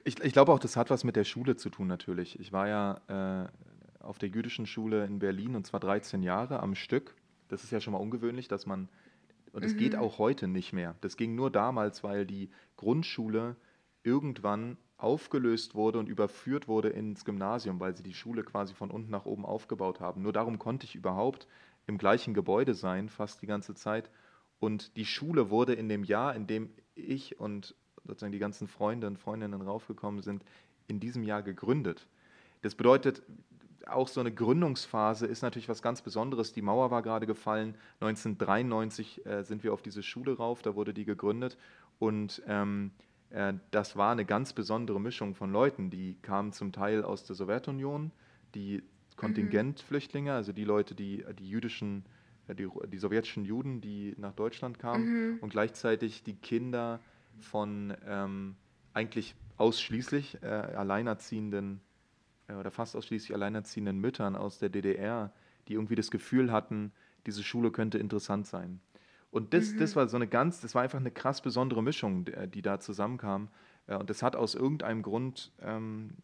Ich, 0.04 0.20
ich 0.20 0.32
glaube 0.32 0.52
auch, 0.52 0.58
das 0.58 0.76
hat 0.76 0.88
was 0.88 1.04
mit 1.04 1.16
der 1.16 1.24
Schule 1.24 1.56
zu 1.56 1.68
tun 1.68 1.86
natürlich. 1.86 2.38
Ich 2.40 2.52
war 2.52 2.68
ja 2.68 3.48
äh, 3.48 4.02
auf 4.02 4.18
der 4.18 4.28
jüdischen 4.28 4.66
Schule 4.66 5.04
in 5.04 5.18
Berlin 5.18 5.56
und 5.56 5.66
zwar 5.66 5.80
13 5.80 6.22
Jahre 6.22 6.60
am 6.60 6.74
Stück. 6.74 7.14
Das 7.48 7.64
ist 7.64 7.72
ja 7.72 7.80
schon 7.80 7.92
mal 7.92 7.98
ungewöhnlich, 7.98 8.48
dass 8.48 8.66
man, 8.66 8.88
und 9.52 9.64
es 9.64 9.74
mhm. 9.74 9.78
geht 9.78 9.96
auch 9.96 10.18
heute 10.18 10.48
nicht 10.48 10.72
mehr. 10.72 10.94
Das 11.00 11.16
ging 11.16 11.34
nur 11.34 11.50
damals, 11.50 12.02
weil 12.04 12.26
die 12.26 12.50
Grundschule 12.76 13.56
irgendwann 14.02 14.76
aufgelöst 14.96 15.74
wurde 15.74 15.98
und 15.98 16.08
überführt 16.08 16.66
wurde 16.66 16.88
ins 16.88 17.24
Gymnasium, 17.24 17.78
weil 17.78 17.96
sie 17.96 18.02
die 18.02 18.14
Schule 18.14 18.42
quasi 18.42 18.74
von 18.74 18.90
unten 18.90 19.10
nach 19.10 19.26
oben 19.26 19.44
aufgebaut 19.44 20.00
haben. 20.00 20.22
Nur 20.22 20.32
darum 20.32 20.58
konnte 20.58 20.86
ich 20.86 20.96
überhaupt 20.96 21.46
im 21.86 21.98
gleichen 21.98 22.34
Gebäude 22.34 22.74
sein, 22.74 23.08
fast 23.08 23.40
die 23.40 23.46
ganze 23.46 23.74
Zeit. 23.74 24.10
Und 24.58 24.96
die 24.96 25.06
Schule 25.06 25.50
wurde 25.50 25.74
in 25.74 25.88
dem 25.88 26.02
Jahr, 26.02 26.34
in 26.34 26.46
dem 26.46 26.70
ich 26.94 27.38
und 27.38 27.76
sozusagen 28.04 28.32
die 28.32 28.40
ganzen 28.40 28.66
Freunde 28.66 29.06
und 29.06 29.18
Freundinnen 29.18 29.62
raufgekommen 29.62 30.22
sind, 30.22 30.42
in 30.88 30.98
diesem 30.98 31.22
Jahr 31.22 31.42
gegründet. 31.42 32.08
Das 32.62 32.74
bedeutet, 32.74 33.22
auch 33.88 34.08
so 34.08 34.20
eine 34.20 34.32
Gründungsphase 34.32 35.26
ist 35.26 35.42
natürlich 35.42 35.68
was 35.68 35.82
ganz 35.82 36.02
Besonderes. 36.02 36.52
Die 36.52 36.62
Mauer 36.62 36.90
war 36.90 37.02
gerade 37.02 37.26
gefallen. 37.26 37.74
1993 38.00 39.26
äh, 39.26 39.42
sind 39.42 39.64
wir 39.64 39.72
auf 39.72 39.82
diese 39.82 40.02
Schule 40.02 40.36
rauf, 40.36 40.62
da 40.62 40.74
wurde 40.74 40.94
die 40.94 41.04
gegründet. 41.04 41.56
Und 41.98 42.42
ähm, 42.46 42.92
äh, 43.30 43.54
das 43.70 43.96
war 43.96 44.12
eine 44.12 44.24
ganz 44.24 44.52
besondere 44.52 45.00
Mischung 45.00 45.34
von 45.34 45.52
Leuten. 45.52 45.90
Die 45.90 46.16
kamen 46.22 46.52
zum 46.52 46.72
Teil 46.72 47.02
aus 47.02 47.24
der 47.24 47.36
Sowjetunion, 47.36 48.12
die 48.54 48.82
Kontingentflüchtlinge, 49.16 50.32
also 50.32 50.52
die 50.52 50.64
Leute, 50.64 50.94
die 50.94 51.24
die 51.38 51.48
jüdischen, 51.48 52.04
äh, 52.46 52.54
die, 52.54 52.68
die 52.86 52.98
sowjetischen 52.98 53.44
Juden, 53.44 53.80
die 53.80 54.14
nach 54.16 54.32
Deutschland 54.32 54.78
kamen, 54.78 55.04
mhm. 55.04 55.38
und 55.40 55.50
gleichzeitig 55.50 56.22
die 56.22 56.36
Kinder 56.36 57.00
von 57.40 57.94
ähm, 58.06 58.56
eigentlich 58.94 59.34
ausschließlich 59.56 60.42
äh, 60.42 60.46
alleinerziehenden 60.46 61.80
oder 62.56 62.70
fast 62.70 62.96
ausschließlich 62.96 63.34
alleinerziehenden 63.34 63.98
Müttern 63.98 64.36
aus 64.36 64.58
der 64.58 64.68
DDR, 64.68 65.32
die 65.68 65.74
irgendwie 65.74 65.94
das 65.94 66.10
Gefühl 66.10 66.50
hatten, 66.50 66.92
diese 67.26 67.42
Schule 67.42 67.70
könnte 67.70 67.98
interessant 67.98 68.46
sein. 68.46 68.80
Und 69.30 69.52
das, 69.52 69.72
mhm. 69.72 69.78
das 69.78 69.96
war 69.96 70.08
so 70.08 70.16
eine 70.16 70.26
ganz, 70.26 70.60
das 70.60 70.74
war 70.74 70.82
einfach 70.82 70.98
eine 70.98 71.10
krass 71.10 71.42
besondere 71.42 71.82
Mischung, 71.82 72.24
die 72.24 72.62
da 72.62 72.80
zusammenkam. 72.80 73.48
Äh, 73.86 73.96
und 73.96 74.08
das 74.08 74.22
hat 74.22 74.36
aus 74.36 74.54
irgendeinem 74.54 75.02
Grund 75.02 75.52
ähm, 75.60 76.14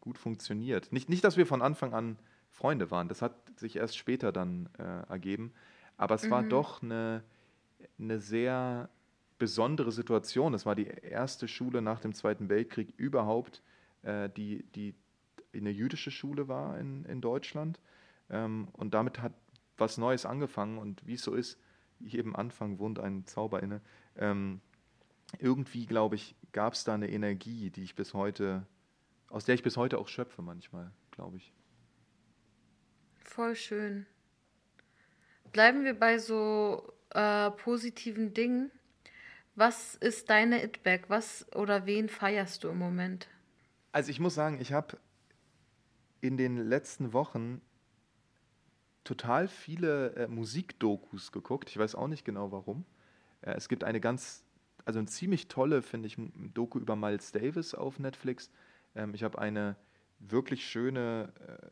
gut 0.00 0.18
funktioniert. 0.18 0.92
Nicht, 0.92 1.08
nicht, 1.08 1.24
dass 1.24 1.36
wir 1.36 1.46
von 1.46 1.60
Anfang 1.60 1.92
an 1.92 2.18
Freunde 2.50 2.90
waren, 2.90 3.08
das 3.08 3.20
hat 3.20 3.34
sich 3.56 3.76
erst 3.76 3.96
später 3.96 4.32
dann 4.32 4.68
äh, 4.78 5.10
ergeben. 5.10 5.52
Aber 5.96 6.14
es 6.14 6.24
mhm. 6.24 6.30
war 6.30 6.42
doch 6.42 6.82
eine, 6.82 7.22
eine 7.98 8.18
sehr 8.18 8.88
besondere 9.38 9.92
Situation. 9.92 10.54
Es 10.54 10.66
war 10.66 10.74
die 10.74 10.86
erste 10.86 11.46
Schule 11.46 11.82
nach 11.82 12.00
dem 12.00 12.14
Zweiten 12.14 12.48
Weltkrieg 12.48 12.94
überhaupt, 12.96 13.62
äh, 14.02 14.28
die, 14.30 14.64
die 14.74 14.94
eine 15.54 15.70
jüdische 15.70 16.10
Schule 16.10 16.48
war 16.48 16.78
in, 16.78 17.04
in 17.04 17.20
Deutschland. 17.20 17.80
Ähm, 18.30 18.68
und 18.72 18.94
damit 18.94 19.20
hat 19.20 19.32
was 19.76 19.98
Neues 19.98 20.26
angefangen. 20.26 20.78
Und 20.78 21.06
wie 21.06 21.14
es 21.14 21.22
so 21.22 21.34
ist, 21.34 21.58
jedem 21.98 22.36
Anfang 22.36 22.78
wohnt 22.78 22.98
ein 22.98 23.26
Zauber 23.26 23.62
inne. 23.62 23.80
Ähm, 24.16 24.60
irgendwie, 25.38 25.86
glaube 25.86 26.16
ich, 26.16 26.34
gab 26.52 26.72
es 26.72 26.84
da 26.84 26.94
eine 26.94 27.10
Energie, 27.10 27.70
die 27.70 27.82
ich 27.82 27.94
bis 27.94 28.14
heute, 28.14 28.66
aus 29.28 29.44
der 29.44 29.54
ich 29.54 29.62
bis 29.62 29.76
heute 29.76 29.98
auch 29.98 30.08
schöpfe 30.08 30.42
manchmal, 30.42 30.90
glaube 31.10 31.36
ich. 31.36 31.52
Voll 33.24 33.54
schön. 33.54 34.06
Bleiben 35.52 35.84
wir 35.84 35.98
bei 35.98 36.18
so 36.18 36.92
äh, 37.10 37.50
positiven 37.50 38.34
Dingen. 38.34 38.70
Was 39.54 39.96
ist 39.96 40.30
deine 40.30 40.62
It-Back? 40.62 41.04
Was 41.08 41.46
oder 41.54 41.84
wen 41.84 42.08
feierst 42.08 42.64
du 42.64 42.68
im 42.68 42.78
Moment? 42.78 43.28
Also 43.92 44.10
ich 44.10 44.20
muss 44.20 44.34
sagen, 44.34 44.60
ich 44.60 44.72
habe 44.72 44.98
in 46.20 46.36
den 46.36 46.56
letzten 46.56 47.12
Wochen 47.12 47.60
total 49.04 49.48
viele 49.48 50.14
äh, 50.16 50.28
Musikdokus 50.28 51.32
geguckt. 51.32 51.70
Ich 51.70 51.78
weiß 51.78 51.94
auch 51.94 52.08
nicht 52.08 52.24
genau 52.24 52.52
warum. 52.52 52.84
Äh, 53.40 53.52
es 53.52 53.68
gibt 53.68 53.84
eine 53.84 54.00
ganz, 54.00 54.44
also 54.84 54.98
eine 54.98 55.08
ziemlich 55.08 55.48
tolle, 55.48 55.82
finde 55.82 56.08
ich, 56.08 56.16
Doku 56.54 56.78
über 56.78 56.96
Miles 56.96 57.32
Davis 57.32 57.74
auf 57.74 57.98
Netflix. 57.98 58.50
Ähm, 58.94 59.14
ich 59.14 59.22
habe 59.22 59.38
eine 59.38 59.76
wirklich 60.18 60.66
schöne 60.66 61.32
äh, 61.46 61.66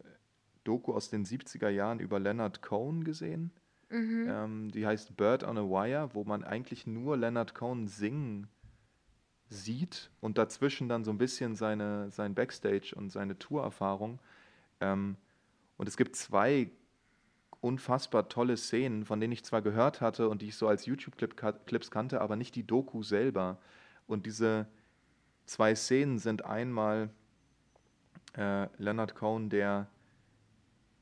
Doku 0.65 0.95
aus 0.95 1.11
den 1.11 1.25
70er 1.25 1.69
Jahren 1.69 2.01
über 2.01 2.19
Leonard 2.19 2.63
Cohen 2.63 3.05
gesehen. 3.05 3.53
Mhm. 3.89 4.27
Ähm, 4.29 4.71
die 4.71 4.87
heißt 4.87 5.17
Bird 5.17 5.45
on 5.45 5.59
a 5.59 5.63
Wire, 5.63 6.11
wo 6.15 6.25
man 6.25 6.43
eigentlich 6.43 6.87
nur 6.87 7.17
Leonard 7.17 7.55
Cohen 7.55 7.87
singen 7.87 8.49
sieht 9.49 10.11
und 10.21 10.39
dazwischen 10.39 10.89
dann 10.89 11.05
so 11.05 11.13
ein 11.13 11.19
bisschen 11.19 11.55
seine, 11.55 12.11
sein 12.11 12.35
Backstage 12.35 12.95
und 12.97 13.11
seine 13.11 13.39
Tourerfahrung. 13.39 14.19
Ähm, 14.81 15.17
und 15.77 15.89
es 15.89 15.97
gibt 15.97 16.17
zwei 16.17 16.71
unfassbar 17.61 18.29
tolle 18.29 18.57
Szenen, 18.57 19.05
von 19.05 19.21
denen 19.21 19.33
ich 19.33 19.45
zwar 19.45 19.63
gehört 19.63 20.01
hatte 20.01 20.29
und 20.29 20.43
die 20.43 20.49
ich 20.49 20.57
so 20.57 20.69
als 20.69 20.87
YouTube-Clips 20.87 21.91
kannte, 21.91 22.21
aber 22.21 22.37
nicht 22.37 22.55
die 22.55 22.67
Doku 22.67 23.03
selber. 23.03 23.59
Und 24.07 24.27
diese 24.27 24.67
zwei 25.47 25.75
Szenen 25.75 26.19
sind 26.19 26.45
einmal 26.45 27.11
äh, 28.37 28.69
Leonard 28.79 29.15
Cohen, 29.15 29.49
der 29.49 29.89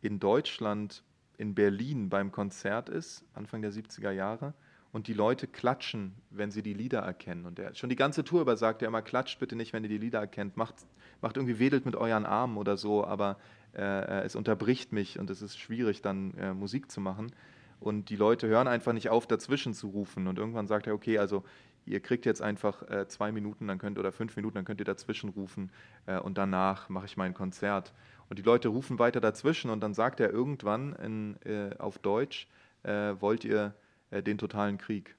in 0.01 0.21
Deutschland, 0.21 1.03
in 1.37 1.55
Berlin 1.55 2.09
beim 2.09 2.31
Konzert 2.31 2.89
ist, 2.89 3.25
Anfang 3.35 3.63
der 3.63 3.73
70er 3.73 4.11
Jahre, 4.11 4.55
und 4.93 5.09
die 5.09 5.13
Leute 5.13 5.49
klatschen, 5.49 6.15
wenn 6.31 6.53
sie 6.53 6.63
die 6.63 6.75
Lieder 6.75 7.01
erkennen. 7.01 7.47
Und 7.47 7.59
er 7.59 7.75
schon 7.75 7.91
die 7.91 7.97
ganze 7.97 8.23
Tour 8.23 8.43
über 8.43 8.57
sagt 8.57 8.81
er 8.83 8.89
immer, 8.89 9.03
klatscht 9.03 9.41
bitte 9.41 9.57
nicht, 9.57 9.73
wenn 9.73 9.83
ihr 9.83 9.89
die 9.89 9.99
Lieder 9.99 10.21
erkennt, 10.21 10.57
macht, 10.57 10.77
macht 11.25 11.39
irgendwie 11.39 11.59
wedelt 11.59 11.87
mit 11.87 11.97
euren 11.97 12.27
Armen 12.27 12.59
oder 12.59 12.77
so, 12.77 13.03
aber 13.03 13.39
äh, 13.75 14.21
es 14.25 14.37
unterbricht 14.37 14.93
mich 14.93 15.19
und 15.19 15.31
es 15.31 15.41
ist 15.41 15.59
schwierig, 15.59 16.03
dann 16.03 16.35
äh, 16.35 16.53
Musik 16.53 16.91
zu 16.91 17.01
machen. 17.01 17.33
Und 17.81 18.11
die 18.11 18.17
Leute 18.17 18.47
hören 18.47 18.69
einfach 18.69 18.93
nicht 18.93 19.09
auf, 19.09 19.27
dazwischen 19.27 19.73
zu 19.73 19.89
rufen. 19.89 20.27
Und 20.29 20.39
irgendwann 20.39 20.67
sagt 20.67 20.87
er, 20.87 20.93
okay, 20.93 21.17
also 21.17 21.43
ihr 21.87 22.01
kriegt 22.01 22.27
jetzt 22.27 22.43
einfach 22.43 22.83
äh, 22.91 23.09
zwei 23.09 23.33
Minuten 23.33 23.67
dann 23.67 23.79
könnt, 23.79 23.99
oder 23.99 24.13
fünf 24.13 24.37
Minuten, 24.37 24.57
dann 24.57 24.67
könnt 24.67 24.81
ihr 24.81 24.85
dazwischen 24.85 25.31
rufen 25.31 25.73
äh, 26.05 26.19
und 26.19 26.37
danach 26.37 26.91
mache 26.91 27.07
ich 27.07 27.17
mein 27.17 27.33
Konzert. 27.33 27.95
Und 28.29 28.39
die 28.39 28.43
Leute 28.43 28.69
rufen 28.69 28.99
weiter 28.99 29.23
dazwischen 29.23 29.71
und 29.71 29.81
dann 29.81 29.95
sagt 29.95 30.21
er 30.21 30.31
irgendwann 30.31 30.93
in, 30.97 31.37
äh, 31.47 31.75
auf 31.79 31.97
Deutsch, 31.97 32.49
äh, 32.83 33.15
wollt 33.19 33.45
ihr 33.47 33.75
den 34.11 34.39
totalen 34.39 34.79
Krieg? 34.79 35.17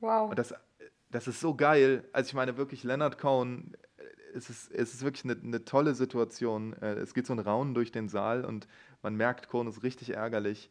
Wow. 0.00 0.30
Und 0.30 0.38
das, 0.38 0.52
das 1.12 1.28
ist 1.28 1.38
so 1.38 1.54
geil. 1.54 2.08
Also 2.12 2.28
ich 2.28 2.34
meine 2.34 2.56
wirklich, 2.56 2.82
Leonard 2.82 3.18
Cohen 3.18 3.76
es 4.34 4.50
ist, 4.50 4.72
es 4.72 4.94
ist 4.94 5.04
wirklich 5.04 5.24
eine, 5.24 5.36
eine 5.40 5.64
tolle 5.64 5.94
Situation. 5.94 6.74
Äh, 6.74 6.94
es 6.94 7.14
geht 7.14 7.26
so 7.26 7.32
ein 7.32 7.38
Raunen 7.38 7.74
durch 7.74 7.92
den 7.92 8.08
Saal 8.08 8.44
und 8.44 8.66
man 9.02 9.14
merkt, 9.16 9.48
Kohn 9.48 9.66
ist 9.66 9.82
richtig 9.82 10.10
ärgerlich. 10.10 10.70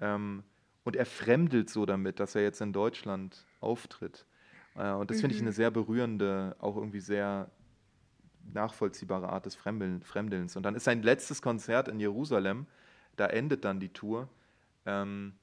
Ähm, 0.00 0.42
und 0.84 0.96
er 0.96 1.06
fremdelt 1.06 1.70
so 1.70 1.86
damit, 1.86 2.18
dass 2.20 2.34
er 2.34 2.42
jetzt 2.42 2.60
in 2.60 2.72
Deutschland 2.72 3.46
auftritt. 3.60 4.26
Äh, 4.74 4.92
und 4.92 5.10
das 5.10 5.18
mhm. 5.18 5.20
finde 5.22 5.34
ich 5.36 5.42
mhm. 5.42 5.48
eine 5.48 5.52
sehr 5.52 5.70
berührende, 5.70 6.56
auch 6.58 6.76
irgendwie 6.76 7.00
sehr 7.00 7.50
nachvollziehbare 8.52 9.28
Art 9.28 9.46
des 9.46 9.54
Fremdelns. 9.54 10.56
Und 10.56 10.64
dann 10.64 10.74
ist 10.74 10.84
sein 10.84 11.02
letztes 11.02 11.42
Konzert 11.42 11.88
in 11.88 12.00
Jerusalem, 12.00 12.66
da 13.16 13.26
endet 13.26 13.64
dann 13.64 13.78
die 13.78 13.90
Tour. 13.90 14.28
Ähm, 14.84 15.34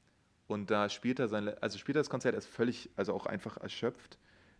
und 0.47 0.71
da 0.71 0.89
spielt 0.89 1.19
er 1.19 1.27
sein, 1.27 1.49
also 1.61 1.77
spielt 1.77 1.95
er 1.95 2.01
das 2.01 2.09
Konzert, 2.09 2.33
er 2.33 2.39
ist 2.39 2.47
völlig, 2.47 2.89
also 2.95 3.13
auch 3.13 3.25
einfach 3.25 3.57
erschöpft. 3.57 4.17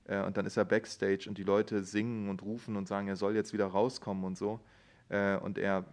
Äh, 0.10 0.24
und 0.24 0.38
dann 0.38 0.46
ist 0.46 0.58
er 0.58 0.66
backstage 0.66 1.28
und 1.28 1.38
die 1.38 1.44
Leute 1.44 1.84
singen 1.84 2.30
und 2.30 2.42
rufen 2.42 2.76
und 2.76 2.88
sagen, 2.88 3.08
er 3.08 3.16
soll 3.16 3.36
jetzt 3.36 3.54
wieder 3.54 3.68
rauskommen 3.68 4.24
und 4.24 4.38
so. 4.38 4.60
Äh, 5.10 5.38
und 5.38 5.58
er 5.58 5.86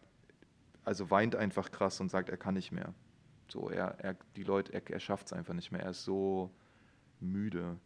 also 0.84 1.10
weint 1.10 1.36
einfach 1.36 1.70
krass 1.70 2.00
und 2.00 2.10
sagt, 2.10 2.28
er 2.28 2.36
kann 2.36 2.54
nicht 2.54 2.72
mehr. 2.72 2.94
So, 3.48 3.68
er, 3.70 3.96
er 3.98 4.16
die 4.36 4.44
Leute, 4.44 4.72
er, 4.72 4.88
er 4.88 5.00
schafft 5.00 5.26
es 5.26 5.32
einfach 5.32 5.52
nicht 5.52 5.70
mehr. 5.72 5.82
Er 5.82 5.90
ist 5.90 6.04
so 6.04 6.50
müde. 7.20 7.76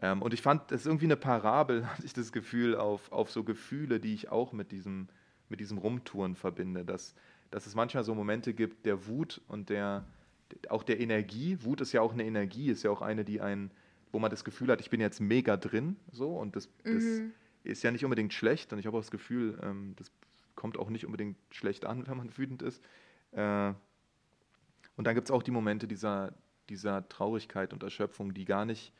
Ähm, 0.00 0.22
und 0.22 0.32
ich 0.32 0.40
fand, 0.40 0.70
das 0.70 0.82
ist 0.82 0.86
irgendwie 0.86 1.06
eine 1.06 1.16
Parabel, 1.16 1.86
hatte 1.92 2.06
ich 2.06 2.14
das 2.14 2.32
Gefühl, 2.32 2.76
auf, 2.76 3.12
auf 3.12 3.30
so 3.30 3.44
Gefühle, 3.44 4.00
die 4.00 4.14
ich 4.14 4.30
auch 4.30 4.52
mit 4.52 4.72
diesem, 4.72 5.08
mit 5.48 5.60
diesem 5.60 5.78
Rumtouren 5.78 6.34
verbinde. 6.34 6.84
Dass, 6.84 7.14
dass 7.50 7.66
es 7.66 7.74
manchmal 7.74 8.04
so 8.04 8.14
Momente 8.14 8.54
gibt 8.54 8.86
der 8.86 9.06
Wut 9.06 9.42
und 9.48 9.68
der, 9.68 10.04
auch 10.68 10.82
der 10.82 11.00
Energie. 11.00 11.58
Wut 11.62 11.80
ist 11.80 11.92
ja 11.92 12.00
auch 12.00 12.12
eine 12.12 12.24
Energie, 12.24 12.70
ist 12.70 12.84
ja 12.84 12.90
auch 12.90 13.02
eine, 13.02 13.24
die 13.24 13.40
einen 13.40 13.70
wo 14.12 14.18
man 14.18 14.30
das 14.30 14.44
Gefühl 14.44 14.70
hat, 14.70 14.80
ich 14.80 14.90
bin 14.90 15.00
jetzt 15.00 15.20
mega 15.20 15.56
drin, 15.56 15.96
so 16.12 16.36
und 16.36 16.56
das, 16.56 16.68
das 16.84 17.02
mhm. 17.02 17.32
ist 17.64 17.82
ja 17.82 17.90
nicht 17.90 18.04
unbedingt 18.04 18.32
schlecht 18.32 18.72
und 18.72 18.78
ich 18.78 18.86
habe 18.86 18.96
auch 18.96 19.02
das 19.02 19.10
Gefühl, 19.10 19.58
ähm, 19.62 19.94
das 19.96 20.10
kommt 20.54 20.78
auch 20.78 20.90
nicht 20.90 21.06
unbedingt 21.06 21.36
schlecht 21.50 21.86
an, 21.86 22.06
wenn 22.08 22.16
man 22.16 22.36
wütend 22.36 22.62
ist. 22.62 22.82
Äh, 23.32 23.72
und 24.96 25.06
dann 25.06 25.14
gibt 25.14 25.28
es 25.28 25.30
auch 25.30 25.42
die 25.42 25.52
Momente 25.52 25.86
dieser, 25.86 26.34
dieser 26.68 27.08
Traurigkeit 27.08 27.72
und 27.72 27.82
Erschöpfung, 27.82 28.34
die 28.34 28.44
gar 28.44 28.64
nicht 28.64 28.92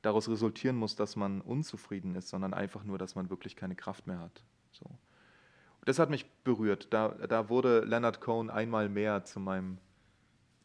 daraus 0.00 0.28
resultieren 0.28 0.76
muss, 0.76 0.96
dass 0.96 1.16
man 1.16 1.40
unzufrieden 1.40 2.14
ist, 2.14 2.28
sondern 2.28 2.54
einfach 2.54 2.84
nur, 2.84 2.96
dass 2.96 3.14
man 3.14 3.28
wirklich 3.28 3.56
keine 3.56 3.74
Kraft 3.74 4.06
mehr 4.06 4.20
hat. 4.20 4.42
So. 4.72 4.86
Und 4.86 5.88
das 5.88 5.98
hat 5.98 6.10
mich 6.10 6.30
berührt. 6.44 6.88
Da, 6.90 7.08
da 7.08 7.48
wurde 7.48 7.80
Leonard 7.80 8.20
Cohen 8.20 8.48
einmal 8.48 8.88
mehr 8.88 9.24
zu 9.24 9.40
meinem, 9.40 9.78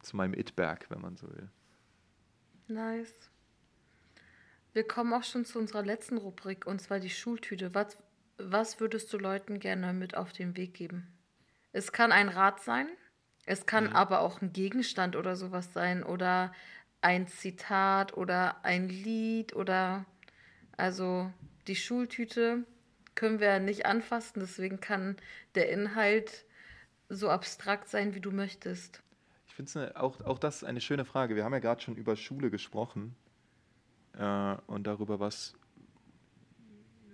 zu 0.02 0.16
meinem 0.16 0.34
It-Berg, 0.34 0.90
wenn 0.90 1.02
man 1.02 1.18
so 1.18 1.28
will. 1.30 1.50
Nice. 2.68 3.14
Wir 4.74 4.88
kommen 4.88 5.14
auch 5.14 5.24
schon 5.24 5.44
zu 5.46 5.60
unserer 5.60 5.84
letzten 5.84 6.18
Rubrik, 6.18 6.66
und 6.66 6.82
zwar 6.82 7.00
die 7.00 7.10
Schultüte. 7.10 7.74
Was, 7.74 7.98
was 8.38 8.80
würdest 8.80 9.12
du 9.12 9.18
Leuten 9.18 9.60
gerne 9.60 9.94
mit 9.94 10.16
auf 10.16 10.32
den 10.32 10.56
Weg 10.56 10.74
geben? 10.74 11.08
Es 11.74 11.92
kann 11.92 12.12
ein 12.12 12.30
Rat 12.30 12.62
sein, 12.62 12.88
es 13.46 13.66
kann 13.66 13.86
mhm. 13.86 13.96
aber 13.96 14.22
auch 14.22 14.42
ein 14.42 14.54
Gegenstand 14.54 15.16
oder 15.16 15.36
sowas 15.36 15.74
sein 15.74 16.04
oder 16.04 16.54
ein 17.02 17.28
Zitat 17.28 18.16
oder 18.16 18.64
ein 18.64 18.88
Lied 18.88 19.56
oder 19.56 20.06
also 20.78 21.32
die 21.68 21.76
Schultüte 21.76 22.64
können 23.16 23.40
wir 23.40 23.60
nicht 23.60 23.86
anfassen, 23.86 24.40
deswegen 24.40 24.80
kann 24.80 25.18
der 25.56 25.70
Inhalt 25.70 26.46
so 27.10 27.30
abstrakt 27.30 27.90
sein, 27.90 28.16
wie 28.16 28.22
du 28.22 28.32
möchtest. 28.32 29.02
Ich 29.48 29.56
finde 29.56 29.80
ne, 29.80 29.96
auch, 29.96 30.22
auch 30.22 30.40
das 30.40 30.64
eine 30.64 30.80
schöne 30.80 31.04
Frage. 31.04 31.36
Wir 31.36 31.44
haben 31.44 31.54
ja 31.54 31.60
gerade 31.60 31.82
schon 31.82 31.98
über 31.98 32.16
Schule 32.16 32.50
gesprochen 32.50 33.16
äh, 34.14 34.56
und 34.68 34.86
darüber, 34.86 35.20
was 35.20 35.56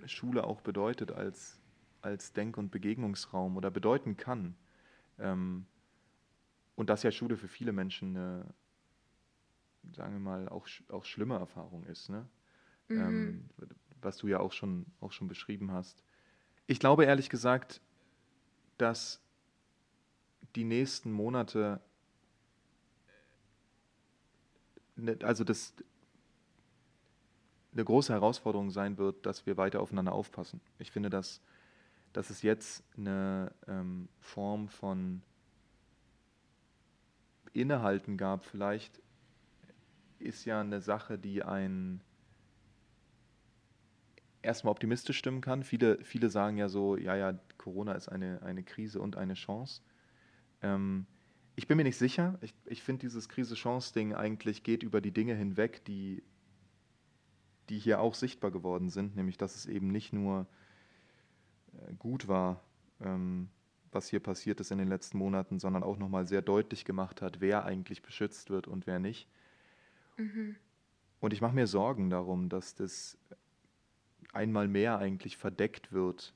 Schule 0.06 0.44
auch 0.46 0.62
bedeutet 0.62 1.12
als, 1.12 1.60
als 2.02 2.34
Denk- 2.34 2.58
und 2.58 2.72
Begegnungsraum 2.72 3.58
oder 3.58 3.72
bedeuten 3.72 4.18
kann. 4.18 4.56
Ähm, 5.20 5.66
und 6.76 6.90
dass 6.90 7.04
ja 7.04 7.12
Schule 7.12 7.38
für 7.38 7.48
viele 7.48 7.74
Menschen 7.74 8.16
eine, 8.16 8.46
sagen 9.94 10.14
wir 10.14 10.20
mal, 10.20 10.48
auch, 10.50 10.68
auch 10.90 11.06
schlimme 11.06 11.36
Erfahrung 11.36 11.84
ist, 11.86 12.10
ne? 12.10 12.28
Mhm. 12.88 13.00
Ähm, 13.00 13.50
was 14.02 14.18
du 14.18 14.28
ja 14.28 14.40
auch 14.40 14.54
schon, 14.54 14.86
auch 15.02 15.12
schon 15.12 15.28
beschrieben 15.28 15.72
hast. 15.72 16.04
Ich 16.68 16.80
glaube 16.80 17.06
ehrlich 17.06 17.30
gesagt, 17.30 17.82
dass 18.78 19.22
die 20.56 20.64
nächsten 20.64 21.12
Monate, 21.12 21.82
ne, 24.96 25.18
also 25.24 25.44
das, 25.44 25.74
eine 27.78 27.86
große 27.86 28.12
Herausforderung 28.12 28.72
sein 28.72 28.98
wird, 28.98 29.26
dass 29.26 29.46
wir 29.46 29.56
weiter 29.56 29.82
aufeinander 29.82 30.12
aufpassen. 30.12 30.60
Ich 30.80 30.92
finde, 30.92 31.10
dass, 31.10 31.42
dass 32.12 32.30
es 32.30 32.42
jetzt 32.42 32.84
eine 32.98 33.54
ähm, 33.68 34.10
Form 34.20 34.68
von 34.68 35.22
Innehalten 37.54 38.18
gab, 38.18 38.46
vielleicht 38.46 39.02
ist 40.20 40.46
ja 40.46 40.60
eine 40.62 40.82
Sache, 40.82 41.20
die 41.20 41.44
einen 41.44 42.02
erstmal 44.42 44.72
optimistisch 44.72 45.18
stimmen 45.18 45.42
kann. 45.42 45.64
Viele, 45.64 46.04
viele 46.04 46.30
sagen 46.30 46.58
ja 46.58 46.70
so, 46.70 46.98
ja, 46.98 47.16
ja, 47.16 47.40
Corona 47.58 47.94
ist 47.94 48.08
eine, 48.10 48.42
eine 48.42 48.64
Krise 48.64 49.00
und 49.00 49.18
eine 49.18 49.36
Chance. 49.36 49.82
Ähm, 50.64 51.06
ich 51.56 51.68
bin 51.68 51.78
mir 51.78 51.84
nicht 51.84 51.98
sicher. 51.98 52.40
Ich, 52.42 52.56
ich 52.66 52.82
finde, 52.82 53.02
dieses 53.02 53.30
Krise-Chance-Ding 53.30 54.16
eigentlich 54.16 54.64
geht 54.64 54.82
über 54.84 55.02
die 55.02 55.12
Dinge 55.12 55.36
hinweg, 55.36 55.84
die 55.86 56.24
die 57.70 57.78
hier 57.78 58.00
auch 58.00 58.14
sichtbar 58.14 58.52
geworden 58.52 58.90
sind, 58.90 59.16
nämlich 59.16 59.38
dass 59.38 59.56
es 59.56 59.66
eben 59.66 59.88
nicht 59.88 60.14
nur 60.14 60.48
äh, 61.74 61.94
gut 61.96 62.28
war, 62.28 62.62
ähm, 63.02 63.50
was 63.92 64.10
hier 64.10 64.20
passiert 64.20 64.60
ist 64.60 64.72
in 64.72 64.78
den 64.78 64.88
letzten 64.88 65.18
Monaten, 65.18 65.60
sondern 65.60 65.84
auch 65.84 65.98
nochmal 65.98 66.28
sehr 66.28 66.42
deutlich 66.42 66.86
gemacht 66.86 67.22
hat, 67.22 67.40
wer 67.40 67.66
eigentlich 67.66 68.02
beschützt 68.02 68.50
wird 68.50 68.68
und 68.68 68.88
wer 68.88 69.00
nicht. 69.00 69.28
Mhm. 70.18 70.56
Und 71.20 71.34
ich 71.34 71.42
mache 71.42 71.56
mir 71.56 71.68
Sorgen 71.68 72.10
darum, 72.10 72.50
dass 72.50 72.76
das 72.76 73.18
einmal 74.34 74.68
mehr 74.68 75.00
eigentlich 75.00 75.38
verdeckt 75.38 75.92
wird 75.92 76.34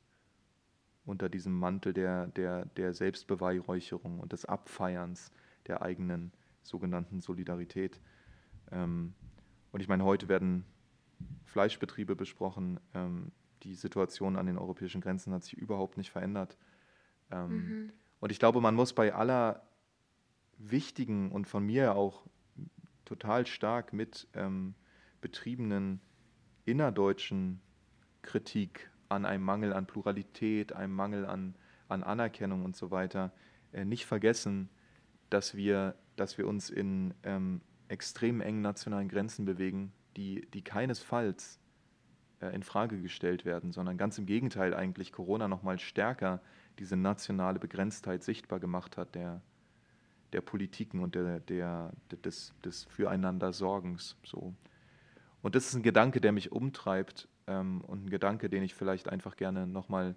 unter 1.06 1.30
diesem 1.30 1.58
Mantel 1.58 1.94
der, 1.94 2.28
der, 2.28 2.66
der 2.66 2.94
Selbstbeweihräucherung 2.94 4.20
und 4.20 4.34
des 4.34 4.46
Abfeierns 4.46 5.32
der 5.68 5.82
eigenen 5.82 6.32
sogenannten 6.64 7.22
Solidarität. 7.22 8.00
Ähm, 8.72 9.14
und 9.72 9.82
ich 9.82 9.88
meine, 9.88 10.04
heute 10.04 10.28
werden 10.28 10.66
Fleischbetriebe 11.46 12.16
besprochen. 12.16 12.80
Ähm, 12.94 13.32
die 13.64 13.76
Situation 13.76 14.38
an 14.38 14.46
den 14.46 14.58
europäischen 14.58 15.02
Grenzen 15.02 15.34
hat 15.34 15.44
sich 15.44 15.54
überhaupt 15.54 15.98
nicht 15.98 16.12
verändert. 16.12 16.58
Ähm, 17.32 17.50
mhm. 17.50 17.94
Und 18.20 18.32
ich 18.32 18.40
glaube, 18.40 18.62
man 18.62 18.76
muss 18.76 18.94
bei 18.94 19.14
aller 19.14 19.64
wichtigen 20.58 21.32
und 21.32 21.48
von 21.48 21.66
mir 21.66 21.96
auch 21.96 22.24
total 23.06 23.46
stark 23.46 23.94
mit 23.94 24.28
ähm, 24.34 24.76
betriebenen 25.20 26.00
innerdeutschen 26.66 27.62
Kritik 28.22 28.90
an 29.10 29.26
einem 29.26 29.44
Mangel 29.44 29.74
an 29.74 29.88
Pluralität, 29.88 30.74
einem 30.74 30.94
Mangel 30.94 31.26
an, 31.26 31.56
an 31.90 32.04
Anerkennung 32.04 32.64
und 32.64 32.76
so 32.76 32.92
weiter, 32.92 33.34
äh, 33.74 33.84
nicht 33.84 34.06
vergessen, 34.06 34.70
dass 35.30 35.56
wir, 35.56 35.96
dass 36.16 36.38
wir 36.38 36.48
uns 36.48 36.70
in 36.70 37.14
ähm, 37.24 37.62
extrem 37.88 38.42
engen 38.42 38.62
nationalen 38.62 39.10
Grenzen 39.10 39.46
bewegen, 39.46 39.92
die, 40.18 40.48
die 40.54 40.64
keinesfalls 40.64 41.60
äh, 42.42 42.54
in 42.54 42.64
Frage 42.64 43.02
gestellt 43.02 43.46
werden, 43.46 43.72
sondern 43.72 43.98
ganz 43.98 44.18
im 44.18 44.26
Gegenteil 44.26 44.74
eigentlich 44.74 45.12
Corona 45.12 45.48
noch 45.48 45.64
mal 45.64 45.80
stärker 45.80 46.42
diese 46.80 46.96
nationale 46.96 47.60
Begrenztheit 47.60 48.24
sichtbar 48.24 48.60
gemacht 48.60 48.98
hat 48.98 49.16
der, 49.16 49.42
der 50.34 50.42
Politiken 50.42 51.00
und 51.00 51.16
der, 51.16 51.40
der, 51.40 51.92
des, 52.24 52.54
des 52.64 52.86
Füreinander-Sorgens. 52.86 54.18
So. 54.24 54.54
Und 55.42 55.56
das 55.56 55.68
ist 55.68 55.76
ein 55.76 55.84
Gedanke, 55.84 56.22
der 56.22 56.32
mich 56.32 56.52
umtreibt 56.52 57.28
ähm, 57.48 57.82
und 57.82 58.06
ein 58.06 58.10
Gedanke, 58.10 58.50
den 58.50 58.64
ich 58.64 58.74
vielleicht 58.74 59.10
einfach 59.10 59.36
gerne 59.36 59.68
nochmal 59.68 60.16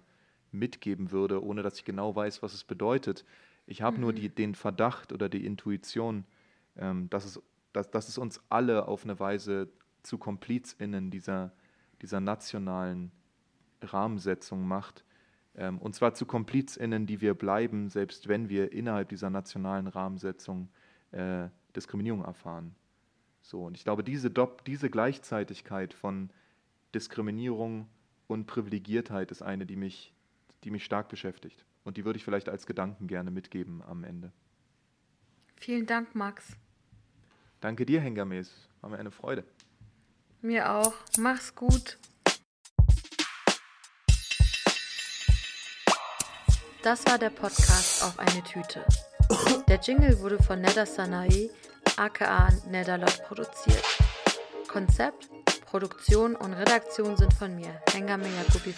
mitgeben 0.51 1.11
würde, 1.11 1.43
ohne 1.43 1.61
dass 1.61 1.77
ich 1.77 1.85
genau 1.85 2.15
weiß, 2.15 2.41
was 2.41 2.53
es 2.53 2.63
bedeutet. 2.63 3.25
Ich 3.67 3.81
habe 3.81 3.97
mhm. 3.97 4.01
nur 4.01 4.13
die, 4.13 4.29
den 4.29 4.55
Verdacht 4.55 5.11
oder 5.11 5.29
die 5.29 5.45
Intuition, 5.45 6.25
ähm, 6.77 7.09
dass, 7.09 7.25
es, 7.25 7.41
dass, 7.73 7.91
dass 7.91 8.07
es 8.07 8.17
uns 8.17 8.41
alle 8.49 8.87
auf 8.87 9.03
eine 9.03 9.19
Weise 9.19 9.69
zu 10.05 10.17
KomplizInnen 10.17 11.11
dieser, 11.11 11.51
dieser 12.01 12.19
nationalen 12.19 13.11
Rahmensetzung 13.81 14.67
macht. 14.67 15.03
Ähm, 15.55 15.77
und 15.79 15.95
zwar 15.95 16.13
zu 16.13 16.25
KomplizInnen, 16.25 17.05
die 17.05 17.21
wir 17.21 17.33
bleiben, 17.33 17.89
selbst 17.89 18.27
wenn 18.27 18.49
wir 18.49 18.71
innerhalb 18.71 19.09
dieser 19.09 19.29
nationalen 19.29 19.87
Rahmensetzung 19.87 20.69
äh, 21.11 21.49
Diskriminierung 21.75 22.23
erfahren. 22.23 22.75
So, 23.41 23.65
und 23.65 23.77
ich 23.77 23.83
glaube, 23.83 24.03
diese, 24.03 24.31
diese 24.65 24.89
Gleichzeitigkeit 24.89 25.93
von 25.93 26.29
Diskriminierung 26.93 27.87
und 28.27 28.47
Privilegiertheit 28.47 29.31
ist 29.31 29.41
eine, 29.41 29.65
die 29.65 29.75
mich, 29.75 30.13
die 30.63 30.71
mich 30.71 30.83
stark 30.83 31.09
beschäftigt. 31.09 31.65
Und 31.83 31.97
die 31.97 32.05
würde 32.05 32.17
ich 32.17 32.25
vielleicht 32.25 32.49
als 32.49 32.65
Gedanken 32.65 33.07
gerne 33.07 33.29
mitgeben 33.29 33.83
am 33.83 34.03
Ende. 34.03 34.31
Vielen 35.57 35.85
Dank, 35.85 36.15
Max. 36.15 36.57
Danke 37.61 37.85
dir, 37.85 38.01
Hengames. 38.01 38.67
War 38.81 38.89
mir 38.89 38.97
eine 38.97 39.11
Freude. 39.11 39.45
Mir 40.45 40.69
auch. 40.69 40.93
Mach's 41.17 41.55
gut. 41.55 41.97
Das 46.83 47.03
war 47.07 47.17
der 47.17 47.31
Podcast 47.31 48.03
auf 48.03 48.19
eine 48.19 48.43
Tüte. 48.43 48.85
Der 49.67 49.79
Jingle 49.79 50.19
wurde 50.19 50.37
von 50.43 50.61
Neda 50.61 50.85
Sanae 50.85 51.49
aka 51.97 52.49
Nedalot 52.69 53.23
produziert. 53.23 53.83
Konzept, 54.67 55.29
Produktion 55.65 56.35
und 56.35 56.53
Redaktion 56.53 57.17
sind 57.17 57.33
von 57.33 57.55
mir, 57.55 57.81
Hengame 57.91 58.27
Yakubi. 58.27 58.75